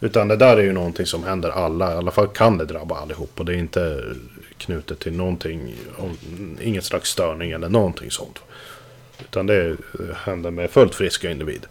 Utan 0.00 0.28
det 0.28 0.36
där 0.36 0.56
är 0.56 0.62
ju 0.62 0.72
någonting 0.72 1.06
som 1.06 1.24
händer 1.24 1.50
alla. 1.50 1.94
I 1.94 1.96
alla 1.96 2.10
fall 2.10 2.28
kan 2.28 2.58
det 2.58 2.64
drabba 2.64 2.96
allihop. 2.96 3.40
Och 3.40 3.44
det 3.44 3.52
är 3.52 3.56
inte 3.56 4.02
knutet 4.56 4.98
till 4.98 5.12
någonting. 5.12 5.74
Inget 6.60 6.84
slags 6.84 7.10
störning 7.10 7.50
eller 7.50 7.68
någonting 7.68 8.10
sånt. 8.10 8.38
Utan 9.20 9.46
det 9.46 9.76
händer 10.16 10.50
med 10.50 10.70
fullt 10.70 10.94
friska 10.94 11.30
individer. 11.30 11.68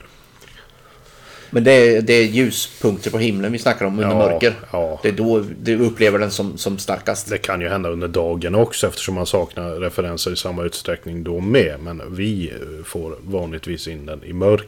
Men 1.50 1.64
det 1.64 1.72
är, 1.72 2.02
det 2.02 2.14
är 2.14 2.24
ljuspunkter 2.24 3.12
på 3.12 3.18
himlen 3.18 3.52
vi 3.52 3.58
snackar 3.60 3.86
om 3.86 4.00
under 4.00 4.10
Ja, 4.10 4.16
mörker. 4.32 4.54
ja. 4.72 5.00
Det 5.04 5.08
är 5.08 5.14
då 5.14 5.44
du 5.62 5.80
upplever 5.80 6.20
den 6.20 6.32
som, 6.32 6.58
som 6.58 6.78
starkast. 6.78 7.30
Det 7.30 7.38
kan 7.38 7.62
ju 7.62 7.70
hända 7.70 7.90
under 7.90 8.08
dagen 8.08 8.56
också 8.56 8.88
eftersom 8.88 9.16
man 9.16 9.26
saknar 9.26 9.70
referenser 9.72 10.32
i 10.32 10.36
samma 10.36 10.64
utsträckning 10.64 11.24
då 11.24 11.40
med. 11.40 11.80
Men 11.80 12.16
vi 12.16 12.54
får 12.86 13.16
vanligtvis 13.24 13.88
in 13.88 14.06
den 14.06 14.24
i 14.24 14.34
mörk. 14.34 14.68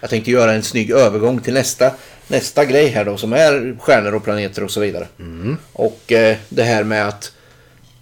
Jag 0.00 0.10
tänkte 0.10 0.30
göra 0.30 0.52
en 0.52 0.62
snygg 0.62 0.90
övergång 0.90 1.40
till 1.40 1.54
nästa, 1.54 1.90
nästa 2.28 2.64
grej 2.64 2.88
här 2.88 3.04
då 3.04 3.16
som 3.16 3.32
är 3.32 3.76
stjärnor 3.80 4.14
och 4.14 4.24
planeter 4.24 4.64
och 4.64 4.70
så 4.70 4.80
vidare. 4.80 5.06
Och 5.72 6.12
eh, 6.12 6.36
det 6.48 6.62
här 6.62 6.84
med 6.84 7.08
att 7.08 7.32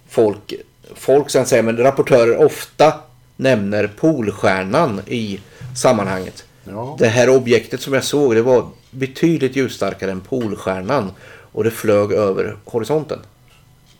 folk, 0.09 0.53
folk 0.95 1.29
sen 1.29 1.45
säger 1.45 1.63
men 1.63 1.77
rapportörer 1.77 2.37
ofta 2.37 2.93
nämner 3.35 3.87
Polstjärnan 3.87 5.01
i 5.07 5.39
sammanhanget. 5.77 6.43
Ja. 6.63 6.95
Det 6.99 7.07
här 7.07 7.29
objektet 7.29 7.81
som 7.81 7.93
jag 7.93 8.03
såg 8.03 8.35
det 8.35 8.41
var 8.41 8.67
betydligt 8.91 9.55
ljusstarkare 9.55 10.11
än 10.11 10.21
Polstjärnan 10.21 11.11
och 11.51 11.63
det 11.63 11.71
flög 11.71 12.11
över 12.11 12.57
horisonten. 12.65 13.19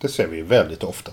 Det 0.02 0.08
ser 0.08 0.28
vi 0.28 0.42
väldigt 0.42 0.84
ofta. 0.84 1.12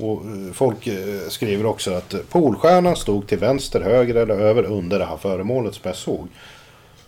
Och 0.00 0.22
eh, 0.26 0.52
folk 0.52 0.86
eh, 0.86 1.28
skriver 1.28 1.66
också 1.66 1.94
att 1.94 2.14
Polstjärnan 2.28 2.96
stod 2.96 3.26
till 3.26 3.38
vänster, 3.38 3.80
höger 3.80 4.14
eller 4.14 4.34
över 4.34 4.62
under 4.62 4.98
det 4.98 5.04
här 5.04 5.16
föremålet 5.16 5.74
som 5.74 5.82
jag 5.84 5.96
såg. 5.96 6.28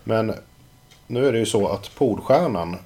Men 0.03 0.33
nu 1.07 1.27
är 1.27 1.31
det 1.31 1.39
ju 1.39 1.45
så 1.45 1.67
att 1.67 1.95
Polstjärnan, 1.95 2.77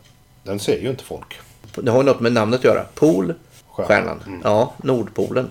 den 0.43 0.59
ser 0.59 0.79
ju 0.79 0.89
inte 0.89 1.03
folk. 1.03 1.39
Det 1.75 1.91
har 1.91 2.03
något 2.03 2.19
med 2.19 2.31
namnet 2.31 2.59
att 2.59 2.65
göra. 2.65 2.85
Pol, 2.95 3.33
stjärnan. 3.67 4.41
Ja, 4.43 4.73
Nordpolen. 4.77 5.49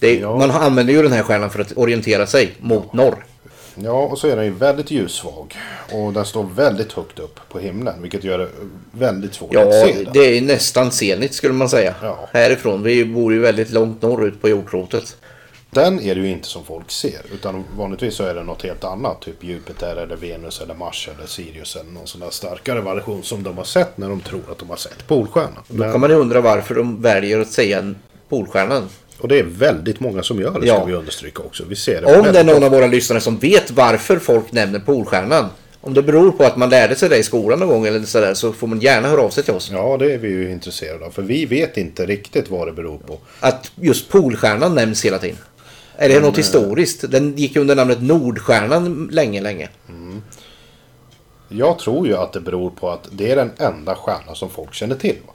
Det, 0.00 0.18
Ja. 0.18 0.36
Man 0.38 0.50
använder 0.50 0.92
ju 0.92 1.02
den 1.02 1.12
här 1.12 1.22
stjärnan 1.22 1.50
för 1.50 1.60
att 1.60 1.76
orientera 1.76 2.26
sig 2.26 2.54
mot 2.60 2.92
norr. 2.92 3.24
Ja, 3.74 3.90
och 4.06 4.18
så 4.18 4.28
är 4.28 4.36
den 4.36 4.44
ju 4.44 4.50
väldigt 4.50 4.90
ljussvag. 4.90 5.56
Och 5.92 6.12
den 6.12 6.24
står 6.24 6.44
väldigt 6.44 6.92
högt 6.92 7.18
upp 7.18 7.40
på 7.48 7.58
himlen. 7.58 8.02
Vilket 8.02 8.24
gör 8.24 8.38
det 8.38 8.48
väldigt 8.90 9.34
svårt 9.34 9.54
att 9.56 9.62
Ja, 9.74 9.86
se 9.86 10.04
den. 10.04 10.12
det 10.12 10.36
är 10.38 10.40
nästan 10.42 10.90
zenit 10.90 11.34
skulle 11.34 11.54
man 11.54 11.68
säga. 11.68 11.94
Ja. 12.02 12.28
Härifrån. 12.32 12.82
Vi 12.82 13.04
bor 13.04 13.32
ju 13.32 13.38
väldigt 13.38 13.70
långt 13.70 14.02
norrut 14.02 14.40
på 14.42 14.48
jordklotet. 14.48 15.16
Den 15.70 16.00
är 16.00 16.14
det 16.14 16.20
ju 16.20 16.30
inte 16.30 16.48
som 16.48 16.64
folk 16.64 16.90
ser. 16.90 17.20
Utan 17.34 17.64
vanligtvis 17.76 18.14
så 18.14 18.24
är 18.24 18.34
det 18.34 18.42
något 18.42 18.62
helt 18.62 18.84
annat. 18.84 19.20
Typ 19.22 19.44
Jupiter 19.44 19.96
eller 19.96 20.16
Venus 20.16 20.60
eller 20.60 20.74
Mars 20.74 21.08
eller 21.16 21.26
Sirius. 21.26 21.76
Eller 21.76 21.90
någon 21.90 22.06
sån 22.06 22.20
där 22.20 22.30
starkare 22.30 22.80
variation 22.80 23.22
som 23.22 23.42
de 23.42 23.56
har 23.58 23.64
sett 23.64 23.98
när 23.98 24.08
de 24.08 24.20
tror 24.20 24.42
att 24.50 24.58
de 24.58 24.70
har 24.70 24.76
sett 24.76 25.06
Polstjärnan. 25.06 25.62
Då 25.68 25.82
kan 25.84 26.00
man 26.00 26.10
ju 26.10 26.16
undra 26.16 26.40
varför 26.40 26.74
de 26.74 27.02
väljer 27.02 27.40
att 27.40 27.50
säga 27.50 27.94
Polstjärnan. 28.28 28.88
Och 29.22 29.28
det 29.28 29.38
är 29.38 29.42
väldigt 29.42 30.00
många 30.00 30.22
som 30.22 30.40
gör 30.40 30.60
det 30.60 30.66
Ja. 30.66 30.76
ska 30.76 30.84
vi 30.84 30.92
understryka 30.92 31.42
också. 31.42 31.64
Vi 31.68 31.76
ser 31.76 32.00
det 32.02 32.18
Om 32.18 32.32
det 32.32 32.38
är 32.40 32.44
någon 32.44 32.62
av 32.64 32.70
våra 32.70 32.86
lyssnare 32.86 33.20
som 33.20 33.38
vet 33.38 33.70
varför 33.70 34.18
folk 34.18 34.52
nämner 34.52 34.78
Polstjärnan. 34.78 35.46
Om 35.80 35.94
det 35.94 36.02
beror 36.02 36.30
på 36.32 36.44
att 36.44 36.56
man 36.56 36.70
lärde 36.70 36.94
sig 36.94 37.08
det 37.08 37.16
i 37.16 37.22
skolan 37.22 37.58
någon 37.58 37.68
gång 37.68 37.86
eller 37.86 38.00
sådär 38.00 38.34
så 38.34 38.52
får 38.52 38.66
man 38.66 38.80
gärna 38.80 39.08
höra 39.08 39.20
av 39.22 39.30
sig 39.30 39.44
till 39.44 39.54
oss. 39.54 39.70
Ja, 39.72 39.96
det 39.96 40.12
är 40.14 40.18
vi 40.18 40.28
ju 40.28 40.50
intresserade 40.50 41.06
av. 41.06 41.10
För 41.10 41.22
vi 41.22 41.46
vet 41.46 41.76
inte 41.76 42.06
riktigt 42.06 42.50
vad 42.50 42.68
det 42.68 42.72
beror 42.72 42.98
på. 42.98 43.18
Att 43.40 43.70
just 43.74 44.08
Polstjärnan 44.08 44.74
nämns 44.74 45.04
hela 45.04 45.18
tiden. 45.18 45.38
Är 45.96 46.08
det 46.08 46.20
något 46.20 46.38
historiskt? 46.38 47.10
Den 47.10 47.36
gick 47.36 47.56
under 47.56 47.76
namnet 47.76 48.02
Nordstjärnan 48.02 49.08
länge, 49.12 49.40
länge. 49.40 49.68
Jag 51.48 51.78
tror 51.78 52.06
ju 52.06 52.16
att 52.16 52.32
det 52.32 52.40
beror 52.40 52.70
på 52.70 52.90
att 52.90 53.08
det 53.12 53.30
är 53.30 53.36
den 53.36 53.50
enda 53.58 53.94
stjärna 53.94 54.34
som 54.34 54.50
folk 54.50 54.74
känner 54.74 54.96
till. 54.96 55.16
va? 55.26 55.32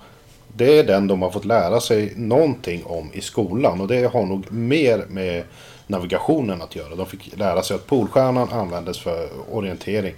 Det 0.55 0.79
är 0.79 0.83
den 0.83 1.07
de 1.07 1.21
har 1.21 1.29
fått 1.31 1.45
lära 1.45 1.79
sig 1.81 2.13
någonting 2.15 2.86
om 2.86 3.10
i 3.13 3.21
skolan. 3.21 3.81
Och 3.81 3.88
det 3.88 4.13
har 4.13 4.25
nog 4.25 4.51
mer 4.51 5.05
med 5.10 5.43
navigationen 5.88 6.62
att 6.62 6.75
göra. 6.75 6.95
De 6.95 7.05
fick 7.05 7.38
lära 7.38 7.63
sig 7.63 7.75
att 7.75 7.88
Polstjärnan 7.88 8.49
användes 8.51 8.99
för 8.99 9.29
orientering. 9.51 10.15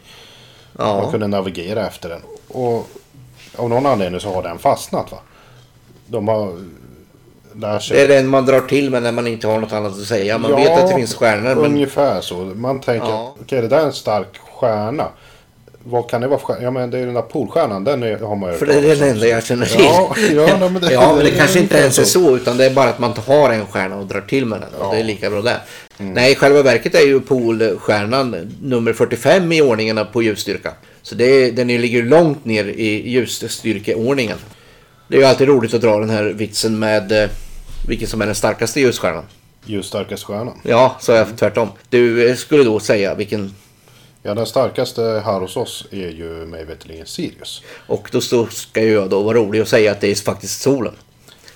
Man 0.73 0.87
Ja. 0.87 1.11
kunde 1.11 1.27
navigera 1.27 1.87
efter 1.87 2.09
den. 2.09 2.21
Och 2.47 2.87
av 3.55 3.69
någon 3.69 3.85
anledning 3.85 4.19
så 4.21 4.33
har 4.33 4.43
den 4.43 4.57
fastnat. 4.57 5.11
va. 5.11 5.17
De 6.07 6.27
har 6.27 6.53
lärt 7.55 7.83
sig... 7.83 7.97
Det 7.97 8.03
är 8.03 8.07
den 8.07 8.27
man 8.27 8.45
drar 8.45 8.61
till 8.61 8.89
med 8.89 9.03
när 9.03 9.11
man 9.11 9.27
inte 9.27 9.47
har 9.47 9.59
något 9.59 9.73
annat 9.73 9.91
att 9.91 10.05
säga. 10.07 10.37
Man 10.37 10.51
Ja, 10.51 10.57
vet 10.57 10.79
att 10.83 10.89
det 10.89 10.95
finns 10.95 11.15
stjärnor 11.15 11.55
men... 11.55 11.65
Ungefär 11.65 12.21
så. 12.21 12.35
Man 12.35 12.79
tänker, 12.81 13.07
Ja. 13.07 13.35
okej 13.41 13.61
det 13.61 13.67
där 13.67 13.79
är 13.81 13.85
en 13.85 13.93
stark 13.93 14.37
stjärna. 14.37 15.07
Vad 15.83 16.09
kan 16.09 16.21
det 16.21 16.27
vara 16.27 16.39
för 16.39 16.45
stjärna? 16.45 16.63
Ja 16.63 16.71
men 16.71 16.91
det 16.91 16.99
är 16.99 17.05
den 17.05 17.13
där 17.13 17.21
Polstjärnan. 17.21 17.83
Den 17.83 18.03
är, 18.03 18.17
har 18.17 18.35
man 18.35 18.51
ju 18.51 18.57
För 18.57 18.65
det 18.65 18.73
är 18.73 18.95
den 18.95 19.09
enda 19.09 19.27
jag 19.27 19.43
känner 19.43 19.65
till. 19.65 19.83
Ja, 19.83 20.15
ja, 20.31 20.57
nej, 20.59 20.69
men 20.69 20.81
det, 20.81 20.91
Ja, 20.93 21.13
men 21.15 21.25
det 21.25 21.31
kanske 21.31 21.59
inte 21.59 21.77
ens 21.77 21.99
är 21.99 22.03
så, 22.03 22.35
utan 22.35 22.57
det 22.57 22.65
är 22.65 22.73
bara 22.73 22.89
att 22.89 22.99
man 22.99 23.13
har 23.27 23.49
en 23.49 23.65
stjärna 23.65 23.95
och 23.95 24.05
drar 24.05 24.21
till 24.21 24.45
med 24.45 24.61
den. 24.61 24.69
Ja. 24.79 24.91
det 24.91 24.99
är 24.99 25.03
lika 25.03 25.29
bra 25.29 25.41
det. 25.41 25.61
Mm. 25.97 26.13
Nej, 26.13 26.31
i 26.31 26.35
själva 26.35 26.61
verket 26.61 26.95
är 26.95 27.05
ju 27.05 27.19
Polstjärnan 27.19 28.51
nummer 28.61 28.93
45 28.93 29.51
i 29.51 29.61
ordningen 29.61 29.99
på 30.13 30.23
ljusstyrka. 30.23 30.73
Så 31.01 31.15
det 31.15 31.51
den 31.51 31.67
ligger 31.67 32.03
långt 32.03 32.45
ner 32.45 32.65
i 32.65 33.09
ljusstyrkeordningen. 33.09 34.37
Det 35.07 35.15
är 35.15 35.19
ju 35.19 35.25
alltid 35.25 35.47
roligt 35.47 35.73
att 35.73 35.81
dra 35.81 35.99
den 35.99 36.09
här 36.09 36.23
vitsen 36.23 36.79
med 36.79 37.11
eh, 37.11 37.29
vilken 37.87 38.07
som 38.07 38.21
är 38.21 38.25
den 38.25 38.35
starkaste 38.35 38.81
ljusstjärnan. 38.81 39.23
Ljusstarkaste 39.65 40.25
stjärnan. 40.25 40.59
Ja, 40.63 40.95
sa 40.99 41.15
jag 41.15 41.37
tvärtom. 41.37 41.69
Du 41.89 42.29
eh, 42.29 42.35
skulle 42.35 42.63
då 42.63 42.79
säga 42.79 43.15
vilken... 43.15 43.55
Ja, 44.23 44.33
den 44.33 44.45
starkaste 44.45 45.21
här 45.25 45.39
hos 45.39 45.57
oss 45.57 45.87
är 45.91 46.09
ju 46.09 46.29
mig 46.45 46.65
veterligen 46.65 47.05
Sirius. 47.05 47.61
Och 47.87 48.09
då 48.11 48.21
ska 48.47 48.81
ju 48.81 48.91
jag 48.93 49.09
då 49.09 49.23
vara 49.23 49.37
rolig 49.37 49.61
och 49.61 49.67
säga 49.67 49.91
att 49.91 50.01
det 50.01 50.11
är 50.11 50.15
faktiskt 50.15 50.61
solen. 50.61 50.93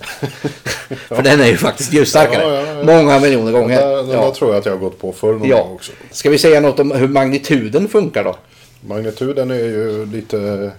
För 1.08 1.22
den 1.22 1.40
är 1.40 1.46
ju 1.46 1.56
faktiskt 1.56 1.92
ljusstarkare. 1.92 2.42
Ja, 2.42 2.60
ja, 2.66 2.74
ja. 2.78 2.84
Många 2.84 3.18
miljoner 3.20 3.52
Den 3.52 3.60
gånger. 3.62 3.80
där, 3.80 3.96
den 3.96 4.10
Ja. 4.10 4.34
tror 4.34 4.50
jag 4.50 4.58
att 4.58 4.66
jag 4.66 4.72
har 4.72 4.78
gått 4.78 4.98
på 4.98 5.12
förr 5.12 5.32
någon 5.32 5.48
Ja. 5.48 5.62
gång 5.62 5.72
också. 5.74 5.92
Ska 6.10 6.30
vi 6.30 6.38
säga 6.38 6.60
något 6.60 6.80
om 6.80 6.90
hur 6.90 7.08
magnituden 7.08 7.88
funkar 7.88 8.24
då? 8.24 8.36
Magnituden 8.80 9.50
är 9.50 9.54
ju 9.54 10.06
lite 10.06 10.70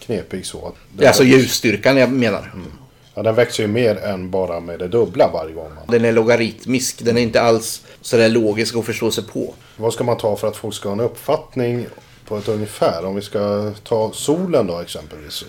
knepig 0.00 0.46
så. 0.46 0.72
är 1.00 1.06
alltså 1.06 1.24
ljusstyrkan 1.24 1.96
jag 1.96 2.12
menar. 2.12 2.52
Ja, 3.14 3.22
den 3.22 3.34
växer 3.34 3.62
ju 3.62 3.66
mer 3.68 3.96
än 3.96 4.30
bara 4.30 4.60
med 4.60 4.78
det 4.78 4.88
dubbla 4.88 5.30
varje 5.32 5.54
gång. 5.54 5.70
Man. 5.74 5.84
Den 5.88 6.04
är 6.04 6.12
logaritmisk. 6.12 7.04
Den 7.04 7.16
är 7.18 7.22
inte 7.22 7.42
alls 7.42 7.82
sådär 8.00 8.28
logisk 8.28 8.76
att 8.76 8.84
förstå 8.86 9.10
sig 9.10 9.24
på. 9.24 9.54
Vad 9.80 9.92
ska 9.92 10.04
man 10.04 10.16
ta 10.16 10.36
för 10.36 10.48
att 10.48 10.56
folk 10.56 10.74
ska 10.74 10.88
ha 10.88 10.92
en 10.94 11.00
uppfattning 11.00 11.86
på 12.28 12.38
ett 12.38 12.48
ungefär? 12.48 13.04
Om 13.04 13.14
vi 13.14 13.22
ska 13.22 13.72
ta 13.84 14.12
solen 14.12 14.66
då 14.66 14.80
exempelvis. 14.80 15.44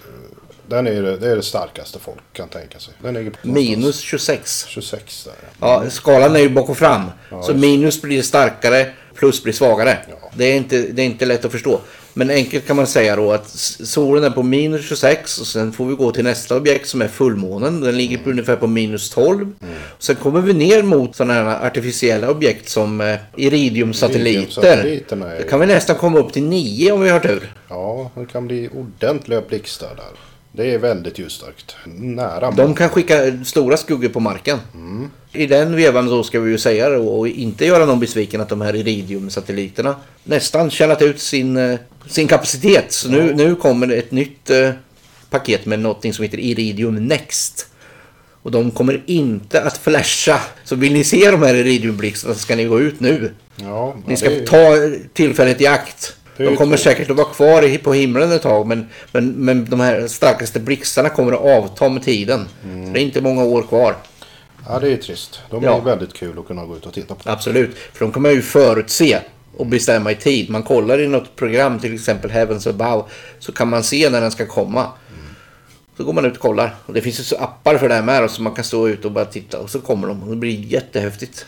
Den 0.68 0.88
är 0.88 1.02
det, 1.02 1.18
det 1.18 1.32
är 1.32 1.36
det 1.36 1.44
starkaste 1.44 2.00
folk 2.00 2.20
kan 2.34 2.48
tänka 2.50 2.80
sig. 2.80 2.94
Minus 3.42 4.00
26. 4.00 4.66
26 4.68 5.24
där. 5.24 5.34
ja. 5.60 5.90
Skalan 5.90 6.36
är 6.36 6.40
ju 6.40 6.50
bak 6.50 6.70
och 6.70 6.78
fram. 6.78 7.12
Ja, 7.30 7.44
så 7.44 7.54
minus 7.54 8.02
blir 8.02 8.22
starkare, 8.22 8.94
plus 9.16 9.44
blir 9.44 9.54
svagare. 9.54 9.98
Ja. 10.10 10.30
Det, 10.36 10.46
är 10.46 10.56
inte, 10.56 10.82
det 10.82 11.02
är 11.02 11.06
inte 11.06 11.26
lätt 11.26 11.46
att 11.46 11.52
förstå. 11.52 11.80
Men 12.14 12.30
enkelt 12.30 12.68
kan 12.68 12.76
man 12.76 12.88
säga 12.88 13.16
då 13.16 13.32
att 13.32 13.50
solen 13.84 14.24
är 14.24 14.30
på 14.30 14.44
minus 14.44 14.88
26 14.88 15.40
och 15.42 15.48
sen 15.48 15.72
får 15.74 15.86
vi 15.86 15.96
gå 15.96 16.12
till 16.12 16.24
nästa 16.24 16.58
objekt 16.58 16.88
som 16.88 17.02
är 17.02 17.08
fullmånen. 17.08 17.82
Den 17.82 17.98
ligger 17.98 18.18
på 18.18 18.24
Mm. 18.24 18.32
ungefär 18.34 18.56
på 18.56 18.68
minus 18.68 19.10
12. 19.10 19.52
Sen 20.00 20.16
kommer 20.16 20.42
vi 20.42 20.54
ner 20.54 20.84
mot 20.84 21.16
sådana 21.16 21.34
här 21.34 21.66
artificiella 21.68 22.32
objekt 22.32 22.70
som 22.70 23.02
eh, 23.02 23.16
iridiumsatelliter. 23.38 25.02
Då 25.42 25.50
kan 25.50 25.60
vi 25.60 25.66
nästan 25.66 25.96
komma 25.96 26.20
upp 26.20 26.34
till 26.34 26.44
9 26.44 26.92
om 26.92 27.02
vi 27.02 27.10
har 27.10 27.20
tur. 27.20 27.54
Ja, 27.70 28.12
det 28.16 28.26
kan 28.26 28.48
bli 28.48 28.70
ordentliga 28.74 29.42
blixtar 29.42 29.96
där. 29.96 30.31
Det 30.54 30.74
är 30.74 30.78
väldigt 30.78 31.20
ljusstarkt. 31.20 31.76
Nära. 31.86 32.52
De 32.52 32.76
kan 32.76 32.90
skicka 32.90 33.44
stora 33.46 33.78
skuggor 33.78 34.10
på 34.10 34.20
marken. 34.20 34.60
I 35.34 35.46
den 35.46 35.76
vevan 35.76 36.06
då 36.06 36.24
ska 36.24 36.40
vi 36.40 36.52
ju 36.52 36.58
säga 36.58 36.90
då, 36.90 37.08
och 37.08 37.28
inte 37.28 37.66
göra 37.66 37.86
någon 37.86 38.00
besviken 38.00 38.42
att 38.42 38.50
de 38.50 38.62
här 38.62 38.76
Iridium-satelliterna 38.76 39.96
nästan 40.24 40.70
tjänat 40.70 41.02
ut 41.02 41.20
sin, 41.22 41.58
eh, 41.58 41.80
sin 42.08 42.28
kapacitet. 42.28 42.92
Så 42.92 43.10
nu, 43.10 43.34
nu 43.34 43.56
kommer 43.56 43.88
det 43.88 43.96
ett 43.96 44.12
nytt 44.12 44.50
eh, 44.50 44.70
paket 45.30 45.66
med 45.66 45.80
något 45.80 46.16
som 46.16 46.24
heter 46.24 46.40
Iridium 46.40 47.08
Next. 47.08 47.68
Och 48.44 48.52
de 48.52 48.72
kommer 48.72 49.02
inte 49.06 49.62
att 49.62 49.78
flasha. 49.78 50.40
Så 50.64 50.76
vill 50.76 50.94
ni 50.94 51.04
se 51.04 51.32
de 51.32 51.42
här 51.42 51.56
Iridium-blixtarna 51.56 52.34
så 52.34 52.40
ska 52.40 52.56
ni 52.56 52.66
gå 52.66 52.80
ut 52.80 53.00
nu. 53.00 53.32
Ja, 53.56 53.96
Ni 54.08 54.18
ska 54.18 54.30
det 54.30 54.48
ta 54.48 54.76
tillfället 55.14 55.62
i 55.62 55.68
akt. 55.68 56.16
Är 56.42 56.46
De 56.46 56.52
ju 56.52 56.58
kommer 56.58 56.78
säkert 56.78 57.10
att 57.10 57.18
vara 57.18 57.28
kvar 57.34 57.78
på 57.78 57.94
himlen 57.94 58.32
ett 58.32 58.42
tag 58.42 58.68
men, 58.68 58.90
men, 59.12 59.32
men 59.32 59.66
de 59.70 59.80
här 59.80 60.08
starkaste 60.08 60.60
blixtarna 60.60 61.10
kommer 61.10 61.32
att 61.34 61.64
avta 61.64 61.90
med 61.90 62.04
tiden. 62.04 62.48
Mm. 62.64 62.94
Det 62.94 63.00
är 63.00 63.02
inte 63.04 63.22
många 63.22 63.44
år 63.44 63.62
kvar. 63.62 63.96
Ja, 64.68 64.80
det 64.80 64.92
är 64.94 64.98
trist. 64.98 65.40
De 65.50 65.64
är 65.64 65.68
Ja. 65.68 65.78
ju 65.78 65.84
väldigt 65.84 66.14
kul 66.14 66.40
att 66.40 66.48
kunna 66.48 66.66
gå 66.66 66.76
ut 66.78 66.86
och 66.86 66.94
titta 66.94 67.16
på. 67.16 67.30
Absolut. 67.30 67.78
För 67.94 68.06
de 68.06 68.12
kommer 68.12 68.30
ju 68.32 68.42
förutse 68.42 69.20
och 69.58 69.66
bestämma 69.66 70.12
i 70.12 70.16
tid. 70.16 70.50
Man 70.50 70.64
kollar 70.64 71.02
i 71.02 71.08
något 71.08 71.36
program, 71.36 71.80
till 71.80 71.94
exempel 71.94 72.32
Heavens 72.32 72.68
Above, 72.68 73.04
så 73.40 73.52
kan 73.52 73.70
man 73.70 73.84
se 73.84 74.10
när 74.10 74.22
den 74.22 74.32
ska 74.32 74.46
komma. 74.46 74.86
Så 75.98 76.04
går 76.04 76.14
man 76.14 76.26
ut 76.26 76.34
och 76.34 76.40
kollar. 76.40 76.76
Och 76.86 76.94
det 76.94 77.02
finns 77.02 77.20
ju 77.20 77.24
så 77.24 77.36
appar 77.36 77.78
för 77.78 77.90
det 77.90 77.96
här 77.96 78.02
med, 78.02 78.32
så 78.32 78.42
man 78.42 78.54
kan 78.54 78.64
stå 78.64 78.88
ute 78.90 79.08
och 79.08 79.14
bara 79.14 79.26
titta 79.26 79.60
och 79.60 79.70
så 79.70 79.80
kommer 79.82 80.08
de. 80.08 80.24
Och 80.24 80.30
det 80.30 80.36
blir 80.36 80.60
jättehäftigt. 80.60 81.46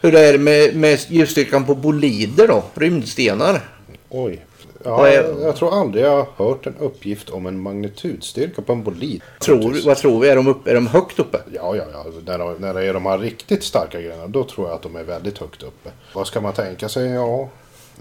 Hur 0.00 0.14
är 0.14 0.32
det 0.32 0.38
med, 0.38 0.76
med 0.76 1.00
ljusstyrkan 1.08 1.64
på 1.66 1.74
bolider 1.74 2.48
då? 2.48 2.64
Rymdstenar? 2.74 3.60
Oj. 4.08 4.44
Ja, 4.84 5.08
är- 5.08 5.12
jag, 5.14 5.42
jag 5.42 5.56
tror 5.56 5.80
aldrig 5.80 6.04
jag 6.04 6.10
har 6.16 6.46
hört 6.46 6.66
en 6.66 6.74
uppgift 6.80 7.30
om 7.30 7.46
en 7.46 7.60
magnitudstyrka 7.60 8.62
på 8.62 8.72
en 8.72 8.82
bolid. 8.84 9.22
Tror, 9.40 9.86
vad 9.86 9.96
tror 9.96 10.20
vi? 10.20 10.28
Är 10.28 10.36
de, 10.36 10.46
upp, 10.48 10.66
är 10.66 10.74
de 10.74 10.86
högt 10.86 11.18
uppe? 11.18 11.38
Ja, 11.52 11.76
ja, 11.76 11.84
ja. 11.92 12.04
När, 12.26 12.38
de, 12.38 12.54
när 12.58 12.74
det 12.74 12.84
är 12.84 12.94
de 12.94 13.06
här 13.06 13.18
riktigt 13.18 13.64
starka 13.64 14.00
grejerna, 14.00 14.26
då 14.26 14.44
tror 14.44 14.66
jag 14.68 14.74
att 14.74 14.82
de 14.82 14.96
är 14.96 15.02
väldigt 15.04 15.38
högt 15.38 15.62
uppe. 15.62 15.90
Vad 16.14 16.26
ska 16.26 16.40
man 16.40 16.52
tänka 16.52 16.88
sig? 16.88 17.10
Ja, 17.10 17.48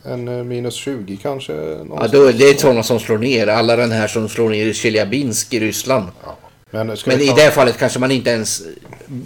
en 0.04 0.28
eh, 0.28 0.44
minus 0.44 0.74
20 0.74 1.18
kanske? 1.18 1.54
Ja, 1.54 2.08
då, 2.12 2.32
det 2.32 2.50
är 2.50 2.54
sådana 2.58 2.84
som 2.84 3.00
slår 3.00 3.18
ner. 3.18 3.48
Alla 3.48 3.76
den 3.76 3.92
här 3.92 4.08
som 4.08 4.30
slår 4.30 4.50
ner 4.50 4.66
i 4.66 4.74
Chelyabinsk 4.74 5.54
i 5.54 5.60
Ryssland. 5.60 6.06
Ja. 6.26 6.38
Men, 6.72 6.88
Men 6.88 7.18
vi 7.18 7.24
i 7.24 7.28
ta... 7.28 7.36
det 7.36 7.52
fallet 7.52 7.78
kanske 7.78 8.00
man 8.00 8.12
inte 8.12 8.30
ens 8.30 8.62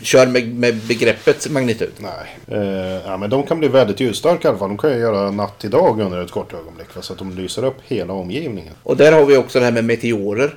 kör 0.01 0.27
med, 0.27 0.55
med 0.55 0.75
begreppet 0.75 1.49
magnitud. 1.49 1.91
Nej. 1.97 2.59
Eh, 2.59 3.01
ja, 3.05 3.17
men 3.17 3.29
de 3.29 3.43
kan 3.43 3.59
bli 3.59 3.67
väldigt 3.67 3.99
ljusstarka 3.99 4.47
i 4.47 4.49
alla 4.49 4.57
fall. 4.57 4.69
De 4.69 4.77
kan 4.77 4.91
ju 4.91 4.97
göra 4.97 5.31
natt 5.31 5.59
till 5.59 5.69
dag 5.69 5.99
under 6.01 6.21
ett 6.21 6.31
kort 6.31 6.53
ögonblick. 6.53 6.95
va, 6.95 7.01
Så 7.01 7.13
att 7.13 7.19
de 7.19 7.35
lyser 7.35 7.65
upp 7.65 7.77
hela 7.83 8.13
omgivningen. 8.13 8.73
Och 8.83 8.97
där 8.97 9.11
har 9.11 9.25
vi 9.25 9.37
också 9.37 9.59
det 9.59 9.65
här 9.65 9.71
med 9.71 9.85
meteorer. 9.85 10.55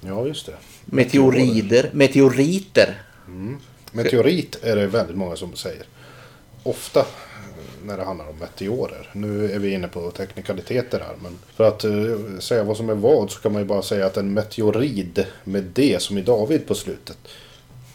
Ja, 0.00 0.26
just 0.26 0.46
det. 0.46 0.54
Meteorider. 0.84 1.90
Meteoriter. 1.92 3.02
Meteorit 3.92 4.58
är 4.62 4.76
det 4.76 4.86
väldigt 4.86 5.16
många 5.16 5.36
som 5.36 5.56
säger. 5.56 5.82
Ofta 6.62 7.04
när 7.84 7.96
det 7.96 8.04
handlar 8.04 8.28
om 8.28 8.38
meteorer. 8.40 9.10
Nu 9.12 9.52
är 9.52 9.58
vi 9.58 9.70
inne 9.72 9.88
på 9.88 10.10
teknikaliteter 10.10 10.98
här. 11.00 11.14
Men 11.22 11.38
för 11.56 11.64
att 11.68 11.84
eh, 11.84 12.38
säga 12.38 12.64
vad 12.64 12.76
som 12.76 12.90
är 12.90 12.94
vad 12.94 13.30
så 13.30 13.40
kan 13.40 13.52
man 13.52 13.62
ju 13.62 13.68
bara 13.68 13.82
säga 13.82 14.06
att 14.06 14.16
en 14.16 14.34
meteorid 14.34 15.26
med 15.44 15.62
D 15.62 15.96
som 16.00 16.18
i 16.18 16.22
David 16.22 16.66
på 16.66 16.74
slutet. 16.74 17.18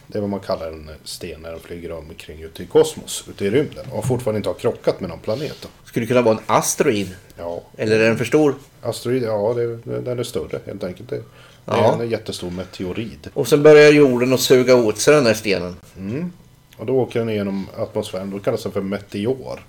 Det 0.07 0.17
är 0.17 0.21
vad 0.21 0.29
man 0.29 0.39
kallar 0.39 0.67
en 0.67 0.89
sten 1.03 1.41
när 1.41 1.51
den 1.51 1.59
flyger 1.59 1.91
omkring 1.91 2.41
ute 2.41 2.63
i 2.63 2.65
kosmos, 2.65 3.23
ute 3.29 3.45
i 3.45 3.49
rymden. 3.49 3.85
Och 3.91 4.05
fortfarande 4.05 4.37
inte 4.37 4.49
har 4.49 4.53
krockat 4.53 4.99
med 4.99 5.09
någon 5.09 5.19
planet. 5.19 5.57
Då. 5.61 5.67
Skulle 5.85 6.05
kunna 6.05 6.21
vara 6.21 6.37
en 6.37 6.43
asteroid. 6.47 7.15
Ja, 7.37 7.63
Eller 7.77 7.99
är 7.99 8.07
den 8.07 8.17
för 8.17 8.25
stor? 8.25 8.55
asteroid, 8.81 9.23
ja 9.23 9.53
det, 9.53 9.77
den 10.01 10.19
är 10.19 10.23
större 10.23 10.59
helt 10.65 10.83
enkelt. 10.83 11.09
Det, 11.09 11.23
Det 11.65 11.71
är 11.71 12.01
en 12.01 12.09
jättestor 12.09 12.51
meteorid. 12.51 13.29
Och 13.33 13.47
sen 13.47 13.63
börjar 13.63 13.91
jorden 13.91 14.33
att 14.33 14.39
suga 14.39 14.75
åt 14.75 14.97
sig 14.97 15.13
den 15.15 15.23
där 15.23 15.33
stenen. 15.33 15.75
Och 16.77 16.85
då 16.85 16.93
åker 16.95 17.19
den 17.19 17.29
igenom 17.29 17.67
atmosfären. 17.77 18.29
Då 18.29 18.39
kallas 18.39 18.63
den 18.63 18.71
för 18.71 18.81
meteor. 18.81 19.59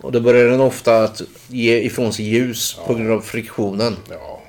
Och 0.00 0.12
då 0.12 0.20
börjar 0.20 0.48
den 0.48 0.60
ofta 0.60 1.04
att 1.04 1.22
ge 1.48 1.78
ifrån 1.78 2.12
sig 2.12 2.24
ljus 2.24 2.78
på 2.86 2.94
grund 2.94 3.10
av 3.10 3.20
friktionen. 3.20 3.96
Ja. 4.10 4.42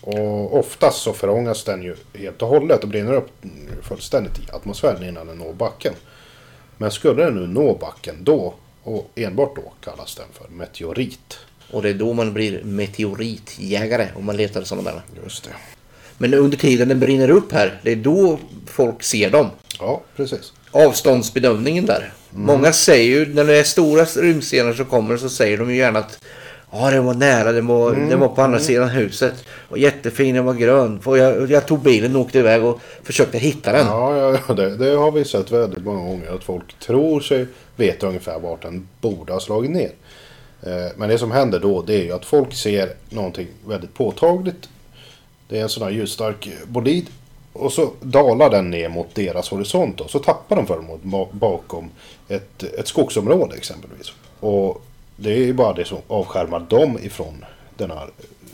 Och 0.00 0.58
oftast 0.58 1.02
så 1.02 1.12
förångas 1.12 1.64
den 1.64 1.82
ju 1.82 1.96
helt 2.14 2.42
och 2.42 2.48
hållet 2.48 2.82
och 2.82 2.88
brinner 2.88 3.12
upp 3.12 3.30
fullständigt 3.82 4.38
i 4.38 4.42
atmosfären 4.52 5.08
innan 5.08 5.26
den 5.26 5.38
når 5.38 5.52
backen. 5.52 5.94
Men 6.76 6.90
skulle 6.90 7.24
den 7.24 7.34
nu 7.34 7.46
nå 7.46 7.74
backen 7.74 8.14
då, 8.20 8.54
och 8.82 9.10
enbart 9.14 9.56
då, 9.56 9.72
kallas 9.84 10.14
den 10.14 10.26
för 10.32 10.48
meteorit. 10.48 11.38
Och 11.70 11.82
det 11.82 11.88
är 11.88 11.94
då 11.94 12.12
man 12.12 12.32
blir 12.32 12.62
meteoritjägare 12.64 14.08
om 14.16 14.24
man 14.24 14.36
letar 14.36 14.62
sådana 14.62 14.90
där. 14.90 15.02
Just 15.24 15.44
det. 15.44 15.50
Men 16.18 16.34
under 16.34 16.56
tiden 16.56 16.88
den 16.88 17.00
brinner 17.00 17.30
upp 17.30 17.52
här, 17.52 17.80
det 17.82 17.92
är 17.92 17.96
då 17.96 18.38
folk 18.66 19.02
ser 19.02 19.30
dem. 19.30 19.50
Ja, 19.78 20.02
precis. 20.16 20.52
Avståndsbedömningen 20.70 21.86
där. 21.86 22.12
Många 22.36 22.72
säger 22.72 23.04
ju, 23.18 23.34
när 23.34 23.44
det 23.44 23.56
är 23.56 23.64
stora 23.64 24.04
rymdstenar 24.04 24.72
som 24.72 24.84
kommer 24.84 25.16
så 25.16 25.28
säger 25.28 25.58
de 25.58 25.70
ju 25.70 25.76
gärna 25.76 25.98
att 25.98 26.18
Ja, 26.72 26.90
den 26.90 27.04
var 27.04 27.14
nära, 27.14 27.52
den 27.52 27.66
var, 27.66 27.92
den 27.92 28.20
var 28.20 28.28
på 28.28 28.42
andra 28.42 28.58
sidan 28.58 28.88
huset. 28.88 29.44
Och 29.68 29.78
jättefin, 29.78 30.34
den 30.34 30.44
var 30.44 30.54
grön. 30.54 31.00
Och 31.04 31.18
jag, 31.18 31.50
jag 31.50 31.66
tog 31.66 31.80
bilen 31.80 32.16
och 32.16 32.22
åkte 32.22 32.38
iväg 32.38 32.64
och 32.64 32.80
försökte 33.02 33.38
hitta 33.38 33.72
den. 33.72 33.86
Ja, 33.86 34.16
ja, 34.16 34.38
ja 34.48 34.54
det, 34.54 34.76
det 34.76 34.96
har 34.96 35.12
vi 35.12 35.24
sett 35.24 35.50
väldigt 35.50 35.84
många 35.84 36.00
gånger. 36.00 36.34
Att 36.34 36.44
folk 36.44 36.78
tror 36.78 37.20
sig 37.20 37.46
veta 37.76 38.06
ungefär 38.06 38.38
vart 38.38 38.62
den 38.62 38.88
borde 39.00 39.32
ha 39.32 39.40
slagit 39.40 39.70
ner. 39.70 39.90
Eh, 40.62 40.92
Men 40.96 41.08
det 41.08 41.18
som 41.18 41.30
händer 41.30 41.60
då 41.60 41.82
det 41.82 41.94
är 41.94 42.04
ju 42.04 42.12
att 42.12 42.24
folk 42.24 42.54
ser 42.54 42.88
någonting 43.08 43.46
väldigt 43.66 43.94
påtagligt. 43.94 44.68
Det 45.48 45.58
är 45.58 45.62
en 45.62 45.68
sån 45.68 45.82
här 45.82 45.90
ljusstark 45.90 46.48
bolid. 46.66 47.06
Och 47.56 47.72
så 47.72 47.90
dalar 48.00 48.50
den 48.50 48.70
ner 48.70 48.88
mot 48.88 49.14
deras 49.14 49.48
horisont. 49.48 50.00
Och 50.00 50.10
så 50.10 50.18
tappar 50.18 50.56
de 50.56 50.66
föremålet 50.66 51.32
bakom 51.32 51.90
ett, 52.28 52.62
ett 52.62 52.88
skogsområde 52.88 53.56
exempelvis. 53.56 54.12
Och 54.40 54.82
det 55.16 55.32
är 55.32 55.38
ju 55.38 55.52
bara 55.52 55.72
det 55.72 55.84
som 55.84 55.98
avskärmar 56.08 56.60
dem 56.60 56.98
ifrån 57.02 57.44
den 57.76 57.90
här 57.90 58.08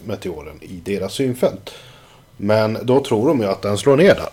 meteoren 0.05 0.63
i 0.63 0.81
deras 0.85 1.13
synfält. 1.13 1.71
Men 2.37 2.79
då 2.83 3.05
tror 3.05 3.29
de 3.29 3.41
ju 3.41 3.47
att 3.47 3.63
den 3.63 3.79
slår 3.79 3.97
ner 3.97 4.15
där. 4.15 4.29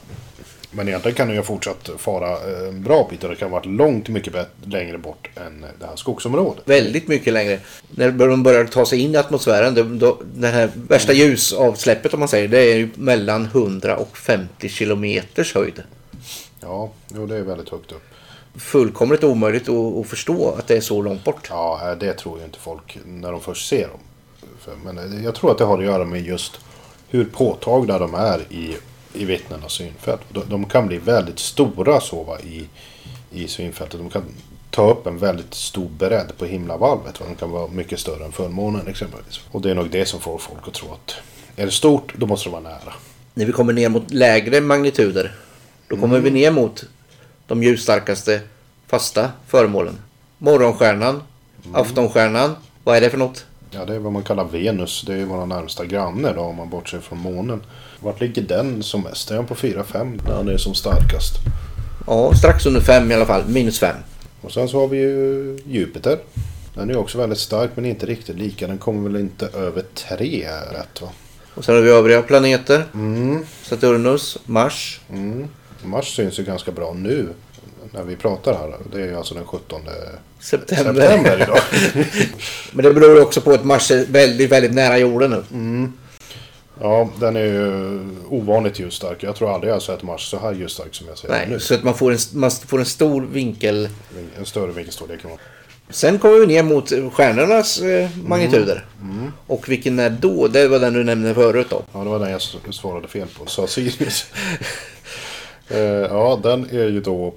Men 0.71 0.87
egentligen 0.87 1.15
kan 1.15 1.27
den 1.27 1.35
ju 1.35 1.39
ha 1.39 1.45
fortsatt 1.45 1.89
fara 1.97 2.31
eh, 2.31 2.67
en 2.67 2.83
bra 2.83 3.07
bit 3.09 3.23
och 3.23 3.29
det 3.29 3.35
kan 3.35 3.49
ha 3.49 3.57
varit 3.57 3.65
långt 3.65 4.09
mycket 4.09 4.33
längre 4.65 4.97
bort 4.97 5.29
än 5.35 5.65
det 5.79 5.85
här 5.85 5.95
skogsområdet. 5.95 6.63
Väldigt 6.65 7.07
mycket 7.07 7.33
längre. 7.33 7.59
När 7.89 8.11
de 8.11 8.43
börjar 8.43 8.65
ta 8.65 8.85
sig 8.85 8.99
in 8.99 9.13
i 9.13 9.17
atmosfären, 9.17 9.75
då, 9.75 9.83
då, 9.83 10.21
det 10.35 10.47
här 10.47 10.69
värsta 10.75 11.13
ljusavsläppet 11.13 12.13
om 12.13 12.19
man 12.19 12.29
säger, 12.29 12.47
det 12.47 12.59
är 12.59 12.75
ju 12.75 12.89
mellan 12.95 13.45
100 13.45 13.97
och 13.97 14.17
50 14.17 14.69
kilometers 14.69 15.55
höjd. 15.55 15.83
Ja, 16.61 16.91
jo, 17.15 17.25
det 17.25 17.35
är 17.35 17.41
väldigt 17.41 17.69
högt 17.69 17.91
upp. 17.91 18.03
Fullkomligt 18.55 19.23
omöjligt 19.23 19.69
att, 19.69 20.07
förstå 20.07 20.55
att 20.57 20.67
det 20.67 20.77
är 20.77 20.81
så 20.81 21.01
långt 21.01 21.23
bort. 21.23 21.47
Ja, 21.49 21.91
eh, 21.91 21.97
det 21.97 22.13
tror 22.13 22.39
ju 22.39 22.45
inte 22.45 22.59
folk 22.59 22.97
när 23.05 23.31
de 23.31 23.41
först 23.41 23.69
ser 23.69 23.87
dem. 23.87 23.99
Men 24.83 24.97
eh, 24.97 25.23
jag 25.23 25.35
tror 25.35 25.51
att 25.51 25.57
det 25.57 25.63
har 25.63 25.77
att 25.77 25.83
göra 25.83 26.05
med 26.05 26.21
just 26.21 26.59
hur 27.07 27.25
påtagliga 27.25 27.99
de 27.99 28.13
är 28.13 28.39
i, 28.39 28.75
i 29.19 29.25
vittnenas 29.25 29.71
synfält. 29.71 30.21
De, 30.29 30.43
de 30.49 30.65
kan 30.65 30.87
bli 30.87 30.97
väldigt 30.97 31.39
stora 31.39 32.01
så 32.01 32.23
va, 32.23 32.39
i, 32.39 32.67
i 33.31 33.47
synfältet. 33.47 33.99
De 33.99 34.09
kan 34.09 34.23
ta 34.69 34.91
upp 34.91 35.07
en 35.07 35.17
väldigt 35.17 35.53
stor 35.53 35.89
bredd 35.89 36.31
på 36.37 36.45
himlavalvet. 36.45 37.19
Va? 37.19 37.25
De 37.29 37.35
kan 37.35 37.51
vara 37.51 37.67
mycket 37.67 37.99
större 37.99 38.25
än 38.25 38.31
fullmånen 38.31 38.87
exempelvis. 38.87 39.39
Och 39.51 39.61
det 39.61 39.71
är 39.71 39.75
nog 39.75 39.89
det 39.89 40.05
som 40.05 40.19
får 40.19 40.37
folk 40.37 40.67
att 40.67 40.73
tro 40.73 40.93
att 40.93 41.15
är 41.55 41.65
det 41.65 41.71
stort, 41.71 42.13
då 42.17 42.25
måste 42.25 42.49
det 42.49 42.51
vara 42.51 42.61
nära. 42.61 42.93
När 43.33 43.45
vi 43.45 43.51
kommer 43.51 43.73
ner 43.73 43.89
mot 43.89 44.11
lägre 44.11 44.61
magnituder, 44.61 45.35
då 45.87 45.97
kommer 45.97 46.19
vi 46.19 46.31
ner 46.31 46.51
mot 46.51 46.85
de 47.47 47.63
ljusstarkaste 47.63 48.41
fasta 48.87 49.31
föremålen. 49.47 49.99
Morgonstjärnan, 50.37 51.23
aftonstjärnan, 51.73 52.55
vad 52.83 52.97
är 52.97 53.01
det 53.01 53.09
för 53.09 53.17
något? 53.17 53.45
Ja, 53.71 53.85
det 53.85 53.95
är 53.95 53.99
vad 53.99 54.13
man 54.13 54.23
kallar 54.23 54.45
Venus. 54.45 55.03
Det 55.07 55.13
är 55.13 55.25
våra 55.25 55.45
närmsta 55.45 55.85
granne 55.85 56.33
då, 56.33 56.41
om 56.41 56.55
man 56.55 56.69
bortser 56.69 56.99
från 56.99 57.19
månen. 57.19 57.61
Vart 57.99 58.21
ligger 58.21 58.41
den 58.41 58.83
som 58.83 59.01
mest? 59.01 59.31
Är 59.31 59.35
den 59.35 59.45
på 59.45 59.55
4-5 59.55 60.21
när 60.27 60.37
den 60.37 60.49
är 60.49 60.57
som 60.57 60.73
starkast? 60.73 61.33
Ja, 62.07 62.33
strax 62.33 62.65
under 62.65 62.81
fem 62.81 63.11
i 63.11 63.15
alla 63.15 63.25
fall, 63.25 63.43
minus 63.47 63.79
fem. 63.79 63.95
Och 64.41 64.51
sen 64.51 64.69
så 64.69 64.79
har 64.79 64.87
vi 64.87 64.97
ju 64.97 65.59
Jupiter. 65.65 66.19
Den 66.73 66.89
är 66.89 66.97
också 66.97 67.17
väldigt 67.17 67.39
stark 67.39 67.71
men 67.75 67.85
inte 67.85 68.05
riktigt 68.05 68.35
lika. 68.35 68.67
Den 68.67 68.77
kommer 68.77 69.09
väl 69.09 69.21
inte 69.21 69.45
över 69.45 69.83
3 69.93 70.47
rätt 70.71 71.01
va? 71.01 71.09
Och 71.53 71.65
sen 71.65 71.75
har 71.75 71.81
vi 71.81 71.89
övriga 71.89 72.21
planeter. 72.21 72.83
Mm. 72.93 73.45
Saturnus, 73.63 74.37
Mars. 74.45 75.01
Mm. 75.09 75.47
Mars 75.83 76.15
syns 76.15 76.39
ju 76.39 76.43
ganska 76.43 76.71
bra 76.71 76.93
nu. 76.93 77.27
När 77.91 78.03
vi 78.03 78.15
pratar 78.15 78.53
här. 78.53 78.75
Det 78.91 79.01
är 79.01 79.05
ju 79.05 79.15
alltså 79.17 79.33
den 79.33 79.45
17 79.45 79.81
September. 80.39 81.01
september 81.01 81.41
idag. 81.43 81.59
Men 82.71 82.85
det 82.85 82.93
beror 82.93 83.21
också 83.21 83.41
på 83.41 83.51
att 83.51 83.65
Mars 83.65 83.91
är 83.91 84.05
väldigt, 84.05 84.51
väldigt 84.51 84.73
nära 84.73 84.97
jorden 84.97 85.31
nu. 85.51 85.91
Ja, 86.81 87.09
den 87.19 87.35
är 87.35 87.45
ju 87.45 87.99
ovanligt 88.29 88.79
ljusstark. 88.79 89.23
Jag 89.23 89.35
tror 89.35 89.53
aldrig 89.53 89.69
jag 89.69 89.75
har 89.75 89.79
sett 89.79 90.03
Mars 90.03 90.29
så 90.29 90.39
här 90.39 90.53
ljusstark 90.53 90.95
som 90.95 91.07
jag 91.07 91.17
ser 91.17 91.29
Nej, 91.29 91.47
nu. 91.49 91.59
så 91.59 91.73
att 91.73 91.83
man 91.83 91.93
får 91.93 92.11
en, 92.11 92.17
man 92.33 92.51
får 92.51 92.79
en 92.79 92.85
stor 92.85 93.21
vinkel. 93.21 93.89
En 94.37 94.45
större 94.45 94.71
vinkelstorlek. 94.71 95.19
Sen 95.89 96.19
kommer 96.19 96.39
vi 96.39 96.47
ner 96.47 96.63
mot 96.63 97.13
stjärnornas 97.13 97.81
eh, 97.81 98.09
magnituder. 98.25 98.85
Och 99.47 99.69
vilken 99.69 99.99
är 99.99 100.09
då? 100.09 100.47
Det 100.47 100.67
var 100.67 100.79
den 100.79 100.93
du 100.93 101.03
nämnde 101.03 101.33
förut 101.33 101.67
då. 101.69 101.83
Ja, 101.93 101.99
det 101.99 102.09
var 102.09 102.19
den 102.19 102.31
jag 102.31 102.41
svarade 102.73 103.07
fel 103.07 103.27
på. 103.37 103.45
Sa 103.45 103.67
Sirius. 103.67 104.25
Eh, 105.71 105.79
ja, 105.79 106.39
den 106.43 106.69
är 106.69 106.89
ju 106.89 107.01
då... 107.01 107.33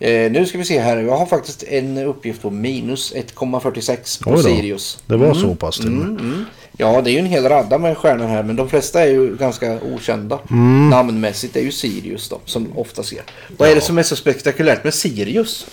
Eh, 0.00 0.30
nu 0.32 0.46
ska 0.46 0.58
vi 0.58 0.64
se 0.64 0.80
här. 0.80 0.96
Jag 0.96 1.16
har 1.16 1.26
faktiskt 1.26 1.62
en 1.62 1.98
uppgift 1.98 2.42
på 2.42 2.50
minus 2.50 3.12
1,46 3.14 4.22
på. 4.24 4.42
Sirius. 4.42 4.98
Det 5.06 5.16
var 5.16 5.34
så 5.34 5.54
pass 5.54 5.76
till 5.76 5.90
med. 5.90 6.20
Mm. 6.20 6.44
Ja, 6.76 7.00
det 7.02 7.10
är 7.10 7.12
ju 7.12 7.18
en 7.18 7.26
hel 7.26 7.48
radda 7.48 7.78
med 7.78 7.98
stjärnor 7.98 8.26
här, 8.26 8.42
men 8.42 8.56
de 8.56 8.68
flesta 8.68 9.02
är 9.02 9.06
ju 9.08 9.36
ganska 9.36 9.78
okända. 9.94 10.38
Namnmässigt 10.90 11.56
är 11.56 11.60
ju 11.60 11.72
Sirius 11.72 12.28
då, 12.28 12.40
som 12.44 12.78
ofta 12.78 13.02
ser. 13.02 13.22
Vad 13.56 13.68
är 13.68 13.74
det 13.74 13.80
som 13.80 13.98
är 13.98 14.02
så 14.02 14.16
spektakulärt 14.16 14.84
med 14.84 14.94
Sirius? 14.94 15.66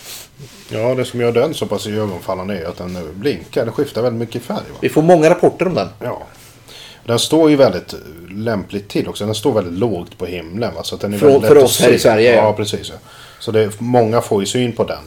Ja, 0.69 0.95
det 0.95 1.05
som 1.05 1.21
gör 1.21 1.32
den 1.32 1.53
så 1.53 1.65
pass 1.65 1.88
ögonfallande 1.88 2.57
är 2.59 2.65
att 2.65 2.78
den 2.78 2.97
blinkar. 3.15 3.65
Den 3.65 3.73
skiftar 3.73 4.01
väldigt 4.01 4.19
mycket 4.19 4.41
färg. 4.43 4.57
Va? 4.57 4.78
Vi 4.82 4.89
får 4.89 5.01
många 5.01 5.30
rapporter 5.30 5.67
om 5.67 5.73
den. 5.73 5.88
Ja. 6.03 6.23
Den 7.05 7.19
står 7.19 7.49
ju 7.49 7.55
väldigt 7.55 7.93
lämpligt 8.32 8.88
till 8.89 9.07
också. 9.07 9.26
Den 9.26 9.36
står 9.36 9.53
väldigt 9.53 9.80
lågt 9.80 10.17
på 10.17 10.26
himlen. 10.26 10.73
Va? 10.76 10.84
Så 10.84 10.95
att 10.95 11.01
den 11.01 11.13
är 11.13 11.17
För- 11.17 11.28
väldigt 11.28 11.47
för 11.47 11.55
lätt 11.55 11.63
oss 11.63 11.80
här 11.82 11.91
i. 11.93 11.99
Sverige, 11.99 12.36
ja. 12.36 12.41
Ja, 12.43 12.53
precis. 12.53 12.89
Ja. 12.89 12.95
Så 13.45 13.51
det 13.51 13.81
många 13.81 14.21
får 14.21 14.41
ju 14.41 14.45
syn 14.45 14.73
på 14.73 14.83
den. 14.83 15.03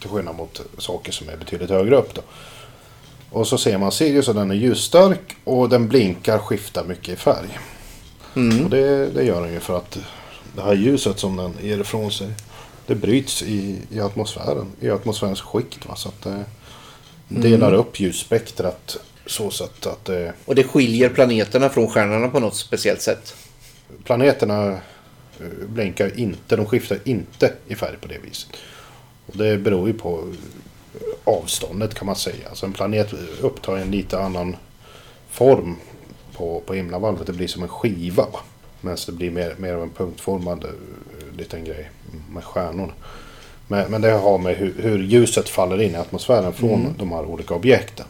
Till 0.00 0.10
skillnad 0.10 0.36
mot 0.36 0.60
saker 0.78 1.12
som 1.12 1.28
är 1.28 1.36
betydligt 1.36 1.70
högre 1.70 1.96
upp. 1.96 2.14
Då. 2.14 2.20
Och 3.30 3.48
så 3.48 3.58
ser 3.58 3.78
man 3.78 3.92
Sirius 3.92 4.28
och 4.28 4.34
den 4.34 4.50
är 4.50 4.54
ljusstark. 4.54 5.36
Och 5.44 5.68
den 5.68 5.88
blinkar, 5.88 6.38
skiftar 6.38 6.84
mycket 6.84 7.08
i 7.08 7.16
färg. 7.16 7.58
Och 8.64 8.70
det, 8.70 9.06
det 9.06 9.24
gör 9.24 9.42
den 9.42 9.52
ju 9.52 9.60
för 9.60 9.76
att 9.76 9.98
det 10.54 10.62
här 10.62 10.74
ljuset 10.74 11.18
som 11.18 11.36
den 11.36 11.54
ger 11.62 11.80
ifrån 11.80 12.10
sig. 12.10 12.28
Det 12.86 12.94
bryts 12.94 13.42
i, 13.42 13.78
i 13.90 14.00
atmosfären. 14.00 14.66
I 14.80 14.90
atmosfärens 14.90 15.40
skikt. 15.40 15.86
Va? 15.86 15.96
Så 15.96 16.08
att 16.08 16.22
det 16.22 16.44
delar 17.28 17.72
upp 17.72 18.00
ljusspektrat. 18.00 18.96
Så 19.26 19.50
sätt 19.50 19.86
att 19.86 20.04
det 20.04 20.32
Och 20.44 20.54
det 20.54 20.64
skiljer 20.64 21.08
planeterna 21.08 21.68
från 21.68 21.88
stjärnorna 21.88 22.28
på 22.28 22.40
något 22.40 22.56
speciellt 22.56 23.02
sätt. 23.02 23.34
planeterna 24.04 24.78
eh, 25.40 25.68
blinkar 25.68 26.18
inte, 26.18 26.56
de 26.56 26.66
skiftar 26.66 26.98
inte 27.04 27.52
i 27.66 27.74
färg 27.74 27.96
på 28.00 28.08
det 28.08 28.18
viset. 28.18 28.50
Och 29.26 29.36
det 29.36 29.58
beror 29.58 29.88
ju 29.88 29.94
på 29.94 30.18
eh, 30.94 31.00
avståndet 31.24 31.94
kan 31.94 32.06
man 32.06 32.16
säga. 32.16 32.48
Alltså 32.48 32.66
en 32.66 32.72
planet 32.72 33.12
upptar 33.40 33.76
en 33.76 33.90
lite 33.90 34.20
annan 34.20 34.56
form 35.30 35.76
på, 36.32 36.62
på 36.66 36.74
himlavalvet. 36.74 37.26
Det 37.26 37.32
blir 37.32 37.48
som 37.48 37.62
en 37.62 37.68
skiva. 37.68 38.22
va. 38.32 38.38
Medan 38.80 38.98
det 39.06 39.12
blir 39.12 39.30
mer, 39.30 39.54
mer 39.58 39.74
av 39.74 39.82
en 39.82 39.90
punktformad 39.90 40.64
eh, 40.64 41.36
liten 41.36 41.64
grej 41.64 41.90
med 42.30 42.44
stjärnorna. 42.44 42.92
Men, 43.68 43.90
men 43.90 44.00
det 44.00 44.10
har 44.10 44.38
med 44.38 44.56
hur, 44.56 44.74
hur 44.78 45.02
ljuset 45.02 45.48
faller 45.48 45.82
in 45.82 45.92
i 45.92 45.96
atmosfären 45.96 46.52
från 46.52 46.94
de 46.98 47.12
här 47.12 47.24
olika 47.24 47.54
objekten. 47.54 48.06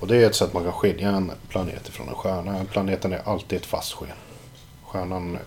Och 0.00 0.08
det 0.08 0.16
är 0.16 0.26
ett 0.26 0.34
sätt 0.34 0.52
man 0.52 0.64
kan 0.64 0.72
skilja 0.72 1.10
en 1.10 1.32
planet 1.48 1.88
från 1.88 2.08
en 2.08 2.14
stjärna. 2.14 2.64
Planeten 2.64 3.12
är 3.12 3.20
alltid 3.24 3.58
ett 3.58 3.66
fast 3.66 3.92
sken. 3.92 4.16
Stjärnan 4.82 5.34
eh, 5.34 5.40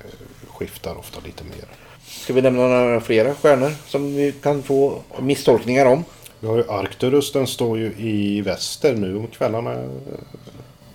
skiftar 0.60 0.98
ofta 1.00 1.20
lite 1.26 1.44
mer. 1.44 1.66
Ska 2.08 2.34
vi 2.34 2.42
nämna 2.42 2.68
några 2.68 3.02
flera 3.02 3.36
stjärnor 3.36 3.72
som 3.88 4.16
vi 4.16 4.32
kan 4.44 4.64
få 4.64 5.00
misstolkningar 5.20 5.86
om? 5.86 6.04
Vi 6.40 6.48
har 6.48 6.58
ju 6.58 6.64
Arcturus, 6.72 7.32
den 7.32 7.48
står 7.48 7.78
ju 7.78 7.94
i 7.98 8.42
väster 8.42 8.94
nu 8.96 9.18
om 9.18 9.28
kvällarna. 9.28 9.72
Jag 9.72 9.88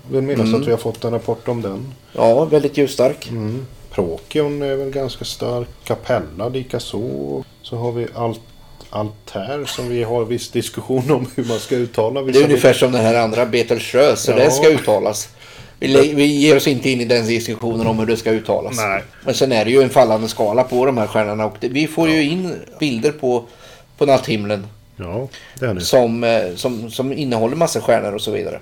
vill 0.09 0.23
minnas 0.23 0.47
Mm. 0.49 0.61
att 0.61 0.67
vi 0.67 0.71
har 0.71 0.79
fått 0.79 1.05
en 1.05 1.11
rapport 1.13 1.49
om 1.49 1.63
den. 1.63 1.95
Ja, 2.13 2.45
väldigt 2.45 2.77
ljusstark. 2.77 3.29
Mm. 3.29 3.67
Prokion 3.91 4.63
är 4.63 4.77
väl 4.77 4.91
ganska 4.91 5.25
stark. 5.25 5.69
Capella 5.85 6.49
likaså. 6.49 7.01
Så 7.63 7.77
har 7.77 7.93
vi 7.93 8.07
Alt 8.15 8.41
Altair 8.91 9.65
som 9.65 9.89
vi 9.89 10.03
har 10.03 10.25
viss 10.25 10.49
diskussion 10.51 11.11
om 11.11 11.27
hur 11.37 11.45
man 11.45 11.59
ska 11.59 11.77
uttala. 11.77 12.23
Det 12.23 12.39
är 12.39 12.45
ungefär 12.45 12.73
som 12.73 12.93
den 12.93 13.01
här 13.05 13.15
andra 13.15 13.47
Betelgeuse, 13.47 14.17
så 14.17 14.31
Ja. 14.31 14.37
det 14.37 14.51
ska 14.51 14.69
uttalas. 14.69 15.29
Vi, 15.81 16.15
vi 16.15 16.25
ger 16.25 16.57
oss 16.57 16.67
inte 16.67 16.91
in 16.91 17.01
i 17.01 17.05
den 17.05 17.27
diskussionen 17.27 17.87
om 17.87 17.99
hur 17.99 18.07
det 18.07 18.17
ska 18.17 18.31
uttalas. 18.31 18.77
Nej. 18.77 19.03
Men 19.25 19.35
sen 19.35 19.53
är 19.53 19.65
det 19.65 19.71
ju 19.71 19.83
en 19.83 19.91
fallande 19.91 20.29
skala 20.29 20.65
på 20.65 20.87
de 20.87 20.99
här 20.99 21.07
stjärnorna 21.07 21.47
och 21.47 21.57
det, 21.61 21.69
vi 21.69 21.87
får 21.87 22.09
ju 22.09 22.23
in 22.23 22.55
bilder 22.79 23.13
på, 23.13 23.45
på 23.97 24.07
natthimlen 24.07 24.67
Ja, 24.97 25.29
det 25.59 25.67
är 25.67 25.75
det. 25.75 25.81
som, 25.81 26.25
eh, 26.25 26.55
som, 26.55 26.91
som 26.91 27.13
innehåller 27.13 27.57
massa 27.57 27.81
stjärnor 27.81 28.15
och 28.15 28.21
så 28.21 28.31
vidare. 28.31 28.61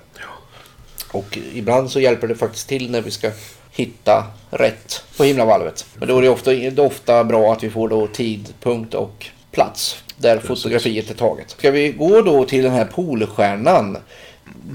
Och 1.11 1.37
ibland 1.53 1.91
så 1.91 1.99
hjälper 1.99 2.27
det 2.27 2.35
faktiskt 2.35 2.67
till 2.67 2.91
när 2.91 3.01
vi 3.01 3.11
ska 3.11 3.31
hitta 3.71 4.23
rätt 4.49 5.03
på 5.17 5.23
himlavalvet. 5.23 5.85
Men 5.95 6.07
då 6.07 6.17
är 6.17 6.21
det 6.21 6.29
ofta, 6.29 6.51
det 6.51 6.65
är 6.65 6.79
ofta 6.79 7.23
bra 7.23 7.53
att 7.53 7.63
vi 7.63 7.69
får 7.69 7.89
då 7.89 8.07
tidpunkt 8.07 8.93
och 8.93 9.25
plats 9.51 10.03
där 10.17 10.39
fotografiet 10.39 11.09
är 11.09 11.13
taget. 11.13 11.49
Ska 11.49 11.71
vi 11.71 11.91
gå 11.91 12.21
då 12.21 12.45
till 12.45 12.63
den 12.63 12.73
här 12.73 12.85
polstjärnan. 12.85 13.97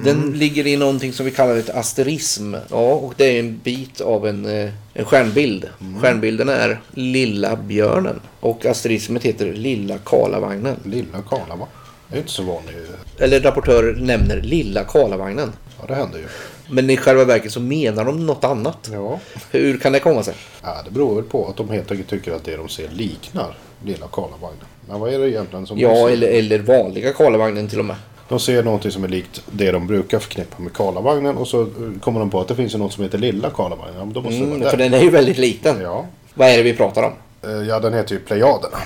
Den 0.04 0.32
ligger 0.32 0.66
i 0.66 0.76
någonting 0.76 1.12
som 1.12 1.26
vi 1.26 1.32
kallar 1.32 1.56
ett 1.56 1.70
asterism. 1.70 2.54
Ja, 2.70 2.94
och 2.94 3.14
det 3.16 3.24
är 3.24 3.40
en 3.40 3.60
bit 3.64 4.00
av 4.00 4.26
en, 4.26 4.46
eh, 4.46 4.70
en 4.94 5.04
stjärnbild. 5.04 5.68
Stjärnbilden 6.00 6.48
är 6.48 6.80
Lilla 6.90 7.56
björnen. 7.56 8.20
Och 8.40 8.66
asterismet 8.66 9.22
heter 9.22 9.52
Lilla 9.52 9.98
Karlavagnen. 9.98 10.76
Lilla 10.84 11.22
Karla 11.28 11.56
va? 11.56 11.66
Det 12.08 12.16
är 12.16 12.20
inte 12.20 12.32
så 12.32 12.42
vanligt. 12.42 12.74
Eller 13.18 13.40
rapportörer 13.40 13.96
nämner 13.96 14.40
Lilla 14.42 14.84
Karlavagnen. 14.84 15.52
Ja, 15.80 15.84
det 15.86 15.94
händer 15.94 16.18
ju. 16.18 16.24
Men 16.68 16.90
i 16.90 16.96
själva 16.96 17.24
verket 17.24 17.52
så 17.52 17.60
menar 17.60 18.04
de 18.04 18.26
något 18.26 18.44
annat. 18.44 18.90
Ja. 18.92 19.20
Hur 19.50 19.78
kan 19.78 19.92
det 19.92 20.00
komma 20.00 20.22
sig? 20.22 20.34
ja, 20.62 20.76
det 20.84 20.90
beror 20.90 21.14
väl 21.14 21.24
på 21.24 21.48
att 21.48 21.56
de 21.56 21.70
helt 21.70 21.90
enkelt 21.90 22.10
tycker 22.10 22.32
att 22.32 22.44
det 22.44 22.56
de 22.56 22.68
ser 22.68 22.88
liknar 22.88 23.56
Lilla 23.84 24.06
Karlavagnen. 24.12 24.64
Men 24.88 25.00
vad 25.00 25.14
är 25.14 25.18
det 25.18 25.30
egentligen 25.30 25.66
som 25.66 25.78
Ja, 25.78 26.08
eller, 26.08 26.28
eller 26.28 26.58
vanliga 26.58 27.12
Karlavagnen 27.12 27.68
till 27.68 27.78
och 27.78 27.84
med. 27.84 27.96
De 28.28 28.40
ser 28.40 28.62
någonting 28.62 28.90
som 28.90 29.04
är 29.04 29.08
likt 29.08 29.42
det 29.50 29.70
de 29.72 29.86
brukar 29.86 30.18
förknippa 30.18 30.62
med 30.62 30.72
Karlavagnen 30.72 31.36
och 31.36 31.48
så 31.48 31.62
eh, 31.62 31.68
kommer 32.00 32.20
de 32.20 32.30
på 32.30 32.40
att 32.40 32.48
det 32.48 32.54
finns 32.56 32.74
ju 32.74 32.78
något 32.78 32.92
som 32.92 33.02
heter 33.04 33.18
Lilla 33.18 33.50
Karlavagnen. 33.50 33.94
Ja, 33.98 34.04
men 34.04 34.14
då 34.14 34.20
måste 34.20 34.38
det 34.38 34.44
Mm, 34.44 34.60
vara 34.60 34.70
för 34.70 34.76
där. 34.76 34.84
den 34.90 35.00
är 35.00 35.02
ju 35.04 35.10
väldigt 35.10 35.38
liten. 35.38 35.80
Ja. 35.80 36.06
Vad 36.34 36.48
är 36.48 36.56
det 36.56 36.62
vi 36.62 36.72
pratar 36.74 37.02
om? 37.02 37.12
Eh, 37.50 37.68
ja, 37.68 37.80
den 37.80 37.94
heter 37.94 38.12
ju 38.14 38.20
Plejaderna. 38.20 38.78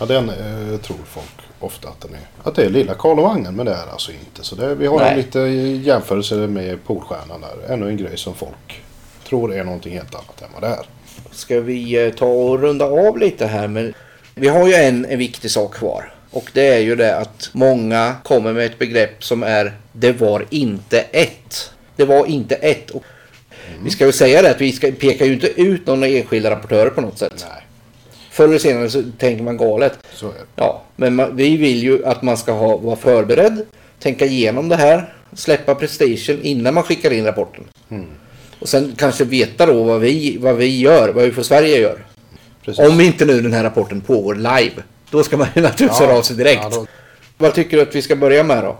Ja, 0.00 0.06
den 0.06 0.28
eh, 0.28 0.80
tror 0.80 0.96
folk 1.06 1.26
ofta 1.60 1.88
att 1.88 2.00
den 2.00 2.14
är. 2.14 2.48
Att 2.48 2.54
det 2.54 2.64
är 2.64 2.70
Lilla 2.70 2.94
Karlavagnen, 2.94 3.56
men 3.56 3.66
det 3.66 3.72
är 3.72 3.92
alltså 3.92 4.12
inte. 4.12 4.42
Så 4.44 4.56
det, 4.56 4.74
vi 4.74 4.86
har 4.86 5.00
en 5.00 5.06
Nej. 5.06 5.16
lite 5.16 5.38
jämförelse 5.88 6.34
med 6.34 6.84
Polstjärnan 6.84 7.40
där. 7.40 7.74
Ännu 7.74 7.88
en 7.88 7.96
grej 7.96 8.16
som 8.16 8.34
folk 8.34 8.82
tror 9.28 9.54
är 9.54 9.64
någonting 9.64 9.92
helt 9.94 10.14
annat 10.14 10.42
än 10.42 10.48
vad 10.54 10.62
det 10.70 10.76
är. 10.76 10.86
Ska 11.30 11.60
vi 11.60 12.06
eh, 12.06 12.12
ta 12.12 12.26
och 12.26 12.60
runda 12.60 12.84
av 12.84 13.18
lite 13.18 13.46
här 13.46 13.68
men 13.68 13.94
vi 14.34 14.48
har 14.48 14.68
ju 14.68 14.74
en, 14.74 15.04
en 15.04 15.18
viktig 15.18 15.50
sak 15.50 15.74
kvar. 15.74 16.12
Och 16.34 16.50
det 16.52 16.68
är 16.68 16.78
ju 16.78 16.96
det 16.96 17.16
att 17.16 17.50
många 17.52 18.16
kommer 18.24 18.52
med 18.52 18.66
ett 18.66 18.78
begrepp 18.78 19.24
som 19.24 19.42
är 19.42 19.72
det 19.92 20.12
var 20.12 20.44
inte 20.50 21.00
ett. 21.00 21.70
Det 21.96 22.04
var 22.04 22.26
inte 22.26 22.54
ett. 22.54 22.90
Och 22.90 23.04
Vi 23.84 23.90
ska 23.90 24.04
väl 24.04 24.12
säga 24.14 24.42
det 24.42 24.50
att 24.50 24.60
vi 24.60 24.72
ska, 24.72 24.92
pekar 24.92 25.26
ju 25.26 25.32
inte 25.32 25.60
ut 25.60 25.86
några 25.86 26.06
enskilda 26.06 26.50
rapportörer 26.50 26.90
på 26.90 27.00
något 27.00 27.18
sätt. 27.18 27.46
Nej, 27.48 27.62
Förr 28.30 28.44
eller 28.44 28.58
senare 28.58 28.90
så 28.90 29.02
tänker 29.18 29.44
man 29.44 29.56
galet. 29.56 29.98
Ja, 30.56 30.82
men 30.96 31.14
man, 31.14 31.36
vi 31.36 31.56
vill 31.56 31.82
ju 31.82 32.06
att 32.06 32.22
man 32.22 32.36
ska 32.36 32.52
ha, 32.52 32.76
vara 32.76 32.96
förberedd, 32.96 33.66
tänka 33.98 34.24
igenom 34.26 34.68
det 34.68 34.76
här, 34.76 35.14
släppa 35.34 35.74
prestation 35.74 36.42
innan 36.42 36.74
man 36.74 36.82
skickar 36.82 37.10
in 37.10 37.24
rapporten. 37.24 37.64
Och 38.58 38.68
sen 38.68 38.94
kanske 38.96 39.24
veta 39.24 39.66
då 39.66 39.82
vad 39.82 40.00
vi, 40.00 40.36
vad 40.40 40.56
vi 40.56 40.80
gör, 40.80 41.08
vad 41.08 41.24
vi 41.24 41.30
för 41.30 41.42
Sverige 41.42 41.78
gör. 41.78 42.06
Precis. 42.64 42.88
Om 42.88 43.00
inte 43.00 43.24
nu 43.24 43.40
den 43.40 43.52
här 43.52 43.62
rapporten 43.62 44.00
pågår 44.00 44.34
live. 44.34 44.82
Då 45.14 45.22
ska 45.22 45.36
man 45.36 45.48
ju 45.54 45.62
naturligtvis 45.62 46.00
höra 46.00 46.18
av 46.18 46.22
sig 46.22 46.36
direkt. 46.36 46.62
Ja, 46.62 46.70
då, 46.70 46.86
Vad 47.38 47.54
tycker 47.54 47.76
du 47.76 47.82
att 47.82 47.94
vi 47.94 48.02
ska 48.02 48.16
börja 48.16 48.42
med 48.44 48.64
då? 48.64 48.76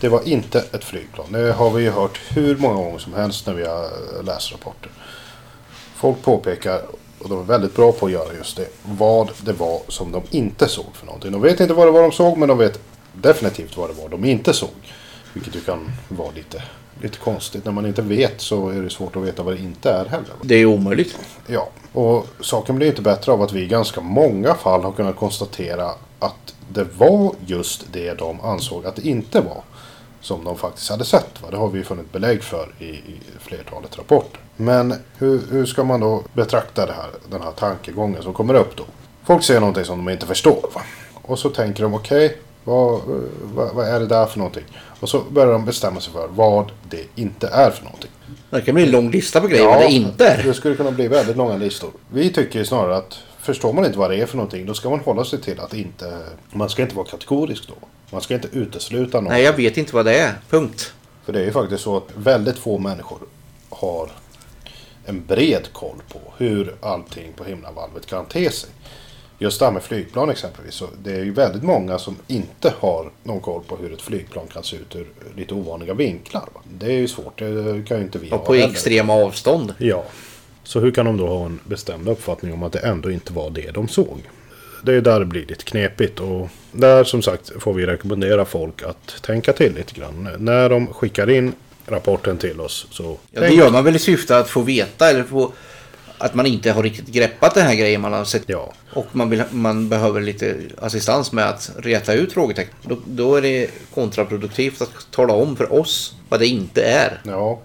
det 0.00 0.08
var 0.08 0.28
inte 0.28 0.64
ett 0.72 0.84
flygplan. 0.84 1.32
Det 1.32 1.52
har 1.52 1.70
vi 1.70 1.82
ju 1.82 1.90
hört 1.90 2.20
hur 2.28 2.56
många 2.56 2.74
gånger 2.74 2.98
som 2.98 3.14
helst 3.14 3.46
när 3.46 3.54
vi 3.54 3.66
har 3.66 3.90
läst 4.22 4.52
rapporter. 4.52 4.90
Folk 5.94 6.22
påpekar, 6.22 6.82
och 7.18 7.28
de 7.28 7.38
är 7.38 7.44
väldigt 7.44 7.76
bra 7.76 7.92
på 7.92 8.06
att 8.06 8.12
göra 8.12 8.34
just 8.34 8.56
det, 8.56 8.66
vad 8.82 9.30
det 9.40 9.52
var 9.52 9.80
som 9.88 10.12
de 10.12 10.22
inte 10.30 10.68
såg 10.68 10.86
för 10.94 11.06
någonting. 11.06 11.32
De 11.32 11.40
vet 11.40 11.60
inte 11.60 11.74
vad 11.74 11.86
det 11.86 11.90
var 11.90 12.02
de 12.02 12.12
såg, 12.12 12.38
men 12.38 12.48
de 12.48 12.58
vet 12.58 12.80
definitivt 13.12 13.76
vad 13.76 13.90
det 13.90 14.02
var 14.02 14.08
de 14.08 14.24
inte 14.24 14.52
såg. 14.52 14.70
Vilket 15.32 15.56
ju 15.56 15.60
kan 15.60 15.92
vara 16.08 16.30
lite, 16.30 16.62
lite 17.02 17.18
konstigt. 17.18 17.64
När 17.64 17.72
man 17.72 17.86
inte 17.86 18.02
vet 18.02 18.40
så 18.40 18.68
är 18.68 18.82
det 18.82 18.90
svårt 18.90 19.16
att 19.16 19.22
veta 19.22 19.42
vad 19.42 19.54
det 19.54 19.60
inte 19.60 19.90
är 19.90 20.04
heller. 20.04 20.34
Det 20.42 20.54
är 20.54 20.66
omöjligt. 20.66 21.16
Ja, 21.46 21.68
och 21.92 22.26
saken 22.40 22.76
blir 22.76 22.86
inte 22.86 23.02
bättre 23.02 23.32
av 23.32 23.42
att 23.42 23.52
vi 23.52 23.62
i 23.62 23.66
ganska 23.66 24.00
många 24.00 24.54
fall 24.54 24.82
har 24.82 24.92
kunnat 24.92 25.16
konstatera 25.16 25.90
att 26.18 26.54
det 26.68 26.86
var 26.98 27.34
just 27.46 27.92
det 27.92 28.14
de 28.14 28.40
ansåg 28.40 28.86
att 28.86 28.96
det 28.96 29.08
inte 29.08 29.40
var. 29.40 29.62
Som 30.22 30.44
de 30.44 30.58
faktiskt 30.58 30.90
hade 30.90 31.04
sett. 31.04 31.42
Va? 31.42 31.48
Det 31.50 31.56
har 31.56 31.68
vi 31.68 31.84
funnit 31.84 32.12
belägg 32.12 32.42
för 32.42 32.74
i, 32.78 32.84
i 32.84 33.20
flertalet 33.38 33.98
rapporter. 33.98 34.40
Men 34.56 34.94
hur, 35.18 35.42
hur 35.50 35.66
ska 35.66 35.84
man 35.84 36.00
då 36.00 36.22
betrakta 36.32 36.80
här, 36.80 37.10
den 37.30 37.42
här 37.42 37.52
tankegången 37.52 38.22
som 38.22 38.32
kommer 38.32 38.54
upp 38.54 38.76
då? 38.76 38.84
Folk 39.24 39.44
ser 39.44 39.60
någonting 39.60 39.84
som 39.84 40.04
de 40.04 40.12
inte 40.12 40.26
förstår. 40.26 40.70
Va? 40.74 40.82
Och 41.22 41.38
så 41.38 41.50
tänker 41.50 41.82
de 41.82 41.94
okej, 41.94 42.38
vad, 42.64 43.00
vad, 43.54 43.74
vad 43.74 43.88
är 43.88 44.00
det 44.00 44.06
där 44.06 44.26
för 44.26 44.38
någonting? 44.38 44.64
Och 45.00 45.08
så 45.08 45.20
börjar 45.20 45.52
de 45.52 45.64
bestämma 45.64 46.00
sig 46.00 46.12
för 46.12 46.28
vad 46.28 46.72
det 46.90 47.04
inte 47.14 47.48
är 47.48 47.70
för 47.70 47.84
någonting. 47.84 48.10
Det 48.50 48.60
kan 48.60 48.74
bli 48.74 48.84
en 48.84 48.90
lång 48.90 49.10
lista 49.10 49.40
på 49.40 49.46
grejer 49.46 49.66
vad 49.66 49.80
det 49.80 49.92
inte 49.92 50.26
är. 50.26 50.42
Det 50.42 50.54
skulle 50.54 50.76
kunna 50.76 50.90
bli 50.90 51.08
väldigt 51.08 51.36
långa 51.36 51.56
listor. 51.56 51.90
Vi 52.12 52.32
tycker 52.32 52.64
snarare 52.64 52.96
att 52.96 53.18
förstår 53.40 53.72
man 53.72 53.84
inte 53.84 53.98
vad 53.98 54.10
det 54.10 54.16
är 54.16 54.26
för 54.26 54.36
någonting 54.36 54.66
då 54.66 54.74
ska 54.74 54.90
man 54.90 55.00
hålla 55.00 55.24
sig 55.24 55.40
till 55.40 55.60
att 55.60 55.74
inte... 55.74 56.18
Man 56.52 56.70
ska 56.70 56.82
inte 56.82 56.96
vara 56.96 57.06
kategorisk 57.06 57.68
då. 57.68 57.74
Man 58.10 58.20
ska 58.20 58.34
inte 58.34 58.48
utesluta 58.52 59.20
något. 59.20 59.30
Nej, 59.30 59.42
jag 59.42 59.52
vet 59.52 59.76
inte 59.76 59.94
vad 59.94 60.04
det 60.04 60.18
är. 60.18 60.34
Punkt. 60.50 60.92
För 61.24 61.32
det 61.32 61.40
är 61.40 61.44
ju 61.44 61.52
faktiskt 61.52 61.84
så 61.84 61.96
att 61.96 62.08
väldigt 62.14 62.58
få 62.58 62.78
människor 62.78 63.18
har 63.70 64.10
en 65.04 65.26
bred 65.26 65.72
koll 65.72 66.02
på 66.12 66.18
hur 66.36 66.74
allting 66.80 67.32
på 67.32 67.44
himlavalvet 67.44 68.06
kan 68.06 68.24
te 68.26 68.50
sig. 68.50 68.70
Just 69.42 69.58
det 69.58 69.64
här 69.64 69.72
med 69.72 69.82
flygplan 69.82 70.30
exempelvis. 70.30 70.74
Så 70.74 70.86
det 71.02 71.12
är 71.12 71.24
ju 71.24 71.32
väldigt 71.32 71.62
många 71.62 71.98
som 71.98 72.16
inte 72.26 72.74
har 72.78 73.10
någon 73.22 73.40
koll 73.40 73.62
på 73.66 73.76
hur 73.76 73.92
ett 73.92 74.02
flygplan 74.02 74.46
kan 74.52 74.62
se 74.64 74.76
ut 74.76 74.96
ur 74.96 75.06
lite 75.36 75.54
ovanliga 75.54 75.94
vinklar. 75.94 76.48
Va? 76.54 76.60
Det 76.78 76.86
är 76.86 76.90
ju 76.98 77.08
svårt. 77.08 77.38
Det 77.38 77.84
kan 77.88 77.96
ju 77.96 78.02
inte 78.02 78.18
vi 78.18 78.26
Och 78.30 78.38
ha 78.38 78.44
på 78.44 78.54
heller. 78.54 78.68
extrema 78.68 79.12
avstånd. 79.12 79.74
Ja. 79.78 80.04
Så 80.64 80.80
hur 80.80 80.90
kan 80.90 81.06
de 81.06 81.16
då 81.16 81.26
ha 81.26 81.46
en 81.46 81.60
bestämd 81.64 82.08
uppfattning 82.08 82.52
om 82.52 82.62
att 82.62 82.72
det 82.72 82.78
ändå 82.78 83.10
inte 83.10 83.32
var 83.32 83.50
det 83.50 83.70
de 83.70 83.88
såg? 83.88 84.18
Det 84.82 84.94
är 84.94 85.00
där 85.00 85.18
det 85.20 85.26
blir 85.26 85.46
lite 85.46 85.64
knepigt 85.64 86.20
och 86.20 86.48
där 86.72 87.04
som 87.04 87.22
sagt 87.22 87.52
får 87.62 87.72
vi 87.74 87.86
rekommendera 87.86 88.44
folk 88.44 88.82
att 88.82 89.22
tänka 89.22 89.52
till 89.52 89.74
lite 89.74 89.94
grann. 89.94 90.28
När 90.38 90.68
de 90.68 90.86
skickar 90.86 91.30
in 91.30 91.52
rapporten 91.86 92.38
till 92.38 92.60
oss 92.60 92.86
så... 92.90 93.16
Ja, 93.30 93.40
det 93.40 93.48
gör 93.48 93.70
man 93.70 93.84
väl 93.84 93.96
i 93.96 93.98
syfte 93.98 94.38
att 94.38 94.48
få 94.48 94.60
veta 94.60 95.10
eller 95.10 95.24
få 95.24 95.52
att 96.20 96.34
man 96.34 96.46
inte 96.46 96.72
har 96.72 96.82
riktigt 96.82 97.08
greppat 97.08 97.54
den 97.54 97.66
här 97.66 97.74
grejen 97.74 98.00
man 98.00 98.12
har 98.12 98.24
sett. 98.24 98.42
Ja, 98.46 98.72
Och 98.92 99.06
man, 99.12 99.30
vill, 99.30 99.42
man 99.50 99.88
behöver 99.88 100.20
lite 100.20 100.56
assistans 100.78 101.32
med 101.32 101.48
att 101.48 101.70
reta 101.78 102.12
ut 102.12 102.32
frågetecken. 102.32 102.74
Då, 102.82 102.96
då 103.06 103.36
är 103.36 103.42
det 103.42 103.70
kontraproduktivt 103.94 104.82
att 104.82 105.10
tala 105.10 105.34
om 105.34 105.56
för 105.56 105.72
oss 105.72 106.14
vad 106.28 106.40
det 106.40 106.46
inte 106.46 106.82
är. 106.82 107.20
ja. 107.24 107.58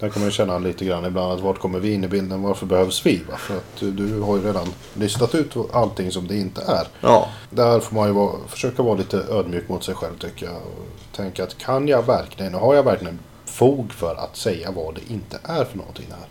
Där 0.00 0.08
kan 0.08 0.20
man 0.22 0.28
ju 0.28 0.32
känna 0.32 0.58
lite 0.58 0.84
grann 0.84 1.04
ibland 1.04 1.32
att 1.32 1.40
vart 1.40 1.58
kommer 1.58 1.78
vi 1.78 1.92
in 1.92 2.04
i 2.04 2.08
bilden? 2.08 2.42
Varför 2.42 2.66
behövs 2.66 3.06
vi? 3.06 3.22
Va? 3.30 3.36
För 3.36 3.56
att 3.56 3.96
du, 3.96 4.20
har 4.20 4.36
ju 4.36 4.42
redan 4.42 4.66
listat 4.94 5.34
ut 5.34 5.54
allting 5.72 6.10
som 6.10 6.26
det 6.26 6.36
inte 6.36 6.60
är. 6.62 6.86
Ja, 7.00 7.28
Där 7.50 7.80
får 7.80 7.94
man 7.94 8.08
ju 8.08 8.14
vara, 8.14 8.32
försöka 8.48 8.82
vara 8.82 8.94
lite 8.94 9.16
ödmjuk 9.30 9.68
mot 9.68 9.84
sig 9.84 9.94
själv 9.94 10.18
tycker 10.18 10.46
jag. 10.46 10.54
Och 10.56 11.16
tänka 11.16 11.44
att 11.44 11.58
kan 11.58 11.88
jag 11.88 12.06
verkligen, 12.06 12.54
och 12.54 12.60
har 12.60 12.74
jag 12.74 12.82
verkligen 12.82 13.18
fog 13.44 13.92
för 13.92 14.14
att 14.14 14.36
säga 14.36 14.70
vad 14.70 14.94
det 14.94 15.12
inte 15.12 15.38
är 15.42 15.64
för 15.64 15.78
någonting 15.78 16.06
här. 16.10 16.28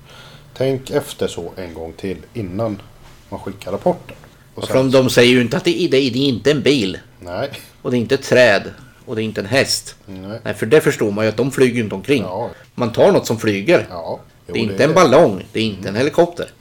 Tänk 0.57 0.89
efter 0.91 1.27
så 1.27 1.51
en 1.57 1.73
gång 1.73 1.93
till 1.93 2.17
innan 2.33 2.81
man 3.29 3.39
skickar 3.39 3.71
rapporten. 3.71 4.15
Och 4.55 4.67
för 4.67 4.83
de, 4.83 5.09
säger 5.09 5.31
ju 5.31 5.41
inte 5.41 5.57
att 5.57 5.63
det, 5.63 5.81
är- 5.83 5.89
det, 5.89 5.97
är- 5.97 6.11
det 6.11 6.19
inte 6.19 6.51
en 6.51 6.61
bil. 6.61 6.99
nej, 7.19 7.49
Och 7.81 7.91
det 7.91 7.97
är 7.97 7.99
inte 7.99 8.15
ett 8.15 8.23
träd. 8.23 8.63
Och 9.05 9.15
det 9.15 9.21
är 9.21 9.23
inte 9.23 9.41
en 9.41 9.47
häst. 9.47 9.95
nej, 10.05 10.39
Nej, 10.43 10.53
för 10.53 10.65
det 10.65 10.81
förstår 10.81 11.11
man 11.11 11.25
ju 11.25 11.29
att 11.29 11.37
de 11.37 11.51
flyger 11.51 11.83
inte 11.83 11.95
omkring. 11.95 12.21
ja, 12.23 12.49
Man 12.75 12.91
tar 12.91 13.11
något 13.11 13.27
som 13.27 13.37
flyger. 13.37 13.87
ja. 13.89 14.19
Jo, 14.47 14.53
det 14.53 14.59
är 14.59 14.63
inte 14.63 14.83
en 14.83 14.93
ballong. 14.93 15.45
Det 15.51 15.59
är 15.59 15.63
inte 15.63 15.89
en 15.89 15.95
helikopter. 15.95 16.51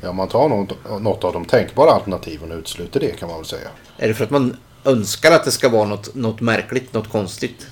Ja, 0.00 0.12
man 0.12 0.28
tar 0.28 0.48
något, 0.48 1.00
något 1.02 1.24
av 1.24 1.32
de 1.32 1.44
tänkbara 1.44 1.90
alternativen 1.90 2.52
och 2.52 2.58
utesluter 2.58 3.00
det 3.00 3.18
kan 3.18 3.28
man 3.28 3.38
väl 3.38 3.46
säga. 3.46 3.68
Är 3.98 4.08
det 4.08 4.14
för 4.14 4.24
att 4.24 4.30
man 4.30 4.56
önskar 4.84 5.32
att 5.32 5.44
det 5.44 5.50
ska 5.50 5.68
vara 5.68 5.84
något, 5.88 6.14
något 6.14 6.40
märkligt, 6.40 6.92
något 6.92 7.08
konstigt? 7.08 7.66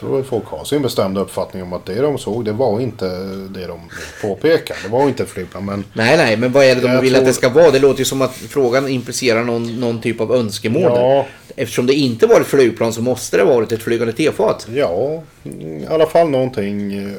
Tror 0.00 0.20
att 0.20 0.26
folk 0.26 0.44
har 0.46 0.64
sin 0.64 0.82
bestämda 0.82 1.20
uppfattning 1.20 1.62
om 1.62 1.72
att 1.72 1.86
det 1.86 2.00
de 2.00 2.18
såg, 2.18 2.44
det 2.44 2.52
var 2.52 2.80
inte 2.80 3.04
det 3.48 3.66
de 3.66 3.80
påpekar. 4.22 4.76
Det 4.84 4.88
var 4.88 5.08
inte 5.08 5.22
ett 5.22 5.28
flygplan, 5.28 5.64
men 5.64 5.84
Nej, 5.92 6.16
nej, 6.16 6.36
men 6.36 6.52
vad 6.52 6.64
är 6.64 6.74
det 6.74 6.80
de 6.80 7.00
vill 7.00 7.12
tror- 7.12 7.20
att 7.20 7.26
det 7.26 7.32
ska 7.32 7.48
vara? 7.48 7.70
Det 7.70 7.78
låter 7.78 7.98
ju 7.98 8.04
som 8.04 8.22
att 8.22 8.34
frågan 8.34 8.88
implicerar 8.88 9.44
någon, 9.44 9.80
någon 9.80 10.00
typ 10.00 10.20
av 10.20 10.34
önskemål. 10.34 10.82
Ja. 10.82 11.26
Eftersom 11.56 11.86
det 11.86 11.94
inte 11.94 12.26
var 12.26 12.40
ett 12.40 12.46
flygplan 12.46 12.92
så 12.92 13.02
måste 13.02 13.36
det 13.36 13.42
ha 13.42 13.54
varit 13.54 13.72
ett 13.72 13.82
flygande 13.82 14.12
tefat. 14.12 14.66
ja, 14.74 15.22
I 15.44 15.86
alla 15.90 16.06
fall 16.06 16.28
någonting 16.30 16.92
eh, 16.94 17.12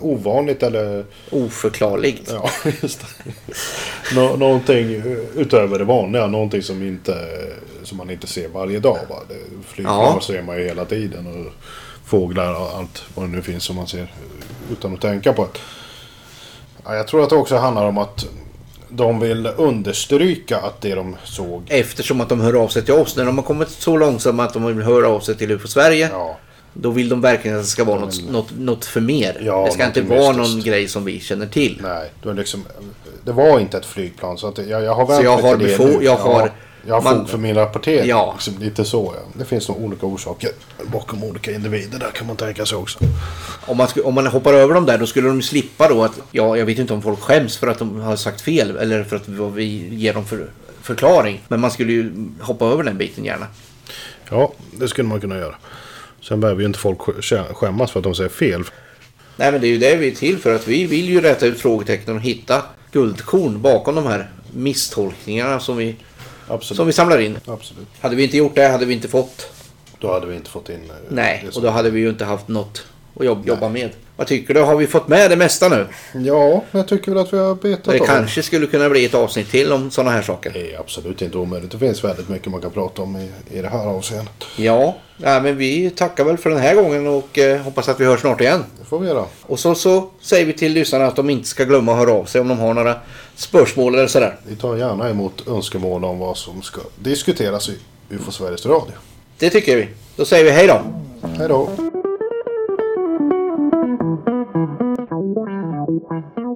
ovanligt 0.00 0.62
eller 0.62 1.04
Oförklarligt. 1.30 2.30
ja, 2.32 2.50
just 2.82 3.00
det. 3.00 3.32
Nå- 4.14 4.36
någonting 4.36 5.02
utöver 5.36 5.78
det 5.78 5.84
vanliga. 5.84 6.26
Någonting 6.26 6.62
som, 6.62 6.82
inte, 6.82 7.14
som 7.82 7.98
man 7.98 8.10
inte 8.10 8.26
ser 8.26 8.48
varje 8.48 8.80
dag. 8.80 8.98
Va? 9.10 9.16
Flygplan 9.66 10.12
Ja. 10.14 10.20
ser 10.22 10.42
man 10.42 10.56
ju 10.58 10.64
hela 10.64 10.84
tiden. 10.84 11.26
Och 11.26 11.52
fåglar 12.08 12.54
och 12.54 12.78
allt 12.78 13.02
vad 13.14 13.24
det 13.28 13.32
nu 13.36 13.42
finns 13.42 13.64
som 13.64 13.76
man 13.76 13.86
ser 13.86 14.12
utan 14.72 14.94
att 14.94 15.00
tänka 15.00 15.32
på 15.32 15.42
det. 15.44 15.58
Ja, 16.84 16.94
jag 16.94 17.08
tror 17.08 17.22
att 17.22 17.30
det 17.30 17.36
också 17.36 17.56
handlar 17.56 17.84
om 17.86 17.98
att 17.98 18.26
de 18.88 19.20
vill 19.20 19.46
understryka 19.56 20.58
att 20.58 20.80
det 20.80 20.94
de 20.94 21.16
såg 21.24 21.62
Eftersom 21.68 22.20
att 22.20 22.28
de 22.28 22.40
hör 22.40 22.54
av 22.62 22.68
sig 22.68 22.84
till 22.84 22.94
oss. 22.94 23.16
När 23.16 23.24
de 23.24 23.38
har 23.38 23.44
kommit 23.44 23.68
så 23.70 23.96
långsamt 23.96 24.40
att 24.40 24.52
de 24.52 24.66
vill 24.76 24.82
höra 24.86 25.08
av 25.08 25.20
sig 25.20 25.36
till 25.36 25.50
UFO 25.50 25.68
Sverige. 25.68 26.08
Ja, 26.12 26.38
Då 26.74 26.90
vill 26.90 27.08
de 27.08 27.20
verkligen 27.20 27.56
att 27.56 27.62
det 27.62 27.68
ska 27.68 27.84
vara 27.84 28.00
något, 28.00 28.30
något, 28.30 28.50
något 28.58 28.84
för 28.84 29.00
mer. 29.00 29.40
Ja, 29.44 29.64
det 29.64 29.72
ska 29.72 29.86
inte 29.86 30.02
vara 30.02 30.32
mystiskt. 30.32 30.54
någon 30.56 30.64
grej 30.64 30.88
som 30.88 31.04
vi 31.04 31.20
känner 31.20 31.46
till. 31.46 31.78
nej. 31.82 32.10
Det 32.22 32.28
var, 32.28 32.34
liksom, 32.34 32.64
det 33.24 33.32
var 33.32 33.60
inte 33.60 33.76
ett 33.78 33.86
flygplan. 33.86 34.38
Så 34.38 34.48
att 34.48 34.58
jag, 34.58 34.82
jag 34.84 34.94
har 34.94 35.06
vänt 35.06 35.18
Så 35.18 35.24
jag 35.24 35.38
har 35.38 35.56
befo- 35.56 36.02
jag 36.02 36.16
har- 36.16 36.40
Ja, 36.40 36.48
jag 36.86 36.94
har 36.94 37.02
man- 37.02 37.18
fog 37.18 37.28
för 37.28 37.38
min 37.38 37.54
rapportering. 37.54 38.08
Ja. 38.08 38.32
Liksom, 38.34 38.54
lite 38.64 38.84
så 38.84 39.12
ja. 39.16 39.22
Det 39.38 39.44
finns 39.44 39.68
nog 39.68 39.82
olika 39.84 40.06
orsaker 40.06 40.50
bakom 40.92 41.24
olika 41.24 41.52
individer 41.52 41.98
där 41.98 42.10
kan 42.10 42.26
man 42.26 42.36
tänka 42.36 42.66
sig 42.66 42.78
också. 42.78 42.98
Om 43.66 43.76
man, 43.76 43.88
om 44.04 44.14
man 44.14 44.26
hoppar 44.26 44.52
över 44.54 44.74
dem 44.74 44.86
där 44.86 44.98
då 44.98 45.06
skulle 45.06 45.28
de 45.28 45.42
slippa 45.42 45.88
då 45.88 46.04
att, 46.04 46.20
ja 46.30 46.56
jag 46.56 46.66
vet 46.66 46.78
inte 46.78 46.92
om 46.92 47.02
folk 47.02 47.20
skäms 47.20 47.56
för 47.56 47.66
att 47.66 47.78
de 47.78 48.00
har 48.00 48.16
sagt 48.16 48.40
fel 48.40 48.76
eller 48.76 49.04
för 49.04 49.16
att 49.16 49.28
vi 49.28 49.94
ger 49.94 50.14
dem 50.14 50.24
för 50.24 50.50
förklaring. 50.82 51.40
Men 51.48 51.60
man 51.60 51.70
skulle 51.70 51.92
ju 51.92 52.12
hoppa 52.40 52.64
över 52.66 52.82
den 52.82 52.98
biten 52.98 53.24
gärna. 53.24 53.46
Ja, 54.30 54.52
det 54.72 54.88
skulle 54.88 55.08
man 55.08 55.20
kunna 55.20 55.36
göra. 55.38 55.54
Sen 56.22 56.40
behöver 56.40 56.60
ju 56.60 56.66
inte 56.66 56.78
folk 56.78 56.98
sk- 56.98 57.54
skämmas 57.54 57.90
för 57.90 58.00
att 58.00 58.04
de 58.04 58.14
säger 58.14 58.30
fel. 58.30 58.62
Nej 59.36 59.52
men 59.52 59.60
det 59.60 59.66
är 59.66 59.68
ju 59.68 59.78
det 59.78 59.96
vi 59.96 60.10
är 60.10 60.14
till 60.14 60.38
för 60.38 60.54
att 60.54 60.68
vi 60.68 60.84
vill 60.86 61.08
ju 61.08 61.20
rätta 61.20 61.46
ut 61.46 61.60
frågetecknen 61.60 62.16
och 62.16 62.22
hitta 62.22 62.62
guldkorn 62.92 63.62
bakom 63.62 63.94
de 63.94 64.06
här 64.06 64.30
misstolkningarna 64.54 65.60
som 65.60 65.76
vi, 65.76 65.96
Absolut. 66.48 66.76
som 66.76 66.86
vi 66.86 66.92
samlar 66.92 67.18
in. 67.20 67.36
Absolut. 67.46 67.86
Hade 68.00 68.16
vi 68.16 68.22
inte 68.24 68.36
gjort 68.36 68.54
det 68.54 68.68
hade 68.68 68.86
vi 68.86 68.94
inte 68.94 69.08
fått. 69.08 69.52
Då 69.98 70.12
hade 70.12 70.26
vi 70.26 70.36
inte 70.36 70.50
fått 70.50 70.68
in... 70.68 70.74
eh, 70.90 70.96
Nej, 71.08 71.48
och 71.54 71.62
då 71.62 71.68
hade 71.70 71.90
vi 71.90 72.00
ju 72.00 72.08
inte 72.10 72.24
haft 72.24 72.48
något 72.48 72.86
att 73.14 73.24
jobb, 73.24 73.46
jobba 73.46 73.68
med. 73.68 73.90
Vad 74.20 74.26
tycker 74.26 74.54
du? 74.54 74.60
Har 74.60 74.76
vi 74.76 74.86
fått 74.86 75.08
med 75.08 75.30
det 75.30 75.36
mesta 75.36 75.68
nu? 75.68 75.86
Ja, 76.12 76.64
jag 76.70 76.88
tycker 76.88 77.12
väl 77.12 77.20
att 77.20 77.32
vi 77.32 77.38
har 77.38 77.54
betat 77.54 77.94
Det 77.94 78.00
av 78.00 78.06
kanske 78.06 78.42
skulle 78.42 78.66
kunna 78.66 78.90
bli 78.90 79.04
ett 79.04 79.14
avsnitt 79.14 79.50
till 79.50 79.72
om 79.72 79.90
sådana 79.90 80.10
här 80.10 80.22
saker. 80.22 80.50
Det 80.54 80.74
är 80.74 80.80
absolut 80.80 81.22
inte 81.22 81.38
omöjligt. 81.38 81.70
Det 81.70 81.78
finns 81.78 82.04
väldigt 82.04 82.28
mycket 82.28 82.50
man 82.50 82.60
kan 82.60 82.70
prata 82.70 83.02
om 83.02 83.16
i, 83.16 83.30
i 83.50 83.62
det 83.62 83.68
här 83.68 83.86
avseendet. 83.86 84.44
Ja, 84.56 84.96
ja, 85.16 85.40
men 85.40 85.56
vi 85.56 85.90
tackar 85.90 86.24
väl 86.24 86.38
för 86.38 86.50
den 86.50 86.58
här 86.58 86.74
gången 86.74 87.06
och 87.06 87.38
eh, 87.38 87.60
hoppas 87.60 87.88
att 87.88 88.00
vi 88.00 88.04
hörs 88.04 88.20
snart 88.20 88.40
igen. 88.40 88.64
Det 88.78 88.84
får 88.84 88.98
vi 88.98 89.08
göra. 89.08 89.24
Och 89.42 89.58
så, 89.58 89.74
så 89.74 90.10
säger 90.20 90.46
vi 90.46 90.52
till 90.52 90.72
lyssnarna 90.72 91.06
att 91.06 91.16
de 91.16 91.30
inte 91.30 91.48
ska 91.48 91.64
glömma 91.64 91.92
att 91.92 91.98
höra 91.98 92.12
av 92.12 92.24
sig 92.24 92.40
om 92.40 92.48
de 92.48 92.58
har 92.58 92.74
några 92.74 92.96
spörsmål 93.34 93.94
eller 93.94 94.06
sådär. 94.06 94.36
Vi 94.46 94.56
tar 94.56 94.76
gärna 94.76 95.10
emot 95.10 95.48
önskemål 95.48 96.04
om 96.04 96.18
vad 96.18 96.36
som 96.36 96.62
ska 96.62 96.80
diskuteras 96.98 97.68
i 97.68 97.78
UFO 98.10 98.30
Sveriges 98.30 98.66
Radio. 98.66 98.94
Det 99.38 99.50
tycker 99.50 99.76
vi. 99.76 99.88
Då 100.16 100.24
säger 100.24 100.44
vi 100.44 100.50
hej 100.50 100.66
då. 100.66 100.82
Hej 101.38 101.48
då! 101.48 101.68
Thank 106.08 106.24
you. 106.38 106.50